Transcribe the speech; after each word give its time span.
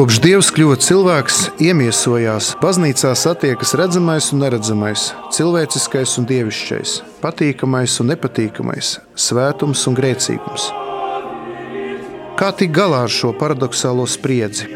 Kopš 0.00 0.16
Dievs 0.24 0.48
kļuva 0.56 0.78
cilvēks, 0.80 1.38
iemiesojās, 1.60 2.46
baznīcā 2.62 3.10
satiekas 3.20 3.74
redzamais 3.76 4.30
un 4.32 4.40
neredzamais, 4.40 5.02
cilvēciskais 5.36 6.14
un 6.16 6.24
dievišķais, 6.30 6.94
patīkamais 7.20 7.98
un 8.00 8.08
nepatīkamais, 8.08 8.94
svētums 9.12 9.82
un 9.90 9.98
grēcīgums. 9.98 10.70
Kā 12.40 12.48
tikt 12.56 12.72
galā 12.78 13.02
ar 13.04 13.12
šo 13.12 13.34
paradoxālo 13.36 14.06
spriedzi? 14.08 14.70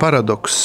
Paradoks. 0.00 0.62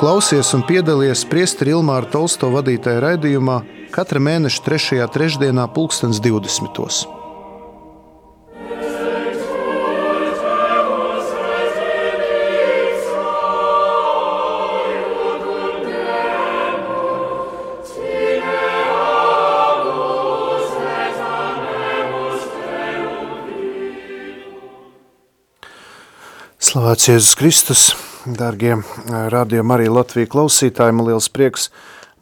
Klausies 0.00 0.54
un 0.56 0.64
piedalies 0.64 1.26
Priesteri 1.28 1.76
Ilmāra 1.76 2.08
Tolsto 2.08 2.48
vadītajā 2.54 3.04
raidījumā 3.04 3.58
katra 3.92 4.24
mēneša 4.24 4.64
3. 4.70 5.04
trešdienā, 5.18 5.68
2020. 5.76 7.13
Slavēts 26.74 27.06
Jēzus 27.06 27.36
Kristus, 27.38 27.80
dārgie 28.26 28.72
rādījumi 29.30 29.70
arī 29.76 29.84
Latviju 29.94 30.26
klausītāji, 30.32 30.96
man 30.98 31.06
liels 31.06 31.28
prieks 31.30 31.68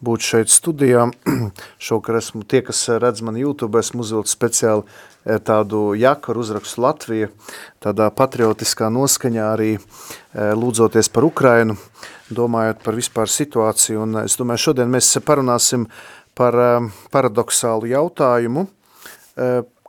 būt 0.04 0.26
šeit 0.26 0.52
studijā. 0.52 1.06
Šokar 1.86 2.18
esmu 2.18 2.42
tie, 2.44 2.60
kas 2.66 2.82
redz 3.00 3.24
mani 3.24 3.46
YouTube, 3.46 3.80
esmu 3.80 4.04
uzvilcis 4.04 4.36
speciāli 4.36 4.84
eh, 4.84 5.40
tādu 5.40 5.94
jaku 5.96 6.34
ar 6.34 6.42
uzrakstu 6.44 6.84
Latvija, 6.84 7.30
tādā 7.80 8.10
patriotiskā 8.12 8.92
noskaņā 8.92 9.48
arī 9.54 9.70
eh, 9.78 10.52
lūdzoties 10.52 11.08
par 11.16 11.30
Ukrainu, 11.30 11.78
domājot 12.28 12.84
par 12.84 13.00
vispār 13.00 13.32
situāciju. 13.32 14.04
Un 14.04 14.24
es 14.26 14.36
domāju, 14.36 14.66
šodien 14.66 14.92
mēs 14.92 15.14
parunāsim 15.24 15.88
par 16.36 16.60
eh, 16.60 16.90
paradoxālu 17.08 17.88
jautājumu, 17.96 18.68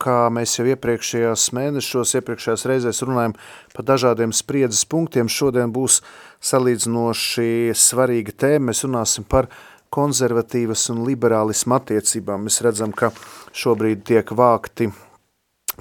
kā 0.03 0.17
mēs 0.33 0.57
jau 0.57 0.65
iepriekšējās 0.67 1.47
mēnešos, 1.55 2.15
iepriekšējās 2.19 2.65
reizēs 2.69 3.03
runājam 3.07 3.35
par 3.73 3.87
dažādiem 3.87 4.33
spriedzes 4.35 4.83
punktiem, 4.89 5.31
šodien 5.31 5.71
būs 5.73 6.01
salīdzinoši 6.43 7.71
svarīga 7.77 8.35
tēma, 8.45 8.71
mēs 8.71 8.83
runāsim 8.87 9.27
par 9.29 9.47
konservatīvas 9.93 10.89
un 10.93 11.03
liberālisma 11.07 11.79
attiecībām. 11.79 12.47
Mēs 12.47 12.61
redzam, 12.65 12.91
ka 12.91 13.13
šobrīd 13.55 14.03
tiek 14.09 14.33
vākti 14.35 14.89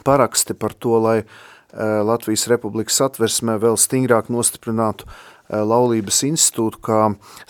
paraksti 0.07 0.55
par 0.55 0.77
to, 0.77 0.99
lai 1.03 1.19
Latvijas 1.73 2.45
Republikas 2.53 2.99
atversmē 3.01 3.55
vēl 3.61 3.79
stingrāk 3.81 4.29
nostiprinātu 4.29 5.09
Eh, 5.09 5.32
laulības 5.51 6.23
institūtu 6.29 6.81
kā 6.85 7.01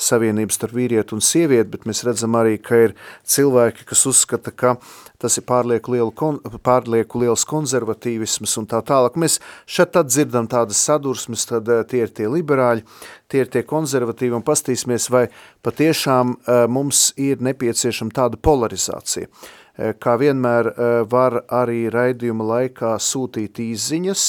savienības 0.00 0.58
starp 0.58 0.74
vīrieti 0.76 1.16
un 1.16 1.22
sievieti, 1.24 1.70
bet 1.72 1.86
mēs 1.88 2.02
redzam 2.06 2.36
arī, 2.38 2.56
ka 2.62 2.80
ir 2.88 2.94
cilvēki, 3.28 3.86
kas 3.88 4.04
uzskata, 4.10 4.50
ka 4.50 4.74
tas 5.22 5.38
ir 5.38 5.46
pārlieku, 5.46 5.94
lielu, 5.94 6.10
kon, 6.18 6.40
pārlieku 6.66 7.22
liels 7.22 7.44
konservatīvisms 7.48 8.56
un 8.58 8.68
tā 8.70 8.82
tālāk. 8.86 9.18
Mēs 9.20 9.38
šeit 9.70 9.94
tad 9.94 10.10
dzirdam 10.10 10.48
tādas 10.50 10.82
sadursmes, 10.82 11.46
tad 11.46 11.70
eh, 11.70 11.84
tie 11.88 12.04
ir 12.06 12.14
tie 12.14 12.28
liberāļi, 12.30 12.86
tie 13.30 13.44
ir 13.44 13.50
tie 13.52 13.62
konservatīvi 13.66 14.38
un 14.38 14.46
pastīsimies, 14.46 15.08
vai 15.14 15.26
patiešām 15.62 16.36
eh, 16.36 16.64
mums 16.66 17.10
ir 17.20 17.42
nepieciešama 17.44 18.18
tāda 18.22 18.40
polarizācija. 18.40 19.30
Kā 19.72 20.18
vienmēr 20.20 20.66
var 21.08 21.38
arī 21.48 21.86
raidījuma 21.88 22.44
laikā 22.44 22.90
sūtīt 23.00 23.56
īziņas 23.64 24.24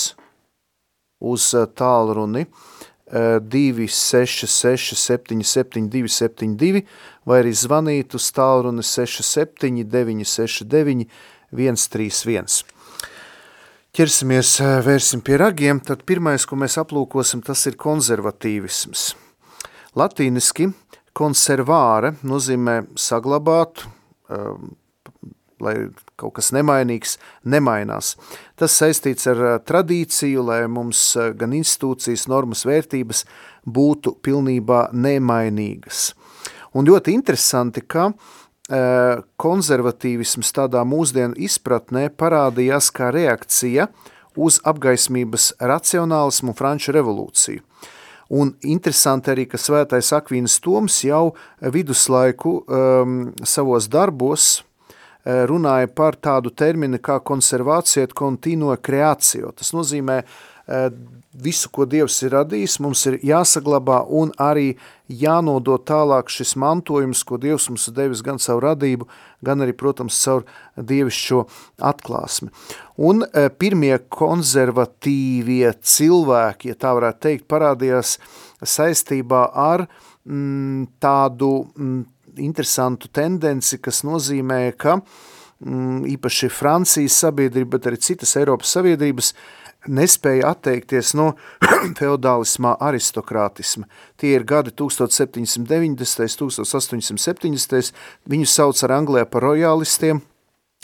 uz 1.28 1.50
tālruni 1.76 2.46
266 3.14 4.98
77 4.98 5.90
272 5.94 6.84
vai 7.30 7.42
arī 7.44 7.54
zvanīt 7.54 8.16
uz 8.18 8.32
tālruni 8.34 8.84
67 8.84 9.84
969 9.86 11.08
131. 11.54 12.64
Ķersimies, 13.94 14.56
eh, 14.58 14.80
vērsim 14.82 15.22
pie 15.22 15.38
ragiem, 15.38 15.78
tad 15.80 16.02
pirmais, 16.10 16.48
ko 16.50 16.56
mēs 16.58 16.80
aplūkosim, 16.82 17.44
tas 17.46 17.62
ir 17.70 17.76
konservatīvisms. 17.78 19.14
Latīniski 19.94 20.74
konservāre 21.14 22.16
nozīmē 22.26 22.88
saglabāt, 22.98 23.86
um, 24.30 24.74
lai 25.64 25.76
kaut 26.20 26.36
kas 26.38 26.52
nemainīgs 26.56 27.18
nemainās. 27.50 28.14
Tas 28.60 28.76
saistīts 28.80 29.28
ar 29.32 29.42
tradīciju, 29.66 30.46
lai 30.50 30.62
mums 30.72 31.02
gan 31.40 31.56
institūcijas, 31.58 32.28
normas, 32.32 32.66
vērtības 32.68 33.26
būtu 33.66 34.18
pilnībā 34.24 34.90
nemainīgas. 34.94 36.12
Un 36.74 36.88
ļoti 36.90 37.14
interesanti, 37.14 37.84
ka 37.86 38.12
konservatīvisms 39.44 40.54
tādā 40.56 40.82
mūsdienu 40.88 41.36
izpratnē 41.46 42.08
parādījās 42.16 42.90
kā 42.96 43.12
reakcija 43.12 43.90
uz 44.40 44.60
apgaismības 44.66 45.52
racionālismu 45.62 46.56
franču 46.58 46.96
revolūciju. 46.96 47.62
Un 48.34 48.54
interesanti 48.66 49.30
arī, 49.34 49.46
ka 49.46 49.60
svētais 49.62 50.10
Akvīnas 50.16 50.56
Toms 50.64 50.96
jau 51.06 51.36
viduslaiku 51.62 52.56
um, 52.64 53.18
savos 53.46 53.90
darbos 53.92 54.64
runāja 55.26 55.88
par 55.88 56.18
tādu 56.20 56.52
terminu 56.52 57.00
kā 57.00 57.20
konservācija 57.24 58.10
continuo 58.16 58.76
creatio. 58.76 59.54
Tas 59.56 59.72
nozīmē 59.76 60.18
eh, 60.24 60.90
visu, 61.34 61.70
ko 61.72 61.88
Dievs 61.90 62.20
ir 62.26 62.36
radījis, 62.36 62.80
mums 62.84 63.06
ir 63.08 63.18
jāsaglabā 63.24 64.02
un 64.12 64.34
arī 64.42 64.74
jānodot 65.08 65.86
tālāk 65.88 66.32
šis 66.32 66.56
mantojums, 66.60 67.24
ko 67.24 67.40
Dievs 67.40 67.70
mums 67.72 67.88
ir 67.88 67.96
devis 67.98 68.24
gan 68.26 68.40
savu 68.42 68.66
radību, 68.66 69.08
gan 69.46 69.64
arī, 69.64 69.76
protams, 69.80 70.20
caur 70.26 70.44
dievišķo 70.76 71.44
atklāsmi. 71.92 72.52
Un 73.00 73.24
eh, 73.26 73.48
pirmie 73.48 73.96
konservatīvie 74.12 75.72
cilvēki, 75.80 76.74
ja 76.74 76.80
tā 76.84 76.96
varētu 77.00 77.24
teikt, 77.30 77.48
parādījās 77.52 78.18
saistībā 78.60 79.48
ar 79.56 79.88
mm, 80.28 81.00
tādu 81.04 81.54
mm, 81.74 82.04
interesantu 82.42 83.10
tendenci, 83.14 83.80
kas 83.82 84.04
nozīmē, 84.08 84.62
ka 84.78 84.98
mm, 85.00 86.06
īpaši 86.16 86.50
Francijas 86.54 87.18
sabiedrība, 87.26 87.78
bet 87.78 87.92
arī 87.92 88.00
citas 88.02 88.36
Eiropas 88.40 88.74
sabiedrības 88.78 89.34
nespēja 89.88 90.54
atteikties 90.54 91.14
no 91.20 91.34
feodālismā 92.00 92.76
aristokrātisma. 92.80 93.88
Tie 94.18 94.34
ir 94.36 94.46
gadi 94.48 94.72
1790. 94.72 96.30
1870. 96.40 97.92
Viņus 98.30 98.60
sauc 98.60 98.84
ar 98.86 98.96
Anglijā 99.00 99.28
par 99.30 99.50
rojālistiem. 99.50 100.22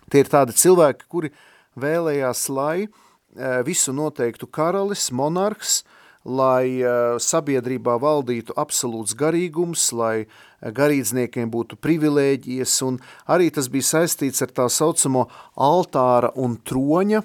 Tie 0.10 0.24
ir 0.24 0.32
tādi 0.32 0.56
cilvēki, 0.58 1.08
kuri 1.08 1.32
vēlējās, 1.80 2.48
lai 2.52 2.78
eh, 2.84 3.62
visu 3.66 3.94
noteiktu 3.96 4.50
karalis, 4.52 5.10
monarhs, 5.16 5.84
lai 6.30 6.80
uh, 6.84 7.18
sabiedrībā 7.22 7.98
valdītu 8.02 8.56
absolūts 8.60 9.16
garīgums, 9.18 9.90
lai 9.96 10.30
garīdzniekiem 10.62 11.50
būtu 11.52 11.80
privilēģijas, 11.82 12.76
un 12.86 13.00
arī 13.32 13.50
tas 13.56 13.70
bija 13.72 13.88
saistīts 13.90 14.44
ar 14.46 14.54
tā 14.54 14.68
saucamo 14.70 15.28
altāra 15.56 16.34
un 16.36 16.58
troņa 16.62 17.24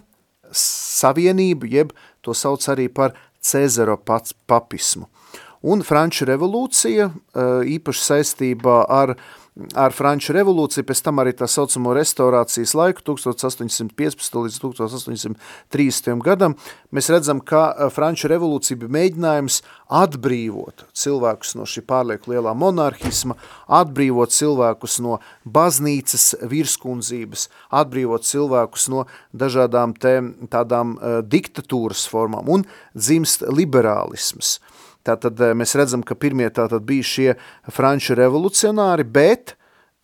savienību, 0.55 1.71
jeb 1.71 1.95
to 2.23 2.35
sauc 2.37 2.65
arī 2.71 2.89
par 2.89 3.17
Cezaro 3.45 3.99
pats 4.01 4.33
papismu. 4.47 5.11
Un 5.65 5.81
Franču 5.85 6.27
revolūcija 6.29 7.09
īpaši 7.75 8.03
saistībā 8.05 8.83
ar 8.93 9.15
uh, 9.15 9.25
ar 9.79 9.95
Franču 9.95 10.35
revolūciju, 10.35 10.83
pēc 10.87 11.01
tam 11.07 11.21
arī 11.23 11.35
tā 11.39 11.47
saucamo 11.51 11.93
restaurācijas 11.95 12.75
laiku 12.75 13.05
1815 13.07 14.35
līdz 14.43 14.59
1830 14.65 16.25
gadam, 16.27 16.57
mēs 16.95 17.11
redzam, 17.15 17.39
ka 17.39 17.69
eh, 17.71 17.93
Franču 17.95 18.31
revolūcija 18.33 18.81
bija 18.83 18.95
mēģinājums 18.97 19.61
atbrīvot 19.95 20.87
cilvēkus 20.99 21.55
no 21.61 21.69
šī 21.71 21.85
pārlieku 21.87 22.35
lielā 22.35 22.55
monarhisma, 22.59 23.39
atbrīvot 23.71 24.35
cilvēkus 24.35 24.99
no 25.05 25.21
baznīcas 25.47 26.33
virskundzības, 26.51 27.49
atbrīvot 27.71 28.27
cilvēkus 28.27 28.89
no 28.91 29.07
dažādām 29.31 29.95
te, 29.95 30.17
tādām 30.51 30.97
uh, 30.99 31.21
diktatūras 31.23 32.09
formām 32.11 32.51
un 32.51 32.67
dzimst 32.95 33.47
liberālisms. 33.47 34.59
Tātad 35.05 35.41
eh, 35.45 35.53
mēs 35.57 35.77
redzam, 35.77 36.03
ka 36.07 36.17
pirmie 36.17 36.49
tātad 36.55 36.85
bija 36.89 37.05
šie 37.05 37.31
franču 37.73 38.17
revolucionāri, 38.17 39.05
bet 39.05 39.53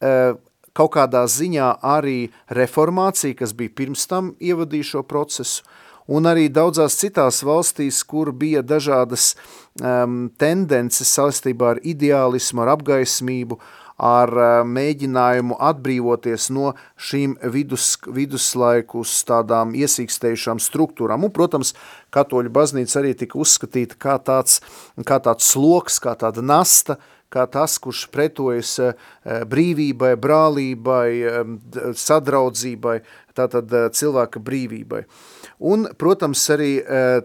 uh, 0.04 0.36
kaut 0.76 0.92
kādā 0.96 1.24
ziņā 1.28 1.70
arī 1.86 2.30
reformācija, 2.56 3.38
kas 3.38 3.54
bija 3.56 3.72
pirms 3.80 4.06
tam 4.10 4.34
ievadīja 4.40 4.92
šo 4.92 5.02
procesu, 5.08 5.64
un 6.10 6.28
arī 6.28 6.48
daudzās 6.52 6.98
citās 7.00 7.40
valstīs, 7.46 8.02
kur 8.04 8.32
bija 8.36 8.62
dažādas 8.66 9.34
um, 9.80 10.28
tendences 10.40 11.12
saistībā 11.16 11.74
ar 11.74 11.82
ideālismu, 11.86 12.64
ar 12.64 12.74
apgaismību, 12.76 13.60
ar 14.00 14.32
mēģinājumu 14.64 15.58
atbrīvoties 15.60 16.48
no 16.56 16.72
šīm 16.96 17.36
vidus, 17.52 17.92
viduslaikus 18.08 19.12
tādām 19.28 19.76
iesīkstējušām 19.76 20.62
struktūrām. 20.64 21.28
Un, 21.28 21.34
protams, 21.36 21.74
katoļu 22.14 22.52
baznīca 22.56 23.00
arī 23.02 23.14
tika 23.20 23.38
uzskatīta 23.40 24.00
kā 24.00 24.16
tāds, 24.24 24.60
kā 25.04 25.20
tāds 25.22 25.52
sloks, 25.52 26.00
kā 26.02 26.16
tāda 26.18 26.44
nasta, 26.44 26.96
kā 27.30 27.44
tas, 27.46 27.76
kurš 27.78 28.08
pretojas 28.10 28.72
brīvībai, 29.24 30.14
brālībai, 30.16 31.08
sadraudzībai, 31.96 33.00
tātad 33.36 33.72
cilvēka 33.94 34.40
brīvībai. 34.42 35.02
Un, 35.60 35.84
protams, 36.00 36.40
arī 36.54 36.70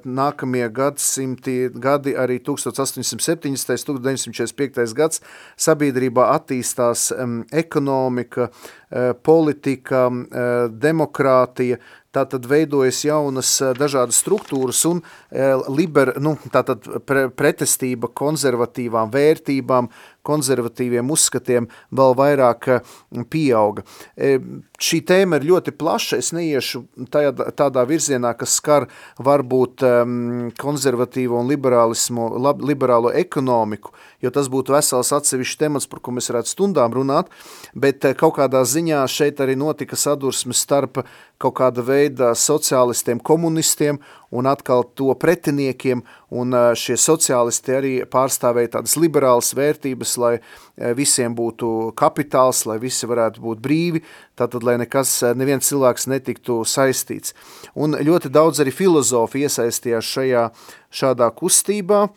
nākamie 0.04 0.68
gadsimti, 0.76 1.70
gadi, 1.72 2.16
arī 2.20 2.42
1870. 2.44 3.48
1945. 3.56 4.96
gads 4.98 5.22
sabiedrībā 5.56 6.28
attīstās 6.36 7.12
ekonomika, 7.56 8.50
politika, 9.24 10.10
demokrātija, 10.72 11.80
tātad 12.16 12.48
veidojas 12.48 13.02
jaunas 13.06 13.52
dažādas 13.76 14.20
struktūras 14.24 14.84
un 14.88 15.02
liber, 15.76 16.14
nu, 16.24 16.36
tātad 16.52 16.86
pre, 17.08 17.28
pretestība 17.32 18.12
konservatīvām 18.16 19.12
vērtībām, 19.16 19.90
konservatīviem 20.26 21.12
uzskatiem 21.14 21.70
vēl 21.96 22.16
vairāk 22.18 22.70
pieauga. 23.32 23.86
Šī 24.76 25.00
tēma 25.08 25.40
ir 25.40 25.48
ļoti 25.52 25.74
plaša, 25.78 26.20
es 26.20 26.32
neiešu 26.36 26.84
tādā, 27.14 27.50
tādā 27.56 27.86
virzienā, 27.88 28.34
kas 28.38 28.58
skar 28.60 28.88
varbūt 29.24 29.86
konservatīvo 30.60 31.40
un 31.40 31.52
liberālismu, 31.52 32.30
liberālo 32.66 33.14
ekonomiku, 33.16 33.94
jo 34.26 34.34
tas 34.34 34.50
būtu 34.52 34.76
vesels 34.76 35.14
atsevišķs 35.16 35.62
temats, 35.62 35.90
par 35.90 36.02
ko 36.04 36.16
mēs 36.16 36.32
varētu 36.32 36.52
stundām 36.52 36.96
runāt, 36.96 37.32
bet 37.78 38.06
kaut 38.20 38.38
kādā 38.40 38.66
ziņā 38.66 39.06
šeit 39.12 39.42
arī 39.44 39.58
notika 39.60 39.98
sadursme 40.00 40.56
starp 40.58 41.04
kaut 41.42 41.58
kāda 41.58 41.84
veida 41.84 42.32
sociālistiem, 42.38 43.20
komunistiem 43.20 44.00
un 44.36 44.48
atkal 44.48 44.84
to 44.96 45.12
pretiniekiem, 45.20 46.02
un 46.36 46.56
šie 46.80 46.96
sociālisti 47.00 47.76
arī 47.76 47.94
pārstāvēja 48.12 48.76
tādas 48.78 48.96
liberālas 49.00 49.52
vērtības, 49.56 50.16
lai 50.22 50.34
visiem 50.98 51.36
būtu 51.36 51.92
kapitāls, 52.00 52.64
lai 52.70 52.78
visi 52.84 53.08
varētu 53.08 53.44
būt 53.44 53.62
brīvi, 53.64 54.04
tātad, 54.40 54.64
lai 54.68 54.78
nekas, 54.82 55.18
neviens 55.36 55.68
cilvēks 55.70 56.10
netiktu 56.12 56.62
saistīts. 56.68 57.36
Un 57.76 57.96
ļoti 58.00 58.32
daudz 58.34 58.64
arī 58.64 58.74
filozofi 58.76 59.46
iesaistījās 59.46 60.16
šajā, 60.16 60.48
šādā 60.96 61.30
kustībā, 61.36 62.08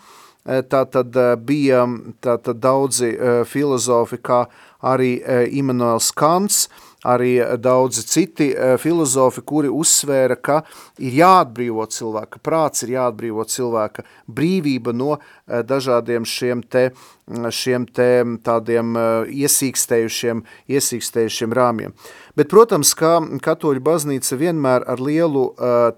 tātad 0.49 1.17
bija 1.45 1.85
tātad 2.25 2.61
daudzi 2.63 3.13
filozofi, 3.49 4.21
kā 4.25 4.45
arī 4.81 5.19
Immanuels 5.59 6.13
Kants, 6.17 6.69
arī 7.05 7.39
daudzi 7.59 8.03
citi 8.07 8.51
eh, 8.53 8.77
filozofi, 8.79 9.43
kuri 9.47 9.71
uzsvēra, 9.71 10.37
ka 10.37 10.63
ir 10.99 11.15
jāatbrīvo 11.21 11.87
cilvēka 11.95 12.41
prāts, 12.43 12.83
ir 12.83 12.97
jāatbrīvo 12.97 13.45
cilvēka 13.47 14.05
brīvība 14.27 14.95
no 14.97 15.15
eh, 15.19 15.63
dažādiem 15.63 16.27
šiem 16.27 16.63
te, 16.63 16.91
šiem 17.29 17.87
te 17.95 18.11
tādiem 18.43 18.99
eh, 18.99 19.31
iesīkstējušiem, 19.45 20.43
iesīkstējušiem 20.75 21.55
rāmiem. 21.55 21.95
Bet, 22.39 22.51
protams, 22.51 22.95
ka 22.99 23.19
katoļu 23.43 23.83
baznīca 23.83 24.39
vienmēr 24.39 24.85
ar 24.87 25.01
lielu 25.03 25.41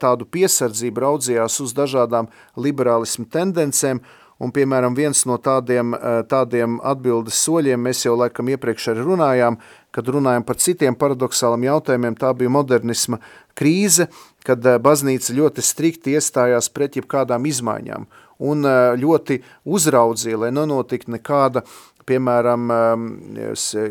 tādu 0.01 0.25
piesardzību 0.25 1.03
raudzījās 1.05 1.59
uz 1.61 1.75
dažādām 1.77 2.31
liberālismu 2.57 3.27
tendencēm, 3.29 4.01
un, 4.41 4.53
piemēram, 4.57 4.97
viens 4.97 5.27
no 5.29 5.37
tādiem, 5.39 5.93
tādiem 6.31 6.79
atbildes 6.87 7.39
soļiem, 7.45 7.83
mēs 7.85 8.07
jau 8.07 8.17
laikam 8.17 8.49
iepriekš 8.49 8.91
arī 8.95 9.05
runājām, 9.05 9.59
kad 9.95 10.09
runājam 10.09 10.45
par 10.47 10.59
citiem 10.61 10.97
paradoxāliem 10.97 11.67
jautājumiem, 11.69 12.17
tā 12.19 12.33
bija 12.37 12.53
modernisma 12.53 13.21
krīze, 13.59 14.09
kad 14.47 14.65
eh, 14.67 14.79
baznīca 14.83 15.37
ļoti 15.37 15.65
strikti 15.65 16.17
iestājās 16.17 16.71
pret 16.73 16.99
jebkādām 17.01 17.47
izmaiņām 17.51 18.07
un 18.51 18.67
eh, 18.67 18.81
ļoti 19.01 19.41
uzraudzīja, 19.69 20.45
lai 20.45 20.53
nenotiktu 20.55 21.17
nekāda, 21.17 21.65
piemēram, 22.09 22.71
eh, 22.73 23.87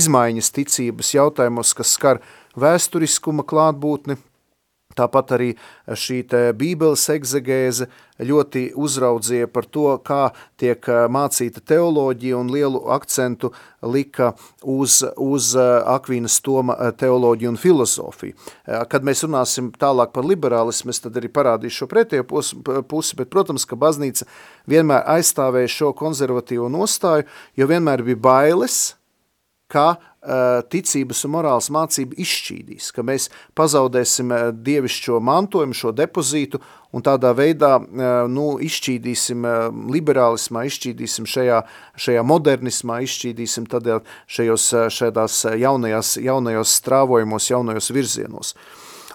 izmaiņas 0.00 0.52
ticības 0.56 1.14
jautājumos, 1.16 1.74
kas 1.76 1.96
skar 1.96 2.22
vēsturiskuma 2.60 3.44
klātbūtni, 3.48 4.18
Tāpat 5.00 5.34
arī 5.38 5.50
šī 5.88 6.22
bībeles 6.60 7.08
egzegēze 7.16 7.88
ļoti 8.26 8.70
uzraudzīja 8.78 9.48
par 9.52 9.66
to, 9.66 9.94
kā 10.04 10.30
tiek 10.60 10.84
eh, 10.88 11.06
mācīta 11.12 11.62
teoloģija 11.72 12.38
un 12.38 12.52
lielu 12.52 12.82
akcentu 12.92 13.52
lika 13.82 14.32
uz, 14.62 15.00
uz 15.16 15.52
eh, 15.56 15.70
Akvīnas 15.94 16.40
Toma 16.44 16.76
eh, 16.76 16.92
teoloģiju 17.00 17.54
un 17.54 17.58
filozofiju. 17.60 18.36
Kad 18.90 19.06
mēs 19.06 19.24
runāsim 19.24 19.70
tālāk 19.80 20.12
par 20.14 20.26
liberālismu, 20.26 20.92
es 20.92 21.02
tad 21.02 21.16
arī 21.18 21.30
parādīšu 21.32 21.82
šo 21.82 21.90
pretējo 21.90 22.26
pusi, 22.28 23.16
bet, 23.18 23.30
protams, 23.32 23.66
ka 23.68 23.78
baznīca 23.80 24.28
vienmēr 24.70 25.04
aizstāvēja 25.16 25.72
šo 25.72 25.92
konservatīvo 25.96 26.68
nostāju, 26.72 27.26
jo 27.58 27.68
vienmēr 27.70 28.04
bija 28.06 28.20
bailes, 28.20 28.80
ka 29.70 29.88
Eh, 30.20 30.60
ticības 30.68 31.22
un 31.24 31.32
morāls 31.32 31.70
mācība 31.72 32.12
izšķīdīs, 32.20 32.90
ka 32.92 33.00
mēs 33.08 33.30
pazaudēsim 33.56 34.34
eh, 34.36 34.42
dievišķo 34.52 35.16
mantojumu, 35.24 35.72
šo 35.72 35.94
depozītu 35.96 36.60
un 36.92 37.00
tādā 37.06 37.30
veidā 37.32 37.78
eh, 37.80 38.10
nu, 38.28 38.58
izšķīdīsim 38.60 39.48
liberālismā, 39.88 40.66
izšķīdīsim 40.68 41.24
šajā, 41.24 41.62
šajā 41.96 42.26
modernismā, 42.28 42.98
izšķīdīsim 43.06 43.70
tādēļ 43.72 44.04
šajos, 44.36 44.68
šādās 44.98 45.40
jaunajās, 45.62 46.12
jaunajos 46.20 46.76
strāvojumos, 46.82 47.48
jaunajos 47.54 47.88
virzienos. 47.96 48.52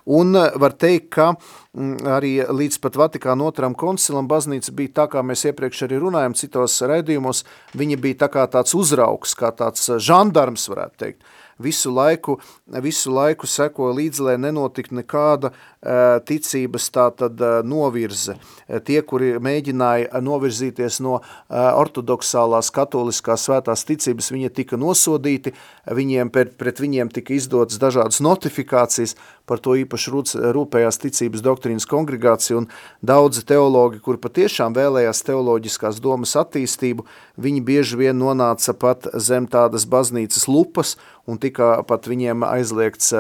Un 0.06 0.38
var 0.38 0.76
teikt, 0.78 1.10
ka 1.16 1.34
Mm, 1.76 2.06
arī 2.08 2.38
līdz 2.40 2.78
pat 2.80 2.96
Vatikāna 2.96 3.50
otram 3.50 3.74
koncilam 3.76 4.30
baznīca 4.32 4.72
bija 4.78 4.94
tā, 5.02 5.06
kā 5.12 5.24
mēs 5.28 5.42
iepriekš 5.50 5.82
arī 5.90 5.98
runājam 6.00 6.36
citos 6.40 6.78
raidījumos, 6.88 7.42
viņa 7.76 7.98
bija 8.00 8.22
tā 8.24 8.30
kā 8.32 8.46
tāds 8.52 8.72
uzraugs, 8.80 9.34
kā 9.36 9.52
tāds 9.52 9.90
žandarms, 10.08 10.70
varētu 10.72 11.02
teikt 11.04 11.26
visu 11.60 11.92
laiku, 11.94 12.40
visu 12.84 13.14
laiku 13.14 13.48
seko 13.48 13.92
līdzi, 13.96 14.24
lai 14.28 14.36
nenotiktu 14.42 14.98
nekāda 15.00 15.52
uh, 15.52 16.18
ticības 16.26 16.90
tātad 16.94 17.40
uh, 17.42 17.60
novirze. 17.66 18.38
Tie, 18.86 18.98
kuri 19.06 19.36
mēģināja 19.44 20.20
novirzīties 20.26 20.98
no 21.06 21.20
ortodoksālās 21.54 22.72
katoliskās 22.74 23.46
svētās 23.46 23.86
ticības, 23.86 24.32
viņi 24.34 24.50
tika 24.58 24.80
nosodīti, 24.80 25.54
viņiem 25.86 26.32
pret, 26.34 26.56
pret 26.58 26.82
viņiem 26.82 27.12
tika 27.14 27.36
izdotas 27.36 27.78
dažādas 27.82 28.22
notifikācijas, 28.26 29.14
par 29.46 29.62
to 29.62 29.76
īpaši 29.78 30.14
rūpējās 30.56 31.00
ticības 31.04 31.44
doktrīnas 31.46 31.86
kongregācija 31.90 32.58
un 32.58 32.70
daudzi 33.06 33.46
teologi, 33.48 34.02
kuri 34.04 34.22
patiešām 34.22 34.76
vēlējās 34.76 35.22
teoloģiskās 35.28 36.02
domas 36.04 36.36
attīstību, 36.40 37.06
viņi 37.38 37.62
bieži 37.66 38.00
vien 38.02 38.18
nonāca 38.18 38.74
pat 38.74 39.10
zem 39.22 39.48
tādas 39.52 39.86
baznīcas 39.90 40.48
lupas 40.50 40.96
un 41.30 41.40
tika 41.42 41.80
pat 41.88 42.08
viņiem 42.10 42.44
aizliegts 42.46 43.12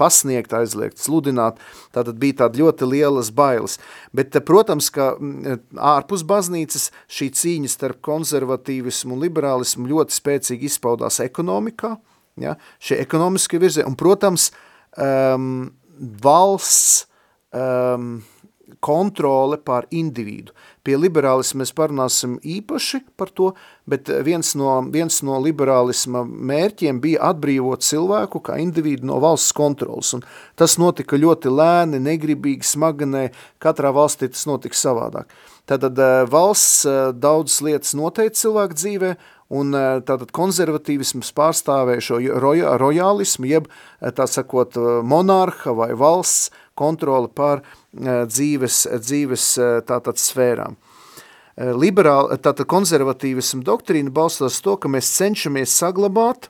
pasniegt, 0.00 0.54
aizliegts 0.56 1.06
sludināt, 1.06 1.60
tātad 1.94 2.18
bija 2.20 2.42
tāda 2.44 2.62
ļoti 2.62 2.88
lielas 2.90 3.30
bailes. 3.34 3.78
Bet, 4.16 4.34
protams, 4.46 4.90
ka 4.94 5.12
ārpus 5.76 6.24
baznīcas 6.26 6.90
šī 7.10 7.30
cīņa 7.40 7.72
starp 7.72 8.00
konservatīvismu 8.06 9.16
un 9.16 9.22
liberālismu 9.24 9.90
ļoti 9.90 10.16
spēcīgi 10.16 10.70
izpaudās 10.70 11.20
ekonomikā, 11.24 11.94
ja, 12.42 12.56
šie 12.82 12.98
ekonomiskie 13.04 13.60
virzie, 13.62 13.86
un, 13.86 13.98
protams, 13.98 14.50
um, 14.98 15.70
valsts 16.24 17.06
um, 17.54 18.20
kontrole 18.80 19.58
pār 19.60 19.86
individu. 19.92 20.54
Pie 20.84 20.96
liberālisma 20.96 21.60
mēs 21.60 21.74
parunāsim 21.76 22.38
īpaši 22.40 23.02
par 23.20 23.28
to, 23.36 23.50
bet 23.84 24.08
viens 24.24 24.54
no, 24.56 24.78
viens 24.92 25.20
no 25.26 25.36
liberālisma 25.44 26.24
mērķiem 26.24 27.02
bija 27.04 27.28
atbrīvot 27.34 27.84
cilvēku 27.84 28.40
kā 28.48 28.56
individu 28.62 29.10
no 29.10 29.20
valsts 29.20 29.52
kontrolas, 29.56 30.14
un 30.16 30.24
tas 30.56 30.78
notika 30.80 31.20
ļoti 31.20 31.52
lēni, 31.52 32.00
negribīgi, 32.00 32.64
smaganē, 32.72 33.28
katrā 33.60 33.92
valstī 33.92 34.30
tas 34.32 34.46
notika 34.48 34.80
savādāk. 34.80 35.28
Tātad 35.70 36.00
eh, 36.02 36.22
valsts 36.26 36.86
eh, 36.88 37.10
daudzas 37.14 37.60
lietas 37.62 37.92
noteica 37.98 38.34
cilvēku 38.40 38.78
dzīvē, 38.78 39.10
un 39.60 39.76
eh, 39.76 39.90
tātad 40.06 40.32
konservatīvisms 40.34 41.30
pārstāvēja 41.36 42.06
šo 42.08 42.18
rojālismu, 42.82 43.46
jeb, 43.50 43.68
tā 44.00 44.26
sakot, 44.30 44.80
monarha 45.06 45.76
vai 45.76 45.92
valsts 45.98 46.50
kontroli 46.80 47.30
pār 47.36 47.62
dzīves, 47.94 48.84
dzīves 49.02 49.46
tātad 49.88 50.20
sfērām. 50.20 50.76
Liberāli, 51.60 52.38
tātad 52.40 52.68
konservatīvismu 52.70 53.64
doktrīna 53.66 54.12
balstās 54.14 54.60
to, 54.64 54.76
ka 54.80 54.88
mēs 54.88 55.10
cenšamies 55.18 55.74
saglabāt 55.76 56.48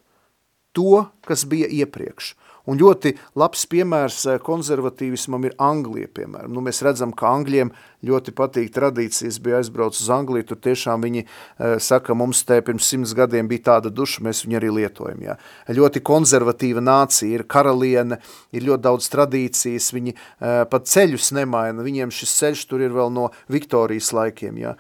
to, 0.77 1.07
kas 1.27 1.47
bija 1.51 1.67
iepriekš. 1.81 2.35
Un 2.71 2.79
ļoti 2.79 3.17
labs 3.41 3.65
piemērs 3.73 4.21
konservatīvismam 4.47 5.49
ir 5.49 5.57
Anglija, 5.59 6.11
piemēram. 6.21 6.53
Nu, 6.55 6.63
mēs 6.63 6.83
redzam, 6.87 7.15
ka 7.17 7.33
Angļiem 7.33 7.73
ļoti 8.07 8.35
patīk 8.37 8.71
tradīcijas, 8.75 9.41
bija 9.43 9.61
aizbrauc 9.61 9.97
uz 9.99 10.11
Angliju, 10.13 10.49
tur 10.51 10.61
tiešām 10.65 11.05
viņi 11.05 11.25
uh, 11.27 11.77
saka, 11.83 12.17
mums 12.17 12.43
te 12.49 12.61
pirms 12.65 12.89
simts 12.91 13.15
gadiem 13.17 13.49
bija 13.51 13.67
tāda 13.75 13.93
duša, 13.93 14.25
mēs 14.27 14.45
viņu 14.47 14.61
arī 14.61 14.73
lietojam. 14.81 15.21
Jā. 15.25 15.37
Ļoti 15.81 16.03
konservatīva 16.07 16.83
nācija, 16.85 17.41
ir 17.41 17.47
karaliene, 17.51 18.21
ir 18.57 18.67
ļoti 18.69 18.85
daudz 18.87 19.11
tradīcijas, 19.13 19.91
viņi 19.97 20.17
uh, 20.17 20.63
pat 20.71 20.89
ceļus 20.91 21.33
nemaina, 21.37 21.85
viņiem 21.85 22.15
šis 22.15 22.37
ceļš 22.41 22.67
tur 22.71 22.85
ir 22.87 22.95
vēl 22.97 23.13
no 23.15 23.29
Viktorijas 23.53 24.13
laikiem. 24.17 24.61
Jā. 24.61 24.75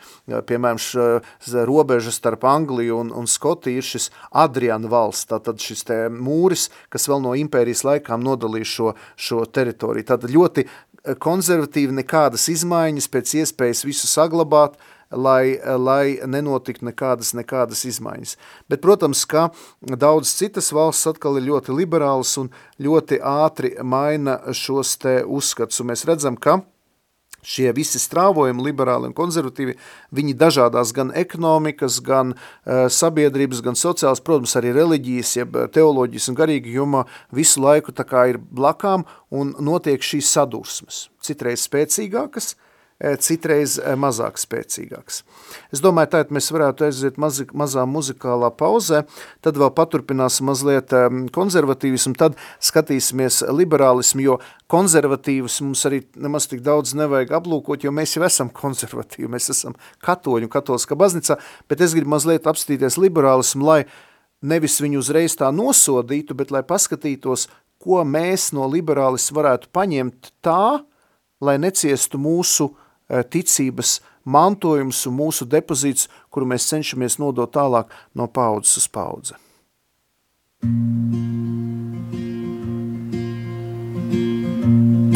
Piemēram, 0.47 0.81
robeža 1.69 2.13
starp 2.15 2.45
Angliju 2.49 2.99
un, 3.05 3.13
un 3.17 3.29
Skotiju 3.31 3.81
ir 3.81 3.87
šis 3.87 4.11
Adriana 4.31 4.89
valsts, 4.91 5.29
tātad 5.31 5.61
šis 5.63 5.85
te 5.89 5.99
mūris, 6.13 6.69
kas 6.93 7.09
vēl 7.11 7.23
no 7.25 7.35
impērijas 7.39 7.85
laikām 7.87 8.25
nodalīja 8.25 8.69
šo, 8.69 8.93
šo 9.17 9.45
teritoriju. 9.47 10.09
Tātad 10.11 10.33
ļoti 10.33 10.67
konservatīvi 11.21 11.95
nekādas 12.01 12.49
izmaiņas, 12.53 13.11
pēc 13.13 13.35
iespējas 13.43 13.85
visu 13.89 14.09
saglabāt, 14.11 14.77
lai, 15.11 15.59
lai 15.79 16.19
nenotiktu 16.27 16.87
nekādas, 16.87 17.33
nekādas 17.35 17.85
izmaiņas. 17.89 18.37
Bet, 18.71 18.83
protams, 18.85 19.25
ka 19.27 19.49
daudz 19.81 20.33
citas 20.39 20.71
valsts 20.75 21.11
atkal 21.11 21.41
ir 21.41 21.49
ļoti 21.49 21.75
liberālas 21.75 22.37
un 22.41 22.53
ļoti 22.83 23.21
ātri 23.27 23.75
maina 23.83 24.39
šos 24.55 24.97
te 25.03 25.21
uzskats, 25.27 25.81
un 25.83 25.91
mēs 25.91 26.07
redzam, 26.09 26.39
ka 26.39 26.61
šie 27.43 27.71
visi 27.77 28.01
strāvojumi, 28.01 28.65
liberāli 28.65 29.11
un 29.11 29.17
konservatīvi, 29.17 29.77
viņi 30.17 30.37
dažādās 30.41 30.95
gan 30.97 31.13
ekonomikas, 31.17 32.01
gan 32.05 32.35
uh, 32.35 32.87
sabiedrības, 32.93 33.63
gan 33.65 33.79
sociālas, 33.79 34.23
protams, 34.25 34.57
arī 34.61 34.75
reliģijas, 34.77 35.37
jeb 35.41 35.61
teoloģijas 35.75 36.31
un 36.33 36.41
garīgi 36.41 36.77
jomā 36.77 37.05
visu 37.35 37.63
laiku 37.65 37.95
tā 37.97 38.07
kā 38.09 38.27
ir 38.33 38.41
blakām 38.41 39.07
un 39.31 39.55
notiek 39.61 40.03
šīs 40.03 40.31
sadursmes. 40.37 41.07
Citreiz 41.25 41.65
spēcīgākas, 41.69 42.55
citreiz 43.01 43.79
eh, 43.81 43.95
mazāk 43.97 44.37
spēcīgāks. 44.41 45.23
Es 45.73 45.81
domāju, 45.81 46.11
tā 46.13 46.21
mēs 46.37 46.51
varētu 46.53 46.85
aiziet 46.85 47.17
mazi, 47.21 47.47
mazā 47.57 47.87
muzikālā 47.89 48.51
pauzē, 48.53 49.03
tad 49.45 49.57
vēl 49.61 49.71
paturpināsim 49.77 50.51
mazliet 50.51 50.93
ehm, 50.97 51.23
konservatīvismu, 51.33 52.13
tad 52.21 52.37
skatīsimies 52.61 53.41
liberālismu, 53.57 54.25
jo 54.27 54.37
konservatīvus 54.71 55.61
mums 55.65 55.85
arī 55.89 56.03
nemaz 56.21 56.51
tik 56.51 56.61
daudz 56.67 56.93
nevajag 56.99 57.33
aplūkot, 57.41 57.87
jo 57.87 57.95
mēs 57.95 58.19
jau 58.19 58.27
esam 58.29 58.53
konservatīvi, 58.53 59.31
mēs 59.33 59.49
esam 59.55 59.79
katoļu, 60.05 60.51
katoliskā 60.53 60.99
baznīcā, 61.01 61.39
bet 61.73 61.87
es 61.87 61.97
gribu 61.97 62.13
mazliet 62.13 62.51
apstīties 62.51 63.01
liberālismu, 63.01 63.65
lai 63.65 63.81
nevis 64.45 64.77
viņu 64.85 65.01
uzreiz 65.01 65.39
tā 65.41 65.49
nosodītu, 65.55 66.37
bet 66.37 66.53
lai 66.53 66.63
paskatītos, 66.69 67.49
ko 67.81 68.05
mēs 68.05 68.51
no 68.53 68.69
liberālismu 68.69 69.41
varētu 69.41 69.73
paņemt 69.73 70.33
tā, 70.45 70.85
lai 71.41 71.57
neciestu 71.57 72.21
mūsu 72.21 72.69
uh, 72.69 72.79
Eh, 72.79 72.89
ticības 73.11 73.99
mantojums 74.25 75.07
un 75.09 75.17
mūsu 75.19 75.47
depozīts, 75.49 76.09
kuru 76.31 76.47
mēs 76.53 76.69
cenšamies 76.71 77.19
nodot 77.21 77.51
tālāk 77.53 77.91
no 78.15 78.27
paudzes 78.29 78.77
uz 78.83 78.89
paudze. 78.89 79.35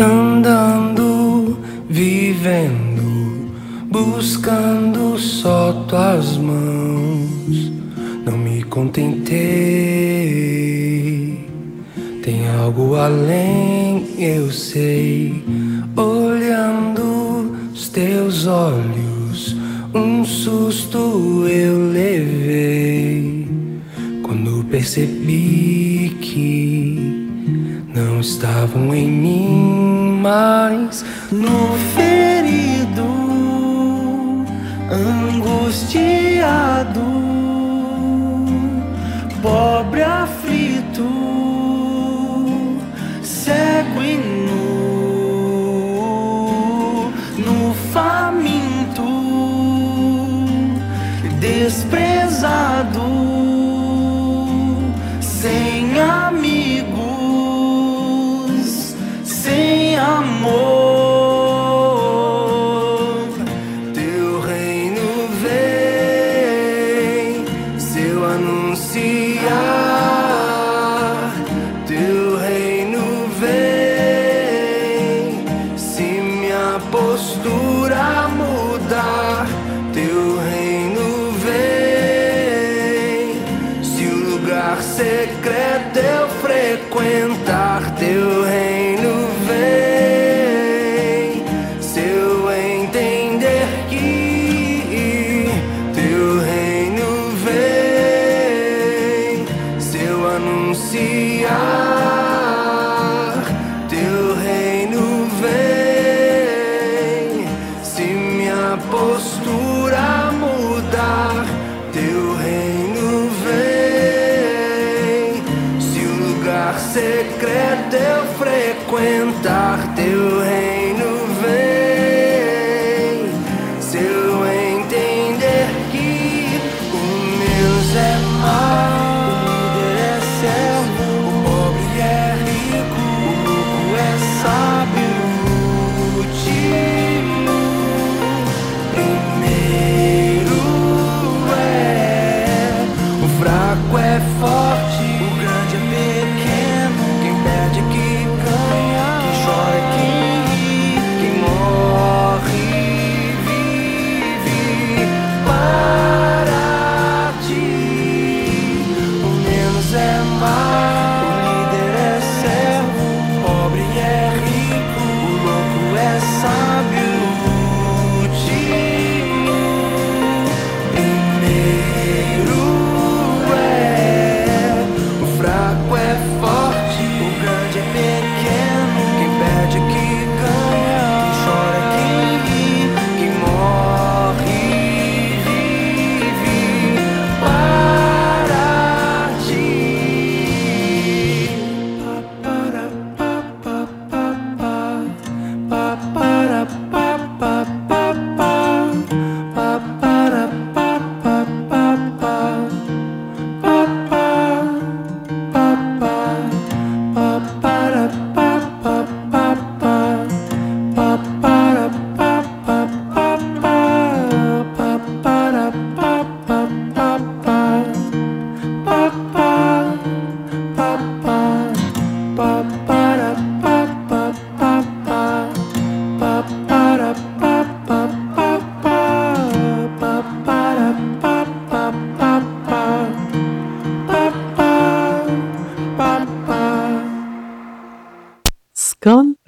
Andando, 0.00 1.58
vivendo, 1.88 3.52
buscando 3.90 5.18
só 5.18 5.84
tuas 5.88 6.36
mãos, 6.36 7.72
não 8.24 8.38
me 8.38 8.62
contentei. 8.64 9.34
Tem 12.22 12.48
algo 12.58 12.94
além, 12.96 14.06
eu 14.18 14.50
sei, 14.50 15.44
olhando 15.94 17.23
teus 17.88 18.46
olhos 18.46 19.56
um 19.94 20.24
susto 20.24 21.46
eu 21.46 21.92
levei. 21.92 23.46
Quando 24.22 24.64
percebi 24.64 26.16
que 26.20 27.28
não 27.94 28.20
estavam 28.20 28.92
em 28.92 29.06
mim 29.06 30.18
mais 30.20 31.04
no 31.30 31.76
ferido, 31.94 33.04
angustiado, 34.90 37.00
pobre 39.40 40.02
aflito, 40.02 41.04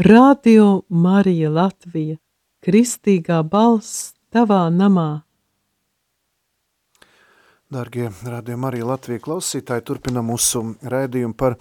Radio 0.07 0.83
Marija 0.89 1.49
Latvija, 1.51 2.15
kristīgā 2.63 3.41
balss 3.51 4.13
tavā 4.31 4.69
namā. 4.71 5.25
Dargie 7.75 8.13
rādījumi 8.23 8.69
arī 8.69 8.85
Latvija 8.87 9.25
klausītāji, 9.25 9.83
turpina 9.89 10.23
mūsu 10.23 10.63
rēdījumu 10.87 11.35
par 11.35 11.57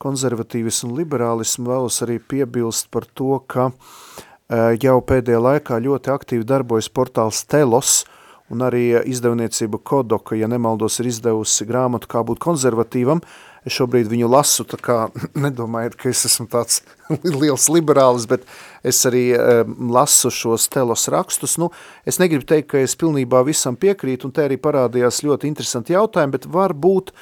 konservatīvismu 0.00 0.88
un 0.88 0.96
liberālismu. 1.02 1.66
Vēlos 1.74 2.00
arī 2.06 2.16
piebilst 2.24 2.88
par 2.94 3.04
to, 3.04 3.34
ka 3.44 3.68
eh, 3.68 4.78
jau 4.80 4.96
pēdējā 5.04 5.42
laikā 5.50 5.82
ļoti 5.84 6.14
aktīvi 6.14 6.48
darbojas 6.48 6.88
portāls 6.88 7.42
Telos, 7.44 8.06
un 8.48 8.64
arī 8.64 8.94
izdevniecība 9.12 9.82
Kodoka, 9.84 10.38
ja 10.40 10.48
nemaldos, 10.48 11.02
ir 11.02 11.12
izdevusi 11.12 11.68
grāmatu, 11.68 12.08
kā 12.08 12.24
būt 12.24 12.40
konservatīvam. 12.48 13.20
Es 13.66 13.74
šobrīd 13.76 14.08
viņu 14.08 14.28
lasu, 14.30 14.64
tā 14.68 14.78
kā 14.80 14.98
nedomājiet, 15.44 15.96
ka 16.00 16.08
es 16.12 16.24
esmu 16.28 16.46
tāds 16.52 16.80
liels 17.40 17.68
liberālis, 17.72 18.28
bet 18.30 18.46
es 18.86 19.02
arī 19.08 19.26
um, 19.36 19.90
lasu 19.92 20.32
šos 20.32 20.68
telos 20.72 21.08
rakstus. 21.12 21.58
Nu, 21.60 21.70
es 22.08 22.20
negribu 22.22 22.48
teikt, 22.48 22.70
ka 22.72 22.80
es 22.80 22.96
pilnībā 23.00 23.44
visam 23.48 23.76
piekrītu, 23.76 24.28
un 24.28 24.34
te 24.36 24.46
arī 24.46 24.56
parādījās 24.60 25.22
ļoti 25.26 25.50
interesanti 25.50 25.96
jautājumi, 25.96 26.36
bet 26.38 26.48
varbūt 26.48 27.14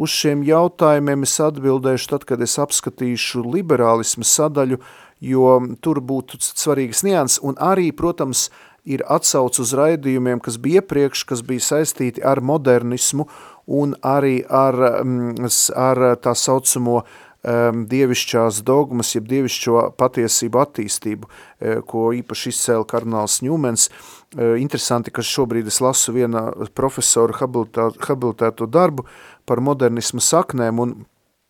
uz 0.00 0.16
šiem 0.16 0.42
jautājumiem 0.48 1.28
es 1.28 1.36
atbildēšu 1.44 2.14
tad, 2.14 2.26
kad 2.28 2.40
es 2.42 2.56
apskatīšu 2.62 3.44
liberālismu 3.44 4.24
sadaļu, 4.24 4.80
jo 5.22 5.48
tur 5.84 6.00
būtu 6.02 6.40
svarīgas 6.42 7.04
nianses, 7.06 7.42
un 7.44 7.58
arī, 7.62 7.92
protams, 7.94 8.48
ir 8.84 9.04
atsauc 9.06 9.58
uz 9.62 9.72
raidījumiem, 9.78 10.40
kas 10.42 10.58
bija 10.58 10.82
iepriekš, 10.82 11.24
kas 11.28 11.42
bija 11.46 11.62
saistīti 11.62 12.22
ar 12.24 12.42
modernismu 12.42 13.28
un 13.66 13.94
arī 14.02 14.42
ar, 14.48 14.78
mm, 15.04 15.50
ar 15.78 16.02
tā 16.22 16.34
saucamo 16.34 17.02
um, 17.02 17.84
dievišķās 17.90 18.62
dogmas, 18.66 19.14
jeb 19.14 19.28
dievišķo 19.30 19.84
patiesību 19.98 20.62
attīstību, 20.62 21.30
e, 21.60 21.76
ko 21.86 22.10
īpaši 22.16 22.52
izcēla 22.54 22.88
kardināls 22.90 23.40
Ņūmens. 23.46 23.88
E, 23.88 24.50
interesanti, 24.62 25.14
ka 25.14 25.22
šobrīd 25.26 25.70
es 25.70 25.80
lasu 25.82 26.14
viena 26.16 26.48
profesora 26.74 27.38
habilitēto 27.38 28.66
darbu 28.66 29.06
par 29.46 29.62
modernismu 29.62 30.22
saknēm, 30.22 30.82
un 30.82 30.94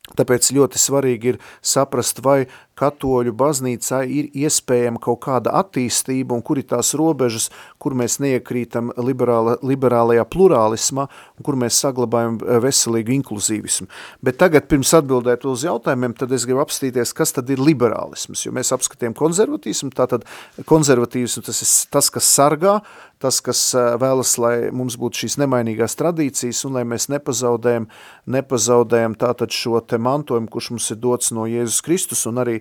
Tāpēc 0.03 0.49
ļoti 0.51 0.81
svarīgi 0.83 1.29
ir 1.31 1.37
saprast, 1.63 2.19
vai 2.27 2.49
katoļu 2.75 3.31
baznīcā 3.39 4.01
ir 4.11 4.33
iespējama 4.35 4.99
kaut 4.99 5.21
kāda 5.23 5.53
attīstība 5.61 6.35
un 6.35 6.43
kur 6.43 6.59
ir 6.59 6.67
tās 6.73 6.91
robežas, 6.99 7.47
kur 7.79 7.95
mēs 7.95 8.19
neiekrītam 8.25 8.91
liberāla, 8.99 9.55
liberālajā 9.63 10.25
plurālismā 10.27 11.07
kur 11.45 11.59
mēs 11.61 11.79
saglabājam 11.83 12.39
eh, 12.41 12.59
veselīgu 12.63 13.15
inkluzīvismu. 13.19 13.89
Bet 14.25 14.39
tagad 14.43 14.69
pirms 14.71 14.93
atbildēt 14.99 15.47
uz 15.49 15.65
jautājumiem, 15.67 16.17
tad 16.19 16.33
es 16.35 16.47
gribu 16.49 16.63
apstīties, 16.65 17.15
kas 17.17 17.35
tad 17.37 17.51
ir 17.53 17.63
liberālisms, 17.63 18.45
jo 18.47 18.53
mēs 18.55 18.73
apskatījām 18.77 19.17
konservatīsmu, 19.19 19.93
tātad 19.97 20.27
konservatīvismu 20.69 21.45
tas 21.47 21.63
ir 21.65 21.73
tas, 21.93 22.11
kas 22.13 22.29
sargā, 22.29 22.79
tas, 23.23 23.41
kas 23.45 23.63
eh, 23.79 23.89
vēlas, 24.03 24.37
lai 24.43 24.55
mums 24.75 24.99
būtu 25.01 25.25
šīs 25.25 25.39
nemainīgās 25.43 25.97
tradīcijas 26.01 26.65
un 26.69 26.79
lai 26.79 26.85
mēs 26.89 27.09
nepazaudējam, 27.13 27.89
nepazaudējam 28.37 29.19
tātad 29.21 29.55
šo 29.55 29.83
te 29.87 30.01
mantojumu, 30.03 30.51
kurš 30.53 30.73
mums 30.75 30.91
ir 30.95 31.03
dots 31.03 31.35
no 31.35 31.47
Jēzus 31.51 31.83
Kristus 31.87 32.27
un 32.31 32.43
arī 32.43 32.61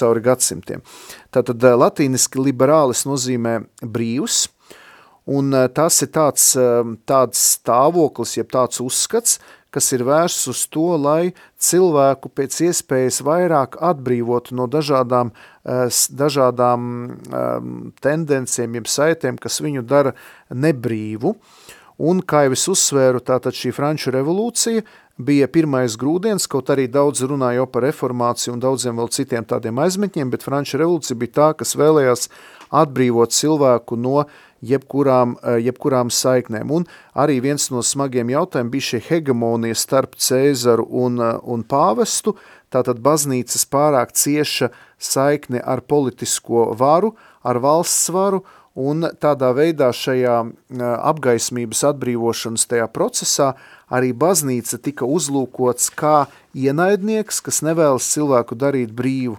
cauri 0.00 0.24
gadsimtiem. 0.24 0.84
Tātad 1.34 1.62
eh, 1.62 1.76
latīniski 1.78 2.42
liberālis 2.42 3.06
nozīmē 3.08 3.60
brīvs, 3.82 4.48
un 5.26 5.54
eh, 5.54 5.68
tas 5.74 6.02
ir 6.04 6.12
tāds, 6.14 6.52
tāds 7.08 7.46
stāvoklis, 7.56 8.36
jeb 8.38 8.52
tāds 8.52 8.80
uzskats, 8.84 9.38
kas 9.74 9.90
ir 9.94 10.04
vērsts 10.06 10.50
uz 10.50 10.64
to, 10.72 10.86
lai 10.98 11.32
cilvēku 11.62 12.30
pēc 12.34 12.60
iespējas 12.68 13.20
vairāk 13.26 13.78
atbrīvotu 13.90 14.56
no 14.58 14.66
dažādām, 14.70 15.32
eh, 15.64 15.86
dažādām 16.10 16.88
um, 17.10 17.92
tendenciem, 18.02 18.80
jeb 18.80 18.90
saitēm, 18.90 19.38
kas 19.40 19.60
viņu 19.62 19.86
dara 19.86 20.14
nebrīvu. 20.50 21.36
Un, 22.00 22.22
kā 22.24 22.46
jau 22.46 22.56
es 22.56 22.64
uzsvēru, 22.72 23.20
tātad 23.20 23.52
šī 23.52 23.74
Franču 23.76 24.12
revolūcija 24.14 24.86
bija 25.20 25.50
pirmais 25.52 25.98
grūdienis, 26.00 26.48
kaut 26.48 26.70
arī 26.72 26.86
daudz 26.88 27.20
runāja 27.28 27.66
par 27.68 27.84
reformāciju 27.84 28.54
un 28.54 28.62
daudziem 28.62 28.96
vēl 28.96 29.10
citiem 29.12 29.44
tādiem 29.44 29.76
aizmetņiem, 29.84 30.30
bet 30.32 30.46
Franču 30.46 30.80
revolūcija 30.80 31.18
bija 31.20 31.34
tā, 31.36 31.48
kas 31.60 31.76
vēlējās 31.76 32.30
atbrīvot 32.80 33.36
cilvēku 33.36 33.98
no 34.00 34.22
uh, 34.22 34.32
jebkurām, 34.62 35.36
eh, 35.42 35.60
jebkurām 35.66 36.10
saiknēm. 36.10 36.70
Un 36.70 36.86
arī 37.16 37.40
viens 37.40 37.70
no 37.70 37.82
smagiem 37.82 38.28
jautājumiem 38.28 38.70
bija 38.70 38.88
šī 38.90 39.00
hegemonija 39.08 39.76
starp 39.76 40.16
Cēzaru 40.16 40.86
un, 40.90 41.20
eh, 41.20 41.38
un 41.42 41.64
pāvestu, 41.64 42.36
tātad 42.70 43.00
baznīcas 43.00 43.66
pārāk 43.66 44.12
cieša 44.12 44.70
saikne 44.98 45.62
ar 45.64 45.80
politisko 45.80 46.76
varu, 46.76 47.14
ar 47.44 47.56
valsts 47.56 48.10
varu, 48.10 48.44
un 48.76 49.02
tādā 49.02 49.50
veidā 49.54 49.90
šajā 49.90 50.36
eh, 50.46 50.78
apgaismības 50.78 51.82
atbrīvošanas 51.92 52.66
tajā 52.70 52.86
procesā 52.92 53.54
arī 53.90 54.12
baznīca 54.12 54.78
tika 54.82 55.04
uzlūkots 55.04 55.90
kā 55.98 56.28
ienaidnieks, 56.54 57.42
kas 57.42 57.62
nevēlas 57.66 58.06
cilvēku 58.14 58.56
darīt 58.58 58.94
brīvu. 58.94 59.38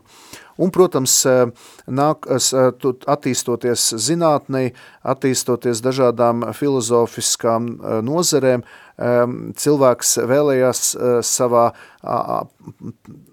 Un, 0.62 0.70
protams, 0.70 1.14
eh, 1.26 1.50
nāk, 1.90 2.28
eh, 2.30 2.70
attīstoties 3.10 3.88
zinātnei, 3.98 4.74
attīstoties 5.02 5.82
dažādām 5.82 6.46
filozofiskām 6.54 7.70
eh, 7.74 8.02
nozerēm, 8.06 8.66
cilvēks 9.58 10.10
vēlējās 10.30 10.82
savā 11.26 11.64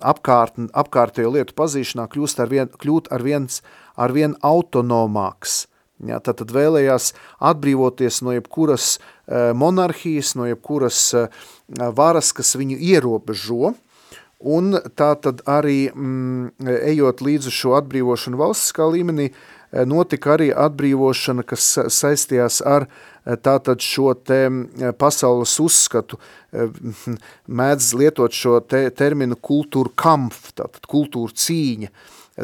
apkārt, 0.01 0.57
apkārtējo 0.73 1.33
lietu 1.35 1.53
pazīšanā 1.59 2.07
kļūst 2.09 2.41
ar 2.41 2.49
vien, 2.49 2.71
kļūt 2.73 3.11
ar 3.13 3.21
viens, 3.27 3.59
ar 3.93 4.15
vien 4.17 4.33
autonomāks. 4.41 5.67
Ja, 6.01 6.23
tātad 6.25 6.55
vēlējās 6.57 7.11
atbrīvoties 7.51 8.23
no 8.25 8.33
jebkuras 8.39 8.95
monarhijas, 9.29 10.33
no 10.41 10.49
jebkuras 10.49 11.03
varas, 11.69 12.33
kas 12.33 12.55
viņu 12.57 12.79
ierobežo, 12.79 13.75
Un 14.39 14.71
tā 14.95 15.17
tad 15.19 15.41
arī, 15.51 15.91
mm, 15.91 16.63
ejot 16.63 17.23
līdz 17.27 17.51
šo 17.51 17.75
atbrīvošanu 17.81 18.39
valstiskā 18.39 18.87
līmenī, 18.87 19.33
eh, 19.73 19.85
notika 19.85 20.37
arī 20.37 20.53
atbrīvošana, 20.55 21.45
kas 21.45 21.75
saistījās 21.91 22.63
ar 22.65 22.87
eh, 23.27 23.35
tātad 23.35 23.83
šo 23.83 24.15
te 24.15 24.47
eh, 24.47 24.93
pasaules 24.93 25.59
uzskatu, 25.59 26.19
mēdz 27.49 27.95
lietot 27.99 28.33
šo 28.33 28.61
te 28.61 28.89
terminu 28.91 29.35
kultūra 29.35 29.91
kampf, 29.97 30.53
tātad 30.55 30.87
kultūra 30.87 31.35
cīņa, 31.35 31.91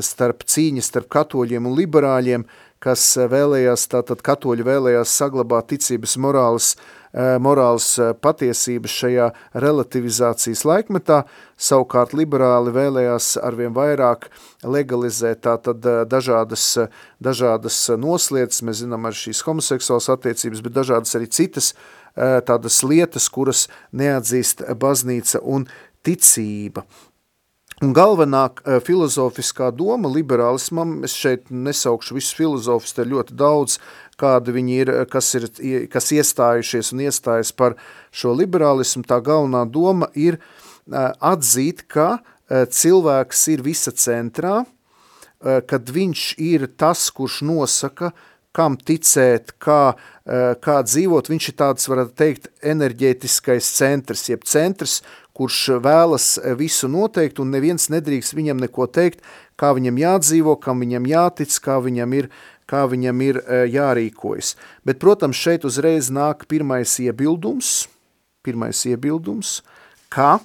starp 0.00 0.42
cīņa 0.42 0.82
starp 0.82 1.08
katoļiem 1.08 1.64
un 1.64 1.78
liberāļiem, 1.78 2.44
kas 2.80 3.16
vēlējās, 3.16 3.86
tātad 3.88 4.20
katoļi 4.20 4.66
vēlējās 4.66 5.08
saglabāt 5.08 5.70
ticības 5.70 6.18
morāles 6.18 6.74
uh, 6.74 7.03
morāls 7.14 7.86
eh, 8.02 8.10
patiesības 8.18 8.94
šajā 9.00 9.28
relativizācijas 9.62 10.64
laikmetā, 10.66 11.20
savukārt 11.54 12.14
liberāli 12.18 12.74
vēlējās 12.74 13.36
arvien 13.38 13.74
vairāk 13.76 14.26
legalizēt 14.66 15.44
tātad 15.46 15.86
eh, 15.86 16.02
dažādas, 16.10 16.66
dažādas 17.22 17.78
noslietas, 18.00 18.64
mēs 18.66 18.82
zinām 18.82 19.06
ar 19.06 19.14
šīs 19.18 19.44
homoseksuālas 19.46 20.10
attiecības, 20.16 20.64
bet 20.64 20.78
dažādas 20.80 21.14
arī 21.18 21.30
citas 21.30 21.74
tādas 22.14 22.76
lietas, 22.86 23.24
kuras 23.26 23.64
neatzīst 23.90 24.60
baznīca 24.78 25.40
un 25.42 25.64
ticība. 26.06 26.84
Un 27.84 27.90
galvenā 27.92 28.46
filozofiskā 28.86 29.66
doma 29.76 30.08
liberālismam, 30.08 31.02
es 31.04 31.12
šeit 31.20 31.50
nesaukšu 31.52 32.16
visus 32.16 32.36
filozofus, 32.38 32.94
te 32.96 33.04
ļoti 33.04 33.34
daudz, 33.36 33.76
kādi 34.20 34.54
viņi 34.56 34.76
ir, 34.78 34.92
kas 35.12 35.28
ir, 35.36 35.44
kas 35.92 36.08
iestājušies 36.16 36.94
un 36.94 37.02
iestājas 37.04 37.50
par 37.52 37.76
šo 38.14 38.32
liberālismu, 38.38 39.04
tā 39.04 39.18
galvenā 39.26 39.66
doma 39.68 40.08
ir 40.16 40.38
atzīt, 40.88 41.84
ka 41.90 42.22
cilvēks 42.48 43.48
ir 43.52 43.64
visa 43.66 43.92
centrā, 43.92 44.62
kad 45.42 45.90
viņš 45.92 46.28
ir 46.40 46.70
tas, 46.80 47.10
kurš 47.12 47.42
nosaka, 47.44 48.14
kam 48.54 48.78
ticēt, 48.78 49.56
kā, 49.58 49.96
kā 50.62 50.76
dzīvot, 50.86 51.28
viņš 51.32 51.50
ir 51.50 51.56
tāds, 51.58 51.88
varētu 51.90 52.16
teikt, 52.16 52.48
enerģētiskais 52.62 53.68
centrs, 53.76 54.28
jeb 54.30 54.46
centrs, 54.46 55.00
kurš 55.34 55.80
vēlas 55.82 56.36
visu 56.58 56.88
noteikt 56.90 57.40
un 57.42 57.50
neviens 57.50 57.88
nedrīkst 57.90 58.36
viņam 58.38 58.60
neko 58.62 58.86
teikt, 58.86 59.24
kā 59.58 59.72
viņam 59.74 59.98
jādzīvo, 59.98 60.54
kam 60.62 60.82
viņam 60.84 61.08
jātic, 61.10 61.56
kā 61.62 61.80
viņam 61.82 62.14
ir 62.20 62.30
kā 62.70 62.84
viņam 62.88 63.22
ir 63.24 63.40
e, 63.40 63.64
jārīkojas. 63.74 64.54
Bet, 64.88 65.00
protams, 65.02 65.38
šeit 65.38 65.66
uzreiz 65.68 66.10
nāk 66.12 66.46
pirmais 66.50 66.96
iebildums, 67.02 67.84
pirmais 68.44 68.80
iebildums, 68.88 69.58
ka, 70.12 70.38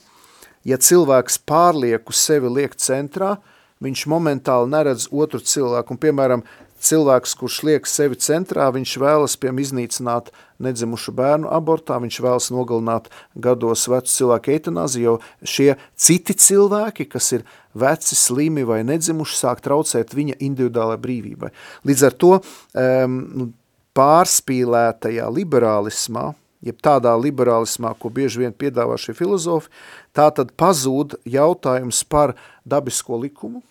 ja 0.67 0.79
cilvēks 0.79 1.39
pārlieku 1.47 2.15
sevi 2.15 2.51
liek 2.59 2.75
centrā, 2.79 3.37
viņš 3.83 4.05
momentāli 4.11 4.71
neredz 4.73 5.07
otru 5.11 5.39
cilvēku, 5.39 5.95
un, 5.95 6.01
piemēram, 6.01 6.43
cilvēks, 6.83 7.35
kurš 7.39 7.61
liek 7.67 7.87
sevi 7.87 8.19
centrā, 8.19 8.69
viņš 8.75 8.97
vēlas, 8.99 9.35
piemēram, 9.39 9.63
iznīcināt 9.63 10.31
nedzimušu 10.63 11.13
bērnu 11.15 11.49
abortā, 11.53 11.97
viņš 12.03 12.19
vēlas 12.23 12.49
nogalināt 12.53 13.09
gados 13.35 13.85
vecu 13.91 14.11
cilvēku 14.13 14.53
eitanāzi, 14.55 15.03
jo 15.05 15.17
šie 15.43 15.73
citi 15.99 16.35
cilvēki, 16.35 17.07
kas 17.11 17.31
ir 17.37 17.45
veci, 17.77 18.17
slimi 18.19 18.65
vai 18.67 18.81
nedzimuši, 18.87 19.39
sāk 19.39 19.63
traucēt 19.65 20.15
viņa 20.17 20.39
individuālai 20.43 20.99
brīvībai. 21.01 21.53
Līdz 21.87 22.05
ar 22.09 22.19
to 22.19 22.33
um, 22.39 23.49
pārspīlētajā 23.97 25.29
liberālismā, 25.33 26.29
jeb 26.65 26.79
tādā 26.83 27.13
liberālismā, 27.19 27.93
ko 27.99 28.11
bieži 28.11 28.43
vien 28.43 28.55
piedāvā 28.55 28.97
šie 28.99 29.15
filozofi, 29.17 29.71
tā 30.15 30.27
tad 30.35 30.51
pazūd 30.59 31.17
jautājums 31.27 32.03
par 32.03 32.35
dabisko 32.67 33.19
likumu, 33.23 33.63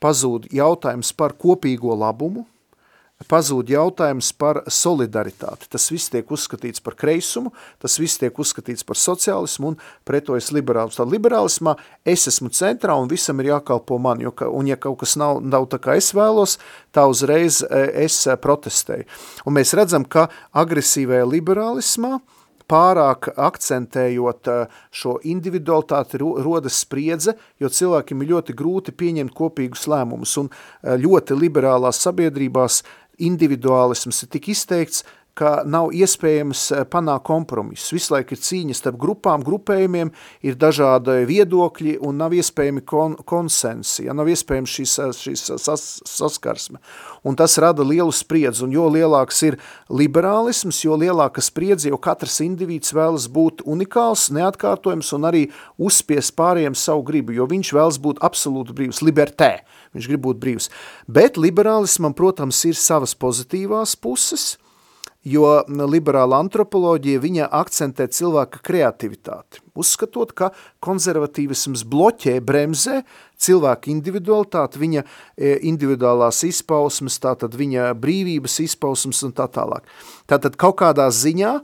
pazūd 0.00 0.48
jautājums 0.56 1.12
par 1.12 1.36
kopīgo 1.36 1.92
labumu, 1.98 2.46
pazūd 3.28 3.70
jautājums 3.72 4.30
par 4.38 4.62
solidaritāti. 4.70 5.68
Tas 5.72 5.88
viss 5.92 6.10
tiek 6.12 6.30
uzskatīts 6.32 6.82
par 6.84 6.96
kreisumu, 6.98 7.52
tas 7.82 7.98
viss 8.00 8.20
tiek 8.20 8.36
uzskatīts 8.40 8.86
par 8.86 8.98
sociālismu 9.00 9.72
un 9.72 9.78
pretojas 10.08 10.50
liberālismu. 10.56 11.02
Tad 11.02 11.12
liberālismā 11.12 11.76
es 12.08 12.26
esmu 12.30 12.52
centrā 12.56 12.96
un 12.96 13.10
visam 13.10 13.40
ir 13.42 13.52
jākalpo 13.52 14.00
man, 14.00 14.22
jo, 14.24 14.32
un 14.50 14.70
ja 14.70 14.78
kaut 14.80 15.02
kas 15.04 15.16
nav, 15.20 15.42
nav 15.44 15.68
tā 15.72 15.80
kā 15.82 15.98
es 16.00 16.12
vēlos, 16.16 16.58
tā 16.94 17.06
uzreiz 17.10 17.60
e, 17.66 17.86
es 18.06 18.22
e, 18.26 18.36
protestēju. 18.40 19.08
Un 19.44 19.58
mēs 19.58 19.74
redzam, 19.76 20.06
ka 20.08 20.28
agresīvajā 20.56 21.28
liberālismā 21.28 22.16
uh, 22.16 22.38
pārāk 22.70 23.30
akcentējot 23.34 24.50
eh, 24.50 24.78
šo 24.94 25.16
individualitāti, 25.26 26.20
rodas 26.20 26.80
spriedze, 26.84 27.34
jo 27.60 27.70
cilvēkiem 27.70 28.22
ir 28.22 28.32
ļoti 28.34 28.56
grūti 28.58 28.94
pieņemt 28.96 29.34
kopīgus 29.36 29.86
lēmumus, 29.90 30.36
un 30.42 30.50
ļoti 31.04 31.36
liberālās 31.38 32.00
sabiedrībās 32.04 32.80
individuālisms 33.26 34.24
ir 34.24 34.32
tik 34.34 34.50
izteikts, 34.54 35.04
ka 35.40 35.60
nav 35.68 35.94
iespējams 35.96 36.62
eh, 36.74 36.84
panākt 36.90 37.24
kompromisu. 37.28 37.94
Visu 37.96 38.14
laiku 38.14 38.34
ir 38.34 38.42
cīņa 38.44 38.76
starp 38.76 38.98
grupām, 39.00 39.44
grupējumiem, 39.46 40.10
ir 40.46 40.58
dažādi 40.60 41.22
viedokļi 41.28 41.96
un 42.06 42.18
nav 42.20 42.34
iespējami 42.36 42.84
kon 42.88 43.16
konsensi, 43.28 44.04
ja 44.08 44.16
nav 44.16 44.28
iespējams 44.30 44.76
šīs, 44.76 44.96
šīs 45.20 45.46
sas, 45.64 45.86
saskarsme. 46.08 46.80
Un 47.24 47.38
tas 47.40 47.56
rada 47.62 47.84
lielu 47.86 48.12
spriedzi, 48.14 48.64
un 48.66 48.74
jo 48.74 48.88
lielāks 48.92 49.42
ir 49.46 49.58
liberālisms, 49.88 50.82
jo 50.84 50.98
lielāka 51.00 51.42
spriedzi, 51.44 51.90
jo 51.92 52.00
katrs 52.02 52.40
indivīds 52.44 52.94
vēlas 52.96 53.28
būt 53.32 53.64
unikāls, 53.68 54.28
neatkārtojams 54.34 55.14
un 55.16 55.28
arī 55.30 55.44
uzspies 55.80 56.32
pārējiem 56.36 56.76
savu 56.78 57.06
gribu, 57.06 57.36
jo 57.36 57.48
viņš 57.50 57.74
vēlas 57.76 58.00
būt 58.02 58.24
absolūti 58.24 58.76
brīvs, 58.76 59.04
libertē, 59.06 59.54
viņš 59.96 60.10
grib 60.10 60.24
būt 60.26 60.40
brīvs. 60.42 60.70
Bet 61.08 61.38
liberālismam, 61.40 62.16
protams, 62.16 62.64
ir 62.68 62.78
savas 62.78 63.16
pozitīvās 63.18 63.96
puses– 64.00 64.52
jo 65.24 65.44
liberāla 65.68 66.38
antropoloģija 66.40 67.20
viņa 67.20 67.48
akcentē 67.52 68.06
cilvēka 68.08 68.62
kreativitāti, 68.64 69.60
uzskatot, 69.76 70.32
ka 70.32 70.50
konservatīvisms 70.84 71.84
bloķē, 71.84 72.38
bremzē 72.44 73.02
cilvēka 73.40 73.90
individualitāti, 73.92 74.80
viņa 74.80 75.02
e, 75.04 75.58
individuālās 75.68 76.40
izpausmes, 76.48 77.18
tātad 77.20 77.56
viņa 77.56 77.92
brīvības 78.00 78.60
izpausmes 78.64 79.20
un 79.26 79.36
tā 79.36 79.48
tālāk. 79.52 79.84
Tātad 80.30 80.56
kaut 80.60 80.80
kādā 80.80 81.10
ziņā 81.12 81.58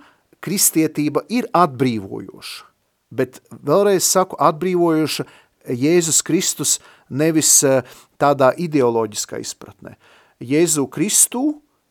kristietība 0.45 1.25
ir 1.33 1.49
atbrīvojoša, 1.57 2.69
bet 3.17 3.41
vēlreiz 3.57 4.05
saku 4.05 4.37
atbrīvojoša 4.37 5.25
Jēzus 5.67 6.21
Kristus 6.23 6.77
nevis 7.11 7.51
e, 7.65 7.81
tādā 8.21 8.53
ideoloģiskā 8.57 9.41
izpratnē. 9.43 9.97
Jēzu 10.43 10.87
Kristu 10.93 11.45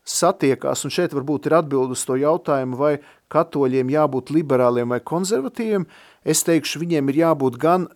satiekās, 0.06 0.86
un 0.86 0.94
šeit 0.94 1.16
varbūt 1.18 1.50
ir 1.50 1.58
atbild 1.58 1.96
uz 1.96 2.06
to 2.06 2.18
jautājumu, 2.20 2.78
vai 2.78 2.94
katoļiem 3.34 3.90
jābūt 3.96 4.32
liberāliem 4.36 4.94
vai 4.94 5.02
konservatīviem, 5.02 5.88
es 6.26 6.44
teikšu, 6.46 6.84
viņiem 6.84 7.10
ir 7.10 7.22
jābūt 7.24 7.58
gan 7.62 7.88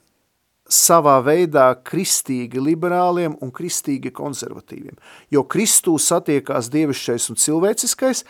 savā 0.69 1.17
veidā 1.25 1.71
kristīgi 1.85 2.61
liberāliem 2.61 3.35
un 3.41 3.51
kristīgi 3.53 4.11
konservatīviem. 4.13 4.97
Jo 5.33 5.43
Kristū 5.49 5.95
satiekās 6.01 6.69
dievišķais 6.73 7.29
un 7.33 7.39
cilvēciskais, 7.41 8.23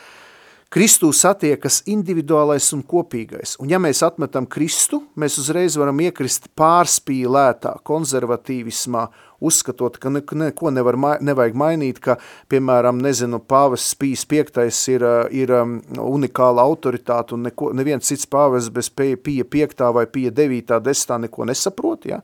Kristū 0.70 1.08
satiekas 1.18 1.80
individuālais 1.90 2.68
un 2.76 2.84
kopīgais. 2.86 3.56
Un 3.58 3.72
ja 3.72 3.80
mēs 3.82 4.04
atmetam 4.06 4.46
Kristu, 4.46 5.00
mēs 5.18 5.40
uzreiz 5.42 5.74
varam 5.82 5.98
iekrist 6.06 6.46
pārspīlētā 6.54 7.72
konservatīvismā 7.90 9.08
uzskatot, 9.42 9.98
ka 9.98 10.12
neko 10.14 10.70
nevar, 10.70 10.94
nevajag 11.26 11.58
mainīt, 11.58 11.98
ka, 12.06 12.20
piemēram, 12.54 13.02
nezinu, 13.02 13.40
pāvests 13.50 13.98
Pīs 13.98 14.28
piektais 14.30 14.78
ir, 14.94 15.02
ir 15.34 15.50
um, 15.58 15.82
unikāla 16.06 16.62
autoritāte 16.70 17.34
un 17.34 17.50
neko, 17.50 17.74
neviens 17.74 18.06
cits 18.06 18.30
pāvests 18.30 18.70
bez 18.70 18.94
Pija 18.94 19.46
piektā 19.50 19.90
vai 19.96 20.06
Pija 20.06 20.30
devītā 20.38 20.78
desmitā 20.86 21.18
neko 21.24 21.50
nesaprot, 21.50 22.06
ja? 22.14 22.22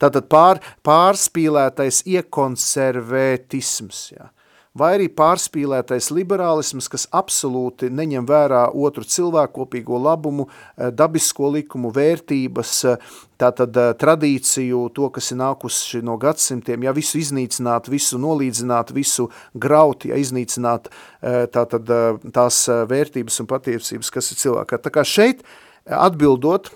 Tātad 0.00 0.24
pār, 0.32 0.56
pārspīlētais 0.88 2.00
iekonservētisms, 2.16 4.00
ja? 4.16 4.32
Vai 4.78 4.90
arī 4.96 5.06
pārspīlētais 5.14 6.10
liberālisms, 6.14 6.88
kas 6.90 7.06
absolūti 7.14 7.90
neņem 7.94 8.26
vērā 8.26 8.64
otru 8.74 9.06
cilvēku 9.06 9.62
kopīgo 9.62 10.00
labumu, 10.02 10.48
eh, 10.48 10.90
dabisko 10.90 11.52
likumu, 11.54 11.92
vērtības, 11.94 12.72
eh, 12.90 12.96
tātad 13.38 13.76
eh, 13.76 13.92
tradīciju, 13.94 14.92
to, 14.94 15.10
kas 15.10 15.30
ir 15.30 15.38
nākuši 15.38 16.02
no 16.02 16.16
gadsimtiem, 16.18 16.82
ja 16.82 16.92
visu 16.92 17.18
iznīcināt, 17.18 17.88
visu 17.88 18.18
nolīdzināt, 18.18 18.90
visu 18.92 19.30
graut, 19.54 20.04
ja 20.04 20.18
iznīcināt 20.18 20.90
tātad 21.24 21.88
tās 22.32 22.56
vērtības 22.68 23.40
un 23.40 23.46
patiesības, 23.48 24.10
kas 24.12 24.32
ir 24.32 24.40
cilvēkā. 24.42 24.78
Tā 24.78 24.90
kā 24.92 25.04
šeit 25.04 25.40
atbildot 25.86 26.68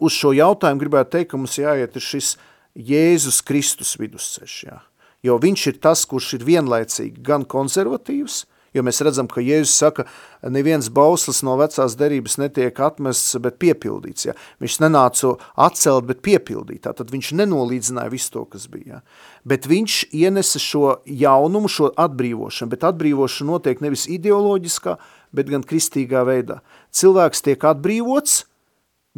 uz 0.00 0.12
šo 0.16 0.32
jautājumu, 0.32 0.80
gribētu 0.80 1.18
teikt, 1.18 1.30
ka 1.30 1.40
mums 1.40 1.58
jāiet 1.60 1.96
ir 1.96 2.02
šis 2.02 2.36
Jēzus 2.74 3.42
Kristus 3.44 3.98
vidusceļš, 4.00 4.62
jā 4.64 4.80
jo 5.26 5.36
viņš 5.40 5.66
ir 5.72 5.82
tas, 5.82 6.06
kurš 6.08 6.34
ir 6.38 6.46
vienlaicīgi 6.48 7.22
gan 7.24 7.44
konservatīvs, 7.48 8.44
jo 8.74 8.84
mēs 8.86 9.00
redzam, 9.04 9.28
ka 9.30 9.42
Jēzus 9.42 9.74
saka, 9.82 10.04
neviens 10.46 10.90
bauslis 10.94 11.42
no 11.46 11.56
vecās 11.60 11.96
derības 11.98 12.38
netiek 12.40 12.76
atmests, 12.86 13.34
bet 13.42 13.58
piepildīts. 13.62 14.28
Ja? 14.28 14.36
Viņš 14.62 14.78
nenāca 14.84 15.34
atcelt, 15.58 16.06
bet 16.10 16.22
piepildīt. 16.26 16.84
Tātad 16.86 17.10
viņš 17.12 17.32
nenolīdzināja 17.40 18.12
visu 18.12 18.34
to, 18.36 18.44
kas 18.52 18.68
bija. 18.70 19.00
Ja? 19.00 19.24
Bet 19.48 19.66
viņš 19.70 20.02
ienesa 20.16 20.62
šo 20.62 20.84
jaunumu, 21.04 21.70
šo 21.70 21.90
atbrīvošanu, 21.98 22.70
bet 22.74 22.86
atbrīvošana 22.92 23.56
notiek 23.56 23.82
nevis 23.84 24.06
ideoloģiskā, 24.10 24.96
bet 25.34 25.50
gan 25.50 25.66
kristīgā 25.66 26.22
veidā. 26.28 26.60
Cilvēks 26.94 27.42
tiek 27.46 27.66
atbrīvots, 27.66 28.44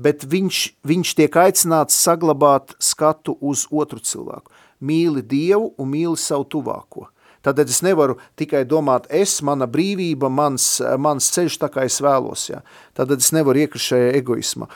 bet 0.00 0.24
viņš, 0.24 0.64
viņš 0.88 1.14
tiek 1.20 1.36
aicināts 1.36 1.96
saglabāt 2.00 2.72
skatu 2.80 3.36
uz 3.44 3.66
otru 3.68 4.00
cilvēku 4.00 4.51
mīli 4.82 5.24
Dievu 5.26 5.72
un 5.78 5.90
mīli 5.94 6.18
savu 6.20 6.48
tuvāko. 6.50 7.08
Tātad 7.42 7.70
es 7.70 7.80
nevaru 7.82 8.20
tikai 8.38 8.62
domāt, 8.70 9.08
es, 9.10 9.40
mana 9.42 9.66
brīvība, 9.66 10.30
mans, 10.30 10.76
mans 11.02 11.26
ceļš 11.34 11.58
tā 11.64 11.68
kā 11.74 11.86
es 11.88 11.98
vēlos. 12.02 12.46
Ja. 12.52 12.60
Tātad 12.94 13.18
es 13.18 13.32
nevaru 13.34 13.64
iekrist 13.64 13.90
šajā 13.90 14.12
egoismā. 14.20 14.68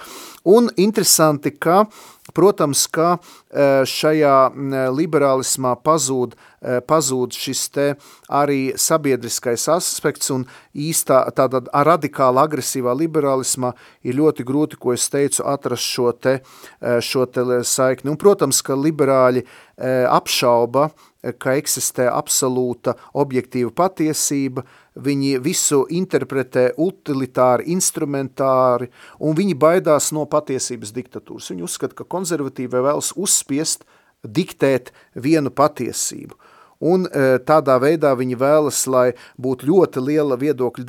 Un 0.50 0.72
interesanti, 0.74 1.54
ka, 1.54 1.84
protams, 2.36 2.84
ka 2.92 3.16
e, 3.16 3.86
šajā 3.88 4.36
liberālismā 4.94 5.72
pazūd, 5.86 6.36
e, 6.36 6.78
pazūd 6.84 7.36
šis 7.36 7.62
te 7.72 7.86
arī 8.28 8.60
sabiedriskais 8.80 9.66
aspekts 9.72 10.30
un 10.34 10.44
īstā 10.76 11.22
tāda 11.36 11.62
radikāla 11.88 12.46
agresīvā 12.46 12.94
liberālismā 13.00 13.72
ir 14.06 14.20
ļoti 14.20 14.46
grūti, 14.46 14.80
ko 14.80 14.92
es 14.96 15.08
teicu, 15.12 15.44
atrast 15.48 15.88
šo 15.96 16.12
te, 16.12 16.38
e, 16.80 16.98
šo 17.00 17.26
te 17.26 17.46
saikni. 17.64 18.12
Un, 18.12 18.20
protams, 18.20 18.62
ka 18.62 18.76
liberāļi 18.78 19.46
apšauba 19.76 20.86
ka 21.42 21.56
eksistē 21.58 22.06
absolūta 22.12 22.94
objektīva 23.18 23.72
patiesība, 23.74 24.62
viņi 24.96 25.36
visu 25.44 25.84
interpretē 25.92 26.70
utilitāri, 26.80 27.68
instrumentāri, 27.74 28.90
un 29.20 29.36
viņi 29.36 29.54
baidās 29.60 30.12
no 30.16 30.26
patiesības 30.30 30.92
diktatūras. 30.96 31.50
Viņi 31.52 31.66
uzskata, 31.66 31.94
ka 32.00 32.08
konservatīvai 32.16 32.84
vēlas 32.88 33.12
uzspiest, 33.16 33.84
diktēt 34.26 34.92
vienu 35.14 35.52
patiesību. 35.54 36.34
Un 36.86 37.06
e, 37.08 37.38
tādā 37.48 37.78
veidā 37.80 38.10
viņi 38.18 38.36
vēlas, 38.36 38.82
lai 38.92 39.14
būtu 39.40 39.64
ļoti 39.70 40.00
liela 40.04 40.36
viedokļa 40.36 40.84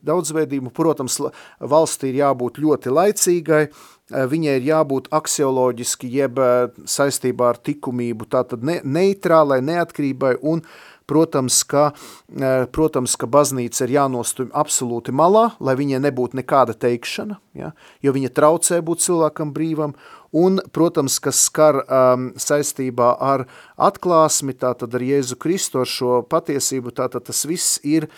daudzveidība. 0.00 0.72
Protams, 0.72 1.18
valstī 1.60 2.14
ir 2.14 2.22
jābūt 2.22 2.62
ļoti 2.64 2.94
laicīgai, 2.96 3.66
Eh, 4.12 4.26
viņai 4.28 4.58
ir 4.58 4.66
jābūt 4.66 5.08
aksioloģiski, 5.14 6.08
jeb 6.18 6.40
eh, 6.42 6.72
saistībā 6.90 7.52
ar 7.52 7.60
likumību, 7.64 8.26
tātad 8.34 8.64
ne, 8.66 8.80
neitrālai, 8.84 9.62
neatkarībai 9.64 10.34
un, 10.42 10.60
protams, 11.06 11.62
ka, 11.64 11.92
eh, 12.36 12.66
protams, 12.72 13.16
ka 13.16 13.26
baznīca 13.26 13.86
ir 13.86 13.96
jānostum 13.98 14.50
absolūti 14.50 15.12
malā, 15.12 15.52
lai 15.60 15.74
viņai 15.78 16.02
nebūtu 16.06 16.40
nekāda 16.40 16.74
teikšana, 16.74 17.38
ja, 17.54 17.72
jo 18.02 18.12
viņa 18.12 18.32
traucē 18.34 18.82
būt 18.82 19.04
cilvēkam 19.06 19.52
brīvam, 19.52 19.94
un, 20.32 20.60
protams, 20.72 21.18
kas 21.20 21.42
skar 21.44 21.82
um, 21.84 22.30
saistībā 22.40 23.16
ar 23.20 23.46
atklāsmi, 23.76 24.54
tātad 24.56 24.94
ar 24.94 25.04
Jēzu 25.04 25.36
Kristu, 25.36 25.82
ar 25.82 25.90
šo 25.90 26.22
patiesību, 26.24 26.94
tātad 26.96 27.28
tas 27.28 27.44
viss 27.44 27.78
ir 27.84 28.08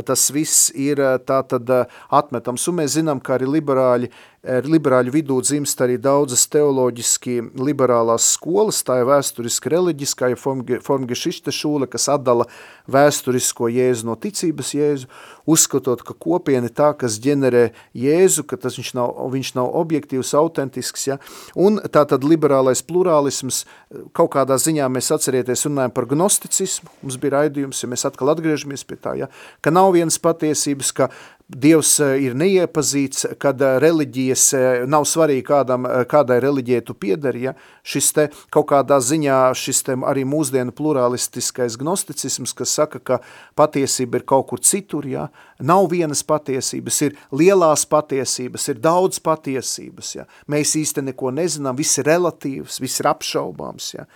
tas 0.00 0.30
viss 0.32 0.70
ir 0.72 0.96
tātad 1.28 1.68
atmetams. 2.08 2.64
Un 2.70 2.78
mēs 2.80 2.94
zinām, 2.96 3.20
ka 3.20 3.36
arī 3.36 3.50
liberāļi 3.58 4.08
liberāļu 4.42 5.12
vidū 5.14 5.36
dzimst 5.38 5.78
arī 5.84 6.00
daudzas 6.02 6.48
teoloģiski 6.50 7.36
liberālās 7.62 8.26
skolas, 8.34 8.80
tā 8.82 8.98
ir 8.98 9.06
vēsturiski 9.06 9.70
reliģiskā, 9.70 10.32
ja 10.32 10.38
formgešište 10.82 11.54
šūle, 11.54 11.86
kas 11.86 12.08
atdala 12.10 12.48
vēsturisko 12.90 13.68
jēzu 13.70 14.08
no 14.08 14.16
ticības 14.18 14.72
jēzu, 14.74 15.10
uzskatot, 15.46 16.02
ka 16.02 16.16
kopiena 16.18 16.70
tā, 16.74 16.90
kas 16.98 17.20
ģenerē 17.22 17.68
jēzu, 17.94 18.42
ka 18.50 18.58
tas 18.58 18.80
viņš 18.80 18.90
nav, 18.98 19.12
viņš 19.30 19.52
nav 19.60 19.70
objektīvs, 19.78 20.34
autentisks, 20.38 21.06
ja? 21.12 21.18
un 21.54 21.78
tā 21.94 22.02
tad 22.10 22.26
liberālais 22.26 22.82
plurālisms, 22.82 23.62
kaut 24.10 24.32
kādā 24.34 24.58
ziņā 24.58 24.88
mēs 24.90 25.12
atcerieties 25.14 25.68
runājam 25.68 25.94
par 25.94 26.08
gnosticismu, 26.10 26.90
mums 27.04 27.20
bija 27.22 27.38
raidījums, 27.38 27.84
ja 27.84 27.90
mēs 27.94 28.06
atkal 28.10 28.34
atgriežamies 28.34 28.82
pie 28.90 28.98
tā, 28.98 29.14
ja? 29.22 29.30
ka 29.62 29.70
nav 29.70 29.92
vienas 29.94 30.18
patiesības, 30.22 30.90
ka 30.98 31.10
Dievs 31.52 31.98
eh, 32.00 32.14
ir 32.24 32.36
neiepazīts, 32.38 33.26
kad 33.40 33.60
eh, 33.60 33.76
reliģijas 33.82 34.44
eh, 34.56 34.84
nav 34.88 35.04
svarīgi 35.08 35.44
kādam, 35.44 35.84
kādai 36.08 36.38
reliģijai 36.40 36.84
tu 36.86 36.96
piedari, 36.96 37.44
ja? 37.48 37.52
šis 37.84 38.08
te 38.16 38.24
kaut 38.54 38.70
kādā 38.70 38.96
ziņā, 39.02 39.38
šis 39.58 39.82
te 39.84 39.96
arī 40.08 40.24
mūsdienu 40.28 40.72
pluralistiskais 40.76 41.76
gnosticisms, 41.80 42.54
kas 42.56 42.72
saka, 42.78 43.00
ka 43.02 43.18
patiesība 43.58 44.20
ir 44.20 44.26
kaut 44.32 44.48
kur 44.52 44.62
citur, 44.64 45.08
ja? 45.08 45.26
nav 45.62 45.90
vienas 45.92 46.22
patiesības, 46.24 47.00
ir 47.08 47.18
lielās 47.36 47.84
patiesības, 47.90 48.68
ir 48.72 48.80
daudz 48.82 49.20
patiesības, 49.22 50.14
ja? 50.16 50.26
mēs 50.48 50.72
īsti 50.80 51.04
neko 51.10 51.34
nezinām, 51.36 51.76
viss 51.76 52.00
ir 52.00 52.08
relatīvs, 52.08 52.80
viss 52.80 53.02
ir 53.02 53.10
apšaubāms, 53.12 53.92
ja? 53.98 54.06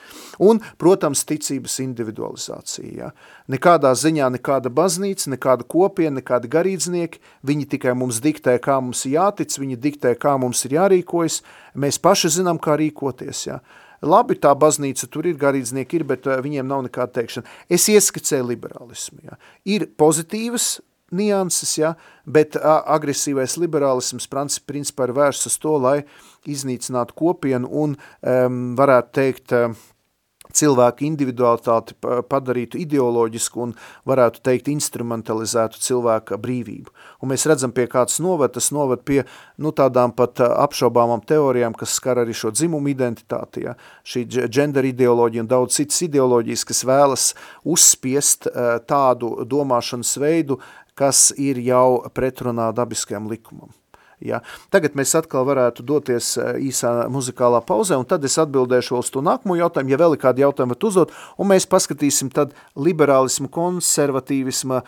un, 0.41 0.63
protams, 0.81 1.27
ticības 1.29 1.81
individualizācija, 1.85 2.93
ja? 2.97 3.13
nekādā 3.53 3.93
ziņā 3.99 4.33
nekāda 4.39 4.73
baznīca, 4.73 5.35
nekāda 5.37 5.69
kopiena, 5.69 6.23
nekāda 6.23 6.49
garīdznieki, 6.51 7.26
viņi 7.47 7.69
tikai 7.77 7.95
mums 7.99 8.21
diktē, 8.25 8.57
kā 8.63 8.79
mums 8.83 9.05
ir 9.07 9.17
jātic, 9.17 9.57
viņi 9.59 9.79
diktē, 9.81 10.15
kā 10.21 10.37
mums 10.41 10.65
ir 10.67 10.77
jārīkojas, 10.79 11.41
mēs 11.75 12.01
paši 12.03 12.33
zinām, 12.39 12.61
kā 12.63 12.79
rīkoties, 12.81 13.47
ja. 13.49 13.61
Labi, 14.07 14.37
tā 14.37 14.53
baznīca 14.53 15.09
tur 15.09 15.27
ir, 15.27 15.39
garīdznieki 15.41 16.01
ir, 16.01 16.05
bet 16.05 16.27
uh, 16.29 16.37
viņiem 16.45 16.69
nav 16.69 16.85
nekāda 16.85 17.17
teikšana. 17.17 17.49
Es 17.73 17.89
ieskicēju 17.89 18.51
liberālismu, 18.51 19.23
ja. 19.25 19.39
Ir 19.65 19.89
pozitīvas 19.99 20.77
nianses, 21.17 21.73
ja, 21.79 21.95
bet 22.27 22.59
agresīvais 22.61 23.57
liberālisms 23.63 24.27
principā 24.29 25.07
ir 25.07 25.15
vērsts 25.17 25.53
uz 25.53 25.59
to, 25.63 25.77
lai 25.81 26.01
iznīcinātu 26.51 27.15
kopienu 27.17 27.71
un 27.71 27.95
um, 27.97 28.59
varētu 28.79 29.15
teikt, 29.17 29.55
uh, 29.55 29.77
cilvēku 30.57 31.07
individualitāti 31.07 31.97
padarītu 32.31 32.81
ideoloģisku 32.81 33.63
un 33.67 33.75
varētu 34.09 34.43
teikt 34.47 34.71
instrumentalizētu 34.73 35.81
cilvēka 35.83 36.39
brīvību. 36.43 36.93
Un 37.23 37.33
mēs 37.33 37.47
redzam, 37.49 37.73
pie 37.77 37.87
kāds 37.91 38.19
noved, 38.25 38.55
tas 38.57 38.71
noved 38.75 39.05
pie 39.09 39.23
nu, 39.63 39.73
tādām 39.77 40.13
pat 40.17 40.43
apšaubāmām 40.47 41.25
teorijām, 41.27 41.77
kas 41.79 41.97
skar 41.97 42.21
arī 42.23 42.37
šo 42.37 42.53
dzimumu 42.55 42.93
identitāti, 42.93 43.67
ja? 43.69 43.77
šī 44.07 44.27
gender 44.53 44.87
ideoloģija 44.89 45.47
un 45.47 45.51
daudz 45.51 45.79
citas 45.79 46.03
ideoloģijas, 46.09 46.67
kas 46.69 46.85
vēlas 46.89 47.31
uzspiest 47.65 48.51
tādu 48.89 49.33
domāšanas 49.49 50.17
veidu, 50.21 50.61
kas 50.97 51.31
ir 51.37 51.61
jau 51.65 52.05
pretrunā 52.17 52.71
dabiskajam 52.77 53.29
likumam. 53.33 53.73
Ja. 54.25 54.41
Tagad 54.73 54.95
mēs 54.97 55.13
atkal 55.19 55.45
varētu 55.45 55.85
doties 55.85 56.31
īsā 56.41 57.05
muzikālā 57.13 57.61
pauzē, 57.69 57.99
un 58.01 58.07
tad 58.09 58.25
es 58.25 58.39
atbildēšu 58.41 58.97
uz 58.97 59.11
to 59.13 59.21
nākamo 59.25 59.59
jautājumu, 59.59 59.93
ja 59.93 59.99
vēl 60.01 60.17
ir 60.17 60.23
kādi 60.23 60.45
jautājumi 60.45 60.73
var 60.73 60.89
uzdot, 60.89 61.13
un 61.37 61.51
mēs 61.51 61.69
paskatīsim 61.69 62.33
tad 62.33 62.57
liberālismu, 62.81 63.51
konservatīvisma, 63.53 64.81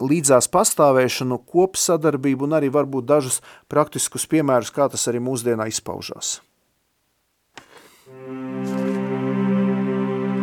līdzās 0.00 0.48
pastāvēšanu, 0.52 1.40
kopsadarbību 1.48 2.48
un 2.48 2.58
arī 2.58 2.68
varbūt 2.74 3.08
dažus 3.08 3.40
praktiskus 3.68 4.28
piemērus, 4.30 4.72
kā 4.74 4.88
tas 4.92 5.08
arī 5.10 5.22
mūsdienā 5.22 5.68
izpaužās. 5.72 6.38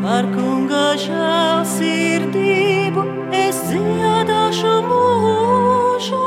Par 0.05 0.25
kunga 0.35 0.87
žēlsirdību 1.01 3.01
es 3.33 3.57
dziedāšu 3.71 4.73
mūžu 4.85 6.25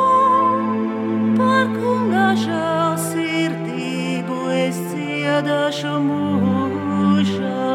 par 1.39 1.69
kunga 1.75 2.29
žēlsirdību 2.39 4.39
es 4.55 4.79
dziedāšu 4.91 5.95
mūžā. 6.07 7.67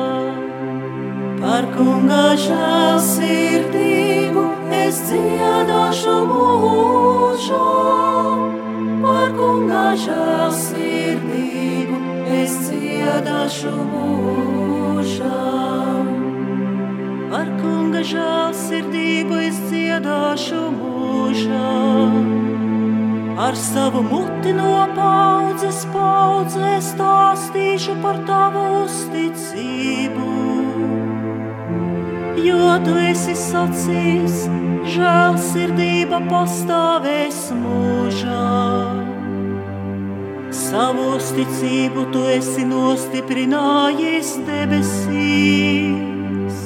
Par 1.43 1.67
kunga 1.75 2.25
žēlsirdību 2.45 4.22
es 4.85 4.99
dziedāšu 5.09 6.15
mūžā. 6.29 7.69
Par 9.03 9.29
kunga 9.37 9.85
žēlsirdību 10.03 11.99
es 12.41 12.55
dziedāšu 12.67 13.73
mūžā. 13.91 15.41
Par 17.33 17.47
kunga 17.59 18.01
žēlsirdību 18.13 19.41
es 19.49 19.61
dziedāšu 19.69 20.63
mūžā 20.79 21.71
ar 23.37 23.55
savu 23.55 24.03
muti 24.03 24.53
no 24.53 24.85
paudzes 24.95 25.83
paudzē 25.93 26.75
stāstīšu 26.85 27.95
par 28.03 28.19
tavu 28.27 28.63
uzticību. 28.83 30.29
Jo 32.43 32.75
tu 32.85 32.93
esi 33.09 33.35
sacījis, 33.39 34.45
žēlsirdība 34.91 36.19
pastāvēs 36.27 37.37
mūžā. 37.55 38.43
Savu 40.53 41.15
uzticību 41.17 42.03
tu 42.13 42.21
esi 42.33 42.63
nostiprinājis 42.67 44.29
debesīs. 44.47 46.57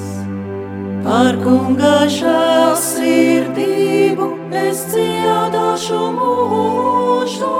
Par 1.06 1.34
kunga 1.44 1.98
žēlsirdību 2.12 4.26
es 4.64 4.78
dziedāšu 4.90 6.02
mūžu, 6.18 7.54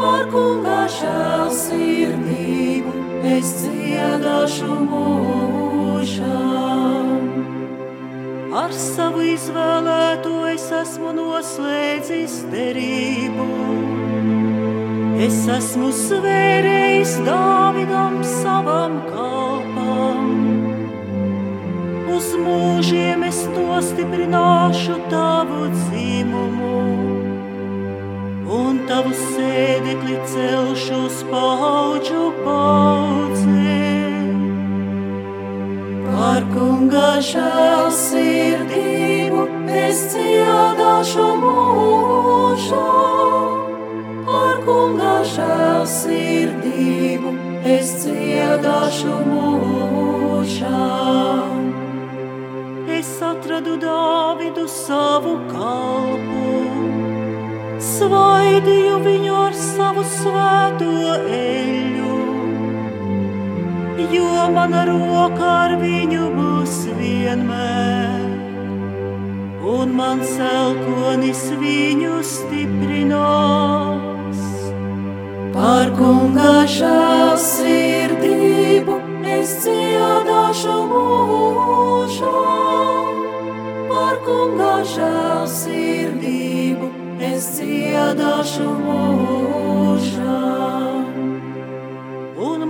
par 0.00 0.22
kunga 0.34 0.80
žēlsirdību 0.98 2.92
es 3.38 3.48
dziedāšu 3.62 4.72
mūžā. 4.90 6.63
Ar 8.54 8.70
savu 8.70 9.24
izvēlēto 9.26 10.44
es 10.46 10.68
esmu 10.70 11.10
noslēdzis 11.16 12.36
derību. 12.52 13.48
Es 15.24 15.40
esmu 15.50 15.90
svērējis 15.94 17.16
Dāvidam 17.26 18.20
savam 18.26 19.00
kalpam 19.08 20.30
uz 22.14 22.30
mūžiem 22.38 23.24
es 23.26 23.40
nostiprināšu 23.56 24.96
tavu 25.10 25.66
dzimumu, 25.74 26.76
un 28.58 28.78
tavu 28.88 29.14
sēdekli 29.18 30.20
celšu 30.30 31.00
uz 31.08 31.24
paudžu 31.30 32.28
paudzēm. 32.44 33.43
Kunga 36.54 37.10
žēlsirdību 37.28 39.42
es 39.84 39.98
dziedāšu 40.14 41.28
mūžā, 41.42 42.90
par 44.28 44.56
kunga 44.68 45.16
žēlsirdību 45.34 47.30
es 47.76 47.88
dziedāšu 48.04 49.14
mūžā 49.32 50.84
es 53.04 53.22
atradu 53.22 53.76
Dāvidu 53.80 54.64
savu 54.70 55.34
kalpu. 55.50 56.52
Svaidīju 57.84 58.96
viņu 59.04 59.34
ar 59.42 59.54
savu 59.58 60.04
svēto 60.16 60.92
eļu, 61.38 61.93
jo 63.98 64.50
mana 64.54 64.84
roka 64.88 65.48
ar 65.64 65.72
viņu 65.80 66.24
būs 66.36 66.74
vienmēr, 66.98 68.28
un 69.74 69.86
mans 69.98 70.30
elkonis 70.38 71.42
viņu 71.62 72.14
stiprinās. 72.34 74.40
Par 75.54 75.86
kunga 75.94 76.54
žēlsirdību 76.78 78.94
es 79.38 79.50
dziedāšu 79.62 80.76
mūžā 80.90 82.44
par 84.14 84.22
kunga 84.26 84.74
žēlsirdību 84.94 86.88
es 87.30 87.44
dziedāšu 87.56 88.68
mūžā 88.84 90.63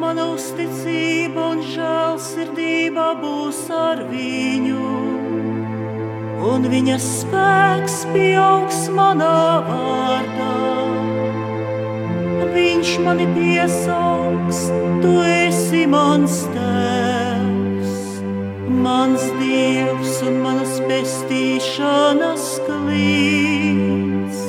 mana 0.04 0.26
uzticība 0.34 1.40
un 1.54 1.62
žēlsirdība 1.64 3.06
būs 3.22 3.60
ar 3.72 4.02
viņu. 4.10 4.90
Un 6.44 6.66
viņa 6.68 6.98
spēks 7.00 8.04
pieaugs 8.12 8.82
manā 8.92 9.64
vārdā. 9.68 10.50
Viņš 12.54 12.90
mani 13.06 13.26
piesaugs, 13.34 14.60
tu 15.02 15.12
esi 15.24 15.86
mans 15.90 16.36
tēvs, 16.54 17.94
mans 18.84 19.22
dievs 19.40 20.14
un 20.28 20.34
manas 20.44 20.74
pestīšanas 20.84 22.44
klīts. 22.68 24.40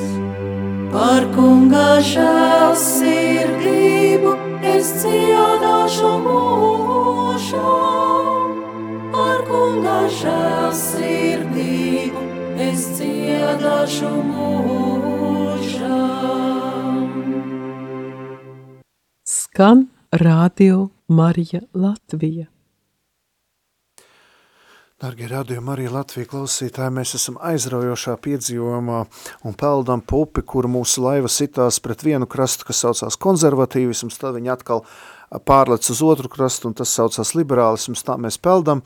Par 0.91 1.21
kunga 1.33 1.89
žēlsirdību 2.11 4.34
es 4.73 4.88
dziedāšu 5.01 6.12
mūžam. 6.25 7.65
Par 9.13 9.39
kunga 9.49 9.99
žēlsirdību 10.21 12.19
es 12.69 12.82
dziedāšu 12.97 14.12
mūžam. 14.32 14.65
Skan 19.38 19.80
Radio 20.12 20.89
Marija 21.08 21.62
Latvija. 21.73 22.54
Darbie 25.05 25.27
radījumi, 25.29 25.69
arī 25.69 25.83
Latvijas 25.93 26.31
klausītāji, 26.31 26.93
mēs 26.95 27.11
esam 27.13 27.35
aizraujošā 27.45 28.15
piedzīvojumā 28.25 29.01
un 29.45 29.53
peldam 29.53 30.01
pupi, 30.01 30.41
kur 30.41 30.65
mūsu 30.65 31.03
laiva 31.03 31.29
sitās 31.29 31.77
pret 31.77 32.01
vienu 32.07 32.25
krastu, 32.25 32.65
kas 32.65 32.79
saucās 32.81 33.19
konservatīvisms, 33.21 34.17
tad 34.17 34.33
viņi 34.39 34.49
atkal 34.55 34.81
pārlec 35.45 35.89
uz 35.91 36.01
otru 36.05 36.31
krastu, 36.31 36.69
un 36.69 36.77
tas 36.77 36.93
saucās 36.95 37.33
liberālisms, 37.37 38.05
tā 38.05 38.17
mēs 38.21 38.37
peldam. 38.41 38.83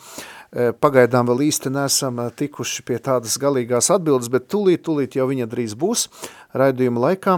Pagaidām 0.50 1.28
vēl 1.30 1.44
īsti 1.50 1.70
nesam 1.70 2.18
tikuši 2.34 2.86
pie 2.88 2.98
tādas 3.06 3.38
galīgās 3.42 3.92
atbildes, 3.94 4.32
bet 4.34 4.48
tūlīt, 4.50 4.82
tūlīt 4.88 5.20
jau 5.20 5.28
viņa 5.30 5.46
drīz 5.52 5.76
būs 5.78 6.08
raidījuma 6.58 7.04
laikā. 7.06 7.38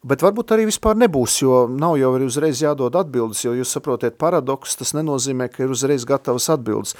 Bet 0.00 0.22
varbūt 0.24 0.54
arī 0.54 0.64
vispār 0.64 0.96
nebūs, 0.96 1.34
jo 1.42 1.66
nav 1.68 1.98
jau 2.00 2.14
arī 2.16 2.24
uzreiz 2.24 2.62
jādod 2.64 2.94
atbildes, 2.96 3.42
jo 3.44 3.52
jūs 3.52 3.74
saprotiet 3.76 4.16
paradoks, 4.18 4.78
tas 4.80 4.94
nenozīmē, 4.96 5.50
ka 5.52 5.66
ir 5.66 5.74
uzreiz 5.74 6.06
gatavas 6.08 6.48
atbildes. 6.54 6.94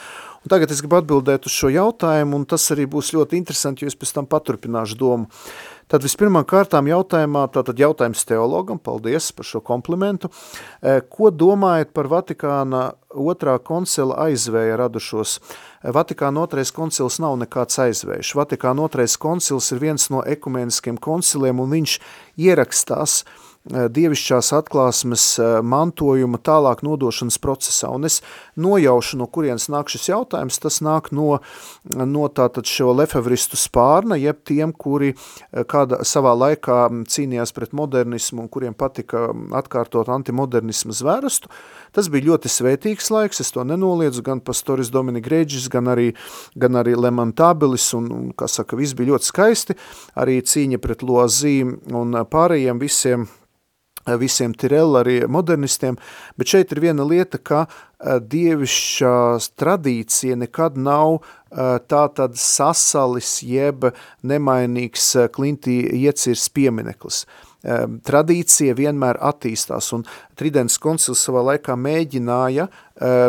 Un 0.45 0.53
tagad 0.53 0.71
es 0.71 0.83
gribu 0.85 0.99
atbildēt 0.99 1.49
uz 1.49 1.55
šo 1.57 1.73
jautājumu, 1.73 2.37
un 2.37 2.45
tas 2.45 2.69
arī 2.77 2.85
būs 2.93 3.15
ļoti 3.17 3.41
interesanti, 3.41 3.87
jo 3.87 3.91
es 3.91 3.97
pēc 3.97 4.13
tam 4.19 4.29
paturpināšu 4.29 5.01
domu. 5.01 5.31
Tad 5.91 6.05
vispirmām 6.07 6.45
kārtām 6.47 6.87
jautājumā, 6.87 7.49
tātad 7.51 7.81
jautājums 7.83 8.23
teologam, 8.29 8.79
paldies 8.79 9.33
par 9.35 9.49
šo 9.49 9.59
komplimentu. 9.67 10.31
Ko 11.11 11.33
domājat 11.35 11.91
par 11.97 12.07
Vatikāna 12.13 12.85
otrā 13.11 13.57
koncila 13.59 14.21
aizvēja 14.29 14.79
radušos? 14.79 15.41
Vatikāna 15.83 16.45
otrais 16.47 16.71
koncils 16.77 17.19
nav 17.19 17.41
nekāds 17.43 17.83
aizvējš. 17.83 18.37
Vatikāna 18.39 18.87
otrais 18.87 19.19
koncils 19.19 19.73
ir 19.75 19.83
viens 19.83 20.07
no 20.15 20.23
ekumeniskiem 20.23 21.01
konciliem, 21.03 21.59
un 21.59 21.75
viņš 21.75 21.99
ierakstās 22.39 23.25
Eh, 23.69 23.91
dievišķās 23.93 24.55
atklāsmes 24.57 25.23
mantojuma 25.69 26.39
tālāk 26.41 26.81
nodošanas 26.81 27.37
procesā. 27.45 27.91
Un 27.93 28.09
es 28.09 28.23
nojaušu, 28.61 29.19
no 29.21 29.27
kurienes 29.31 29.69
nāk 29.73 29.91
šis 29.93 30.11
jautājums, 30.11 30.61
tas 30.63 30.81
nāk 30.85 31.11
no, 31.17 31.41
no 31.85 32.29
tātad 32.33 32.69
šo 32.69 32.93
lefevristu 32.97 33.59
spārna, 33.61 34.19
jeb 34.21 34.43
tiem, 34.47 34.73
kuri 34.73 35.15
eh, 35.15 35.65
kāda 35.69 36.03
savā 36.07 36.35
laikā 36.39 36.83
cīnījās 37.11 37.55
pret 37.57 37.75
modernismu 37.77 38.45
un 38.45 38.53
kuriem 38.53 38.77
patika 38.77 39.29
atkārtot 39.61 40.11
antimodernismu 40.13 40.95
zvērstu. 40.97 41.51
Tas 41.97 42.11
bija 42.13 42.31
ļoti 42.31 42.53
svētīgs 42.53 43.11
laiks, 43.11 43.43
es 43.43 43.51
to 43.55 43.65
nenoliedzu, 43.67 44.23
gan 44.27 44.43
pastoris 44.45 44.93
Dominika 44.93 45.29
Grēģis, 45.31 45.69
gan 45.73 45.91
arī, 45.91 46.13
gan 46.59 46.79
arī 46.81 46.95
Lemantabilis, 46.99 47.91
un, 47.99 48.09
un, 48.15 48.31
kā 48.37 48.49
saka, 48.51 48.79
viss 48.79 48.97
bija 48.99 49.15
ļoti 49.15 49.31
skaisti, 49.31 49.77
arī 50.21 50.41
cīņa 50.43 50.81
pret 50.83 51.05
Loazīm 51.07 51.77
un 51.97 52.17
pārējiem 52.31 52.81
visiem 52.83 53.29
visiem 54.07 54.55
Tirella 54.55 55.03
arī 55.05 55.21
modernistiem, 55.29 55.99
bet 56.39 56.53
šeit 56.53 56.73
ir 56.73 56.81
viena 56.81 57.05
lieta, 57.05 57.39
ka 57.39 57.67
eh, 57.67 58.19
dievišķā 58.21 59.15
tradīcija 59.61 60.39
nekad 60.41 60.79
nav 60.81 61.21
eh, 61.21 61.77
tā 61.87 62.07
tad 62.17 62.39
sasalis 62.41 63.41
jeb 63.45 63.91
nemainīgs 64.23 65.13
eh, 65.17 65.31
klintī 65.33 65.83
iecirs 66.05 66.49
piemineklis. 66.55 67.25
Tradīcija 67.61 68.73
vienmēr 68.73 69.19
attīstās, 69.21 69.91
un 69.93 70.07
Tridents 70.41 70.79
koncils 70.81 71.21
savā 71.21 71.43
laikā 71.45 71.75
mēģināja 71.77 72.71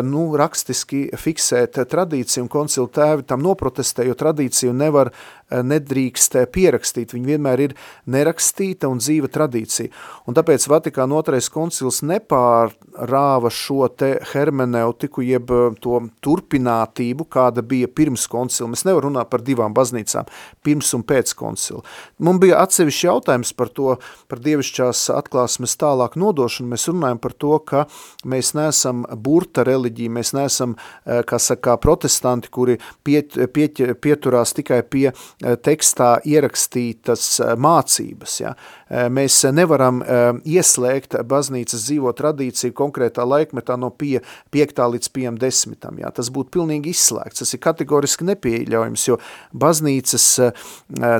nu, 0.04 0.24
rakstiski 0.36 1.06
fiksēt 1.16 1.78
tradīciju, 1.88 2.44
un 2.44 2.50
koncila 2.52 2.90
tēvi 2.92 3.24
tam 3.28 3.40
noprotestē, 3.44 4.04
jo 4.04 4.16
tradīciju 4.18 4.74
nevar 4.76 5.12
nedrīkst 5.52 6.36
pierakstīt, 6.52 7.12
viņa 7.12 7.30
vienmēr 7.34 7.62
ir 7.66 7.74
nerakstīta 8.12 8.88
un 8.88 9.00
dzīva 9.02 9.28
tradīcija. 9.32 9.92
Un 10.28 10.36
tāpēc 10.36 10.64
Vatikāna 10.70 11.18
otrais 11.18 11.48
koncils 11.52 12.00
nepārrāva 12.06 13.50
šo 13.52 13.88
te 13.88 14.14
hermeneutiku, 14.32 15.24
jeb 15.26 15.52
to 15.82 16.00
turpinātību, 16.24 17.26
kāda 17.32 17.64
bija 17.66 17.88
pirms 17.88 18.26
koncila. 18.32 18.70
Mēs 18.72 18.86
nevar 18.88 19.06
runāt 19.08 19.32
par 19.32 19.44
divām 19.44 19.76
baznīcām, 19.76 20.28
pirms 20.64 20.92
un 20.96 21.04
pēc 21.08 21.34
koncila. 21.38 21.82
Mums 22.22 22.44
bija 22.44 22.62
atsevišķi 22.64 23.08
jautājums 23.08 23.52
par 23.56 23.72
to, 23.72 23.96
par 24.32 24.42
dievišķās 24.44 25.04
atklāsmes 25.16 25.76
tālāk 25.80 26.16
nodošanu. 26.20 26.72
Mēs 26.72 26.88
runājam 26.88 27.20
par 27.22 27.36
to, 27.36 27.54
ka 27.66 27.84
mēs 28.28 28.54
neesam 28.56 29.04
burta 29.12 29.61
reliģija, 29.66 30.16
mēs 30.18 30.32
neesam, 30.36 30.76
kā 31.04 31.38
saka, 31.42 31.76
protestanti, 31.82 32.50
kuri 32.52 32.78
piet, 33.04 33.38
piet, 33.54 33.80
pieturās 34.02 34.54
tikai 34.56 34.82
pie 34.82 35.12
Eh, 35.42 35.56
tekstā 35.58 36.20
ierakstītas 36.28 37.24
eh, 37.42 37.52
mācības. 37.58 38.34
Ja? 38.42 38.52
Eh, 38.88 39.08
mēs 39.12 39.40
nevaram 39.54 40.02
ieslēgt 40.48 41.16
baznīcas 41.28 41.86
dzīvo 41.86 42.12
tradīciju 42.16 42.74
konkrētā 42.76 43.24
laikmetā 43.26 43.76
no 43.80 43.90
pie 43.90 44.20
5. 44.54 44.82
līdz 44.94 45.10
10. 45.42 45.88
Ja? 45.98 46.12
Tas 46.14 46.30
būtu 46.34 46.52
pilnīgi 46.58 46.92
izslēgts, 46.94 47.42
tas 47.42 47.54
ir 47.54 47.62
kategoriski 47.62 48.26
nepieļaujams, 48.28 49.06
jo 49.08 49.18
baznīcas 49.52 50.26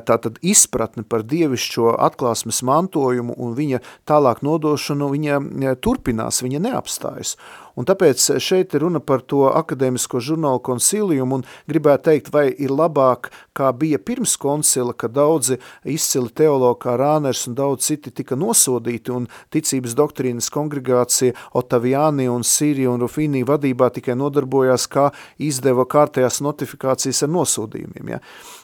tātad 0.09 0.39
izpratne 0.43 1.05
par 1.09 1.25
dievišķo 1.27 1.97
atklāsmes 2.07 2.63
mantojumu 2.67 3.37
un 3.39 3.57
viņa 3.59 3.83
tālāk 4.09 4.43
nodošanu, 4.47 5.11
viņa 5.13 5.77
turpinās, 5.83 6.43
viņa 6.45 6.63
neapstājas. 6.69 7.37
Un 7.77 7.87
tāpēc 7.89 8.25
šeit 8.43 8.75
ir 8.77 8.85
runa 8.85 9.01
par 9.01 9.23
to 9.25 9.47
akadēmisko 9.49 10.21
žurnālu 10.21 10.61
konsiliumu 10.65 11.41
un 11.41 11.45
gribētu 11.71 12.11
teikt, 12.11 12.31
vai 12.35 12.47
ir 12.53 12.73
labāk, 12.75 13.31
kā 13.57 13.71
bija 13.77 14.01
pirms 14.03 14.37
koncila, 14.41 14.93
ka 14.93 15.09
daudzi 15.09 15.59
izcili 15.89 16.33
teologi 16.37 16.83
kā 16.85 16.97
Rāners 17.01 17.47
un 17.49 17.57
daudz 17.59 17.87
citi 17.89 18.13
tika 18.13 18.37
nosodīti 18.39 19.15
un 19.15 19.29
ticības 19.53 19.97
doktrīnas 19.99 20.51
kongregācija 20.53 21.37
Otaviani 21.59 22.29
un 22.33 22.45
Sīrija 22.47 22.93
un 22.93 23.05
Rufīnī 23.05 23.45
vadībā 23.49 23.91
tikai 23.95 24.17
nodarbojās, 24.21 24.89
kā 24.93 25.11
izdeva 25.41 25.87
kārtējās 25.89 26.43
notifikācijas 26.45 27.25
ar 27.25 27.33
nosodījumiem. 27.33 28.17
Ja? 28.17 28.21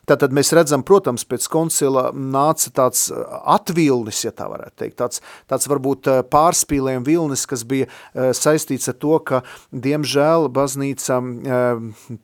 Tātad 0.09 0.33
mēs 0.33 0.53
redzam, 0.57 0.83
protams, 0.87 1.27
pēc 1.29 1.47
koncila 1.53 2.09
nāca 2.17 2.71
tāds 2.73 3.09
uh, 3.13 3.21
atvilnis, 3.53 4.23
ja 4.25 4.33
tā 4.33 4.47
varētu 4.49 4.81
teikt, 4.81 4.97
tāds, 5.01 5.23
tāds 5.51 5.69
varbūt 5.69 6.09
uh, 6.09 6.21
pārspīlējuma 6.33 7.05
vilnis, 7.05 7.45
kas 7.49 7.65
bija 7.69 7.89
uh, 7.89 8.31
saistīts 8.37 8.89
ar 8.89 8.97
to, 8.97 9.19
ka, 9.21 9.43
diemžēl, 9.73 10.49
baznīca 10.55 11.19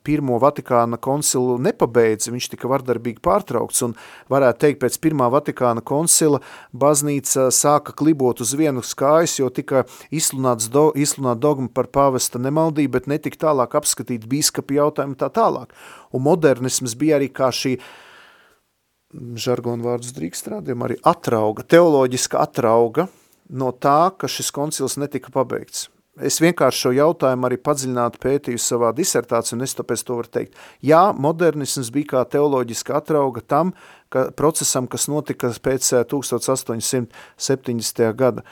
pirmo 0.05 0.37
Vatikāna 0.41 0.97
koncilu 1.01 1.57
nepabeidza, 1.61 2.31
viņš 2.33 2.47
tika 2.53 2.69
vardarbīgi 2.71 3.21
pārtraukts, 3.25 3.83
un 3.85 3.93
varētu 4.31 4.61
teikt, 4.63 4.81
pēc 4.81 4.97
pirmā 5.03 5.27
Vatikāna 5.33 5.83
koncila 5.85 6.41
baznīca 6.73 7.49
sāka 7.53 7.93
klibot 7.97 8.41
uz 8.41 8.55
vienu 8.57 8.83
skājas, 8.85 9.37
jo 9.41 9.51
tika 9.53 9.85
izslunāts 10.13 10.71
do, 10.73 10.87
izslunāt 10.97 11.43
dogma 11.43 11.69
par 11.69 11.91
pāvesta 11.93 12.41
nemaldību, 12.41 12.95
bet 12.97 13.11
netika 13.11 13.45
tālāk 13.47 13.77
apskatīt 13.77 14.25
bīskapi 14.31 14.79
jautājumu 14.79 15.19
tā 15.19 15.29
tālāk 15.33 15.73
un 16.15 16.25
modernisms 16.25 16.95
bija 16.99 17.19
arī 17.19 17.29
kā 17.33 17.51
šī 17.53 17.75
žargonu 19.39 19.85
vārdus 19.85 20.13
drīkst 20.15 20.49
rādījuma, 20.51 20.89
arī 20.89 20.97
atrauga, 21.07 21.63
teoloģiska 21.63 22.41
atrauga 22.41 23.07
no 23.49 23.71
tā, 23.71 24.11
ka 24.17 24.27
šis 24.31 24.51
koncils 24.55 24.97
netika 24.99 25.31
pabeigts. 25.33 25.89
Es 26.15 26.39
vienkārši 26.39 26.79
šo 26.79 26.93
jautājumu 26.95 27.43
arī 27.49 27.57
padziļināti 27.59 28.21
pētīju 28.23 28.59
savā 28.63 28.95
disertācijā, 28.95 29.57
un 29.57 29.65
es 29.65 29.75
tāpēc 29.75 29.99
to 30.07 30.15
varu 30.15 30.29
teikt. 30.31 30.55
Jā, 30.79 31.11
modernisms 31.11 31.91
bija 31.91 32.07
kā 32.13 32.21
teoloģiska 32.37 32.95
atrauga 33.01 33.41
tam 33.43 33.73
ka, 34.13 34.31
procesam, 34.31 34.87
kas 34.87 35.09
notika 35.11 35.51
pēc 35.51 36.07
1870. 36.07 37.99
gada. 38.15 38.47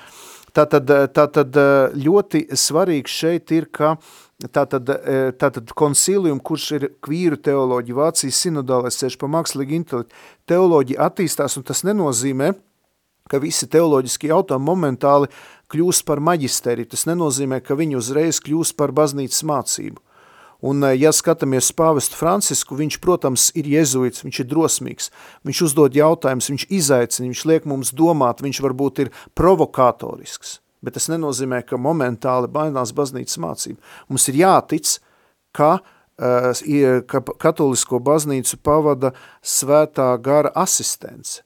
Tātad, 0.53 0.86
tātad 1.16 1.55
ļoti 1.97 2.45
svarīgs 2.59 3.16
šeit 3.24 3.49
ir, 3.55 3.66
ka 3.72 3.95
Tātad, 4.42 4.90
e, 4.90 5.32
tātad 5.40 5.70
konsilium, 5.78 6.40
kurš 6.44 6.66
ir 6.76 6.86
kvīru 7.06 7.38
teoloģija, 7.40 7.96
Vācijas 7.96 8.42
sinodālais 8.44 8.98
ceļš 9.00 9.16
pa 9.22 9.30
mākslīgu 9.32 9.78
intelektu, 9.78 10.16
teoloģija 10.50 11.06
attīstās, 11.06 11.56
un 11.60 11.64
tas 11.68 11.86
nenozīmē, 11.88 12.50
ka 13.30 13.40
visi 13.40 13.70
teoloģiski 13.72 14.32
jautājumi 14.34 14.68
momentāli 14.68 15.30
kļūst 15.72 16.06
par 16.08 16.20
maģisteri. 16.20 16.88
Tas 16.90 17.06
nenozīmē, 17.08 17.62
ka 17.64 17.78
viņi 17.80 18.00
uzreiz 18.00 18.42
kļūst 18.44 18.76
par 18.80 18.92
baznīcas 18.96 19.46
mācību. 19.48 20.02
Un, 20.64 20.80
ja 20.96 21.12
skatāmies 21.12 21.74
pāvestu 21.76 22.16
Francisku, 22.16 22.78
viņš, 22.80 22.98
protams, 23.04 23.50
ir 23.60 23.68
jezuits, 23.68 24.24
viņš 24.24 24.38
ir 24.40 24.48
drosmīgs, 24.48 25.10
viņš 25.44 25.64
uzdod 25.66 25.98
jautājumus, 25.98 26.48
viņš 26.54 26.66
izaicina, 26.72 27.28
viņš 27.28 27.42
liek 27.52 27.68
mums 27.68 27.92
domāt, 27.92 28.40
viņš 28.44 28.62
varbūt 28.64 29.04
ir 29.04 29.12
provokatorisks, 29.36 30.62
bet 30.84 30.98
tas 31.00 31.10
nenozīmē, 31.12 31.64
ka 31.66 31.80
momentāli 31.82 32.52
bainās 32.52 32.94
baznīcas 32.96 33.40
mācība. 33.42 33.80
Mums 34.12 34.30
ir 34.32 34.44
jātic, 34.44 34.98
ka 35.56 35.78
ka 36.18 37.22
katolisko 37.42 38.00
baznīcu 38.00 38.60
pavada 38.62 39.14
svētā 39.42 40.14
gara 40.22 40.52
asistence. 40.56 41.42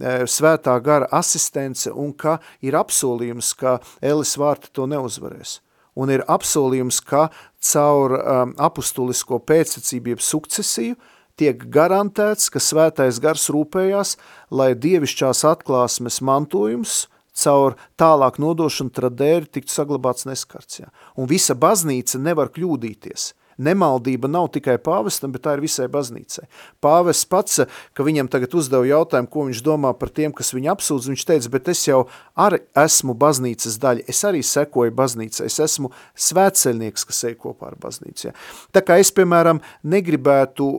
Svētā 0.00 0.76
gara 0.80 1.08
asistence 1.12 1.90
un 1.90 2.12
ka 2.12 2.38
ir 2.60 2.76
apsolījums, 2.76 3.52
ka 3.54 3.80
Elis 4.00 4.36
vārta 4.36 4.68
to 4.72 4.86
neuzvarēs. 4.86 5.60
Un 5.96 6.10
ir 6.10 6.22
apsolījums, 6.28 7.00
ka 7.00 7.28
caur 7.60 8.14
um, 8.14 8.52
apustulisko 8.56 9.40
pēctecību 9.44 10.14
jeb 10.14 10.22
sukcesiju 10.22 10.96
tiek 11.36 11.64
garantēts, 11.72 12.48
ka 12.52 12.60
svētais 12.60 13.18
gars 13.20 13.48
rūpējās, 13.52 14.16
lai 14.52 14.72
dievišķās 14.76 15.42
atklāsmes 15.48 16.20
mantojums 16.24 17.08
caur 17.40 17.76
tālāk 18.00 18.38
nodošanu 18.42 18.92
tradēri 18.94 19.48
tiktu 19.48 19.74
saglabāts 19.74 20.28
neskarts. 20.28 20.82
Ja. 20.82 20.90
Un 21.16 21.30
visa 21.30 21.56
baznīca 21.58 22.20
nevar 22.22 22.52
kļūdīties– 22.54 23.30
nemaldība 23.60 24.30
nav 24.30 24.48
tikai 24.54 24.78
pāvestam, 24.82 25.34
bet 25.34 25.44
tā 25.44 25.54
ir 25.56 25.64
visai 25.64 25.86
baznīcai. 25.92 26.46
Pāvests 26.82 27.28
pats, 27.28 27.60
ka 27.94 28.06
viņam 28.06 28.30
tagad 28.32 28.54
uzdeva 28.56 28.88
jautājumu, 28.88 29.30
ko 29.30 29.46
viņš 29.48 29.62
domā 29.66 29.92
par 29.98 30.12
tiem, 30.14 30.32
kas 30.36 30.54
viņu 30.56 30.72
apsūdz, 30.74 31.10
viņš 31.12 31.26
teica, 31.28 31.52
bet 31.52 31.70
es 31.72 31.84
jau 31.88 32.00
arī 32.40 32.62
esmu 32.78 33.14
baznīcas 33.20 33.78
daļa, 33.82 34.06
es 34.10 34.22
arī 34.26 34.42
sekoju 34.46 34.94
baznīcai, 34.96 35.46
es 35.50 35.60
esmu 35.62 35.92
svētceļnieks, 36.28 37.06
kas 37.10 37.22
ej 37.30 37.36
kopā 37.40 37.70
ar 37.70 37.78
baznīcu. 37.80 38.30
Ja. 38.30 38.34
Tā 38.74 38.84
kā 38.86 38.98
es, 39.02 39.12
piemēram, 39.14 39.62
negribētu 39.84 40.70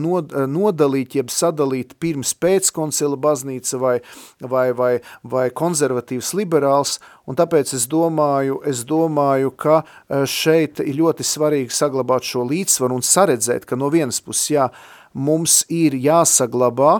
nod, 0.00 0.34
nodalīt, 0.50 1.18
jeb 1.20 1.32
sadalīt 1.34 1.96
pirms 2.00 2.32
pēc 2.40 2.72
koncila 2.76 3.18
baznīca 3.20 3.80
vai, 3.80 3.96
vai, 4.40 4.70
vai, 4.76 4.92
vai 5.22 5.48
konservatīvs 5.50 6.34
liberāls, 6.38 6.98
un 7.30 7.38
tāpēc 7.38 7.74
es 7.78 7.86
domāju, 7.90 8.58
es 8.66 8.82
domāju, 8.88 9.54
ka 9.54 9.80
uh, 9.84 10.24
šeit 10.26 10.82
ir 10.82 10.98
ļoti 10.98 11.26
svarīgi 11.26 11.74
saglabāt 11.74 12.26
šo 12.26 12.42
līdzsvaru 12.50 12.98
un 12.98 13.06
saredzēt, 13.06 13.68
ka 13.68 13.78
no 13.78 13.92
vienas 13.94 14.18
puses, 14.24 14.50
jā, 14.56 14.68
mums 15.14 15.62
ir 15.70 15.94
jāsaglabā 15.94 16.98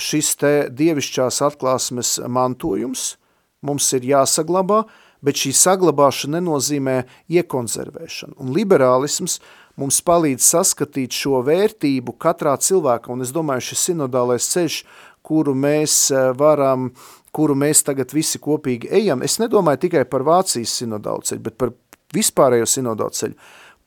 šis 0.00 0.34
te 0.40 0.52
dievišķās 0.72 1.42
atklāsmes 1.48 2.16
mantojums, 2.28 3.16
mums 3.62 3.88
ir 3.96 4.06
jāsaglabā, 4.08 4.82
bet 5.22 5.38
šī 5.38 5.52
saglabāšana 5.54 6.40
nenozīmē 6.40 6.96
iekonservēšanu. 7.30 8.38
Un 8.42 8.52
liberālisms 8.56 9.38
mums 9.78 10.00
palīdz 10.04 10.48
saskatīt 10.54 11.14
šo 11.16 11.42
vērtību 11.46 12.16
katrā 12.20 12.56
cilvēkā, 12.58 13.12
un 13.14 13.24
es 13.24 13.32
domāju, 13.34 13.68
šis 13.70 13.88
sinodālais 13.90 14.48
ceļš, 14.52 14.82
kuru 15.22 15.54
mēs 15.54 15.96
eh, 16.10 16.32
varam, 16.38 16.90
kuru 17.32 17.56
mēs 17.58 17.82
tagad 17.86 18.12
visi 18.12 18.40
kopīgi 18.42 18.90
ejam, 18.92 19.22
es 19.24 19.38
nedomāju 19.40 19.86
tikai 19.86 20.04
par 20.08 20.24
Vācijas 20.26 20.74
sinodālu 20.82 21.24
ceļu, 21.26 21.42
bet 21.48 21.58
par 21.60 21.74
vispārējo 22.12 22.68
sinodālu 22.68 23.16
ceļu 23.16 23.38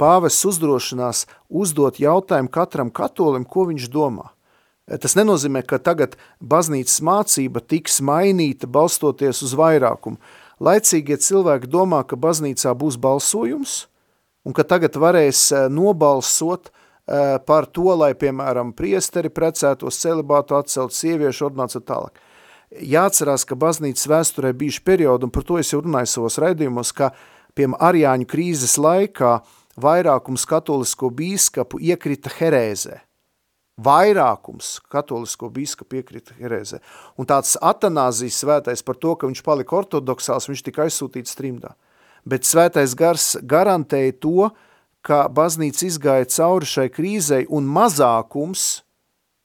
pāvests 0.02 0.46
uzdrošinās 0.50 1.26
uzdot 1.50 2.00
jautājumu 2.02 2.52
katram 2.52 2.92
katolim, 2.92 3.46
ko 3.46 3.68
viņš 3.70 3.90
domā. 3.92 4.32
Tas 5.02 5.16
nenozīmē, 5.18 5.64
ka 5.66 5.80
tagad 5.82 6.14
baznīcas 6.38 7.00
mācība 7.02 7.64
tiks 7.64 8.02
mainīta 8.06 8.70
balstoties 8.70 9.42
uz 9.46 9.56
vairākumu. 9.58 10.20
Laicīgie 10.62 11.18
cilvēki 11.20 11.70
domā, 11.72 12.04
ka 12.06 12.20
baznīcā 12.20 12.76
būs 12.78 13.00
balsojums 13.02 13.86
un 14.46 14.54
ka 14.54 14.64
tagad 14.64 14.96
varēs 15.02 15.42
eh, 15.52 15.66
nobalsot 15.74 16.70
eh, 16.70 17.40
par 17.48 17.66
to, 17.66 17.90
lai, 17.98 18.14
piemēram, 18.14 18.76
priesteri 18.78 19.34
precētos, 19.34 19.98
celibātu 20.00 20.56
atcelt, 20.60 20.94
sieviešu 20.94 21.50
ordināciju 21.50 21.82
tālāk. 21.82 22.22
Jāatcerās, 22.84 23.46
ka 23.48 23.56
baznīcas 23.56 24.08
vēsturē 24.12 24.52
bijuši 24.58 24.84
periodi, 24.84 25.28
un 25.28 25.34
par 25.34 25.46
to 25.48 25.60
es 25.62 25.72
jau 25.72 25.82
runāju 25.84 26.12
savos 26.12 26.40
raidījumos, 26.42 26.92
ka, 26.96 27.12
piemēram, 27.56 27.80
Arjāņu 27.88 28.28
krīzes 28.30 28.76
laikā 28.82 29.38
vairākums 29.82 30.46
katolisko 30.50 31.12
bīskapu 31.16 31.80
iekrita 31.84 32.32
herēzē. 32.38 33.02
Vairākums 33.86 34.78
katolisko 34.92 35.50
bīskapu 35.52 36.00
iekrita 36.00 36.36
herēzē. 36.40 36.80
Un 37.20 37.28
tāds 37.28 37.58
Atanāzijas 37.60 38.38
svētais 38.44 38.84
par 38.88 38.96
to, 38.96 39.18
ka 39.20 39.28
viņš 39.28 39.44
palika 39.44 39.76
ortodoksāls, 39.82 40.48
viņš 40.48 40.64
tika 40.64 40.86
aizsūtīts 40.86 41.36
trimdā. 41.36 41.74
Bet 42.26 42.48
svētais 42.48 42.96
gars 42.98 43.36
garantēja 43.44 44.16
to, 44.24 44.50
ka 45.06 45.26
baznīca 45.28 45.86
izgāja 45.86 46.30
cauri 46.32 46.70
šai 46.70 46.88
krīzei 46.90 47.44
un 47.52 47.68
mazākums 47.70 48.85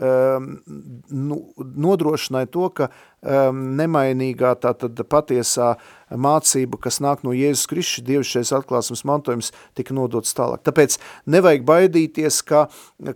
nodrošināja 0.00 2.48
to, 2.48 2.68
ka 2.72 2.88
um, 2.88 3.76
nemainīgā 3.76 4.54
tātad 4.62 4.96
patiesā 5.10 5.74
mācība, 6.10 6.78
kas 6.80 7.00
nāk 7.04 7.22
no 7.26 7.34
Jēzus 7.36 7.68
Kristus, 7.70 8.04
dievišķais 8.06 8.52
atklāsmes 8.56 9.04
mantojums, 9.06 9.52
tika 9.78 9.94
nodots 9.94 10.34
tālāk. 10.36 10.62
Tāpēc 10.66 10.96
nevajag 11.30 11.66
baidīties, 11.68 12.40
ka, 12.48 12.60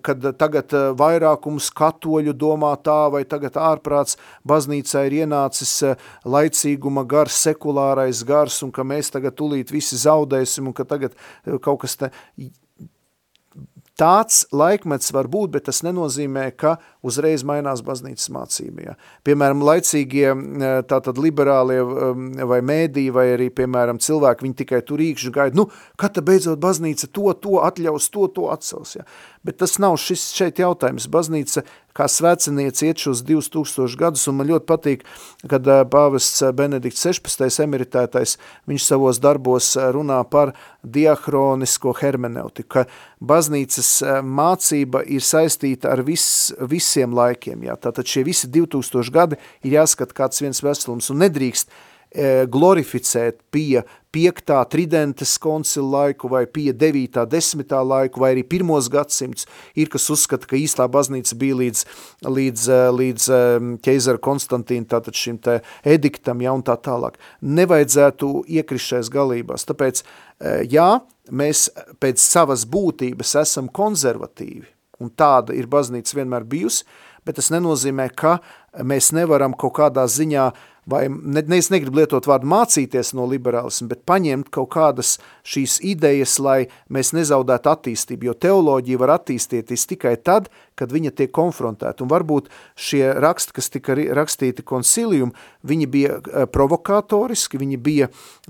kad 0.04 0.18
tagad 0.40 0.74
uh, 0.76 0.90
vairākums 0.98 1.70
katoļu 1.74 2.32
domā 2.36 2.74
tā, 2.84 3.00
vai 3.14 3.24
tagad 3.28 3.56
ārprāts 3.60 4.18
baznīcā 4.46 5.06
ir 5.08 5.14
ienācis 5.24 5.72
uh, 5.88 5.96
laicīguma 6.28 7.06
gars, 7.08 7.40
sekulārais 7.48 8.24
gars, 8.28 8.60
un 8.66 8.70
ka 8.74 8.82
mēs 8.86 9.06
tagad 9.14 9.32
tulīt 9.40 9.72
visi 9.72 9.96
zaudēsim, 10.04 10.68
un 10.68 10.76
ka 10.76 10.84
tagad 10.88 11.16
uh, 11.16 11.56
kaut 11.56 11.80
kas 11.86 11.94
te 12.00 12.12
Tāds 13.94 14.42
laikmets 14.50 15.12
var 15.14 15.28
būt, 15.30 15.52
bet 15.54 15.68
tas 15.68 15.84
nenozīmē, 15.86 16.48
ka 16.58 16.78
uzreiz 17.04 17.44
mainās 17.46 17.82
baznīcas 17.84 18.30
mācība. 18.34 18.86
Ja. 18.88 18.96
Piemēram, 19.26 19.62
laicīgie 19.66 20.32
tātad 20.90 21.20
liberālie 21.20 21.80
vai 22.48 22.60
mēdī 22.64 23.06
vai 23.14 23.28
arī, 23.34 23.50
piemēram, 23.54 24.00
cilvēki, 24.02 24.46
viņi 24.46 24.58
tikai 24.62 24.82
tur 24.88 25.04
īkšķi 25.04 25.34
gaida, 25.34 25.60
nu, 25.60 25.68
kad 26.00 26.18
beidzot 26.24 26.62
baznīca 26.62 27.10
to, 27.12 27.30
to 27.44 27.60
atļaus, 27.64 28.10
to, 28.14 28.28
to 28.34 28.50
atcels. 28.54 28.96
Ja. 28.98 29.06
Bet 29.44 29.60
tas 29.60 29.76
nav 29.82 29.98
šis 30.00 30.30
šeit 30.32 30.62
jautājums. 30.62 31.10
Baznīca 31.12 31.66
kā 31.94 32.06
svēcinieci 32.10 32.88
iet 32.88 33.02
šos 33.04 33.22
2000 33.26 33.98
gadus, 33.98 34.26
un 34.30 34.38
man 34.40 34.48
ļoti 34.50 34.66
patīk, 34.66 35.04
kad 35.50 35.68
pāvests 35.92 36.42
Benedikts 36.56 37.04
16. 37.06 37.62
emeritētais, 37.64 38.36
viņš 38.70 38.86
savos 38.88 39.20
darbos 39.22 39.74
runā 39.94 40.18
par 40.30 40.54
diahronisko 40.82 41.94
hermeneutiku, 42.00 42.70
ka 42.74 42.86
baznīcas 43.24 43.92
mācība 44.26 45.04
ir 45.06 45.22
saistīta 45.24 45.92
ar 45.94 46.02
vis, 46.06 46.26
visiem 46.94 47.14
laikiem. 47.14 47.66
Jā. 47.66 47.76
Tātad 47.76 48.06
šie 48.06 48.24
visi 48.24 48.48
2000 48.48 49.10
gadi 49.10 49.40
ir 49.64 49.80
jāskat 49.80 50.14
kāds 50.14 50.42
viens 50.42 50.62
veselums 50.62 51.10
un 51.10 51.22
nedrīkst 51.24 51.70
glorificēt 52.46 53.40
pie 53.50 53.82
5. 54.14 54.52
tridentes 54.70 55.32
koncila 55.42 56.04
laiku 56.04 56.28
vai 56.30 56.44
pie 56.46 56.70
9. 56.70 57.24
10. 57.26 57.72
laiku 57.82 58.20
vai 58.22 58.28
arī 58.36 58.44
pirmos 58.46 58.86
gadsimts 58.86 59.48
ir, 59.74 59.88
kas 59.90 60.06
uzskata, 60.14 60.46
ka 60.46 60.54
īstā 60.54 60.86
baznīca 60.86 61.34
bija 61.34 61.56
līdz, 61.58 61.82
līdz, 62.22 62.68
līdz 62.94 63.26
ķeizara 63.82 64.22
Konstantīna, 64.22 64.86
tātad 64.86 65.18
šim 65.18 65.40
te 65.42 65.56
ediktam, 65.82 66.38
ja, 66.46 66.54
un 66.54 66.62
tā 66.62 66.78
tālāk. 66.78 67.18
Nevajadzētu 67.42 68.44
iekrist 68.46 68.92
šais 68.92 69.10
galībās, 69.10 69.66
tāpēc, 69.66 70.04
jā, 70.70 70.88
mēs 71.34 71.66
pēc 71.98 72.22
savas 72.22 72.62
būtības 72.70 73.34
esam 73.42 73.66
konservatīvi, 73.66 74.68
un 75.00 75.10
tāda 75.10 75.56
ir 75.56 75.70
baznīca 75.70 76.20
vienmēr 76.20 76.46
bijusi, 76.48 76.84
bet 77.24 77.38
tas 77.40 77.50
nenozīmē, 77.54 78.10
ka 78.14 78.38
mēs 78.84 79.12
nevaram 79.16 79.56
kaut 79.56 79.76
kādā 79.78 80.04
ziņā 80.10 80.46
uh, 80.50 80.62
vai 80.86 81.08
ne, 81.08 81.42
ne, 81.46 81.58
es 81.58 81.70
negribu 81.72 82.00
lietot 82.00 82.26
vārdu 82.28 82.48
mācīties 82.50 83.14
no 83.16 83.26
liberālismu, 83.28 83.88
bet 83.92 84.04
paņemt 84.08 84.50
kaut 84.54 84.70
kādas 84.74 85.16
šīs 85.46 85.78
idejas, 85.84 86.36
lai 86.42 86.66
mēs 86.92 87.14
nezaudētu 87.16 87.72
attīstību, 87.72 88.30
jo 88.30 88.36
teoloģija 88.46 89.00
var 89.00 89.16
attīstīties 89.18 89.88
tikai 89.94 90.16
tad, 90.24 90.50
kad 90.78 90.92
viņa 90.92 91.12
tiek 91.14 91.32
konfrontēta. 91.34 92.02
Un 92.04 92.10
varbūt 92.10 92.50
šie 92.78 93.02
raksti, 93.22 93.54
kas 93.54 93.70
tika 93.70 93.94
rakstīti 93.94 94.64
konsilium, 94.66 95.32
viņi 95.66 95.88
bija 95.90 96.18
e, 96.18 96.44
provokatoriski, 96.50 97.60
viņi 97.60 97.78
bija 97.78 98.08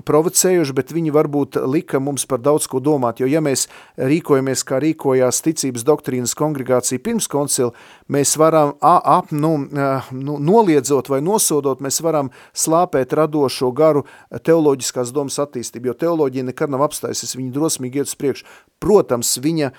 provocējuši, 0.09 0.77
bet 0.77 0.95
viņi 0.97 1.13
varbūt 1.15 1.59
lika 1.69 2.01
mums 2.01 2.25
par 2.29 2.41
daudz 2.45 2.69
ko 2.71 2.81
domāt, 2.85 3.21
jo 3.21 3.29
ja 3.29 3.43
mēs 3.45 3.67
rīkojamies, 4.01 4.65
kā 4.69 4.81
rīkojās 4.83 5.43
ticības 5.45 5.85
doktrīnas 5.87 6.37
kongregācija 6.39 7.03
pirms 7.05 7.29
koncila, 7.31 7.75
mēs 8.09 8.37
varam 8.41 8.75
ap, 8.81 9.33
nu, 9.33 9.55
e, 9.69 9.91
nu, 10.17 10.39
noliedzot 10.41 11.13
vai 11.13 11.21
nosodot, 11.25 11.85
mēs 11.85 12.01
varam 12.05 12.33
slāpēt 12.57 13.13
radošo 13.17 13.71
garu 13.77 14.07
teoloģiskās 14.33 15.13
domas 15.15 15.37
attīstību, 15.43 15.93
jo 15.93 15.99
teoloģija 16.07 16.49
nekad 16.49 16.73
nav 16.73 16.87
apstājusies, 16.89 17.37
viņa 17.37 17.53
drosmīgi 17.55 18.01
iet 18.01 18.11
uz 18.11 18.17
priekšu. 18.19 18.49
Protams, 18.83 19.37
viņa 19.41 19.71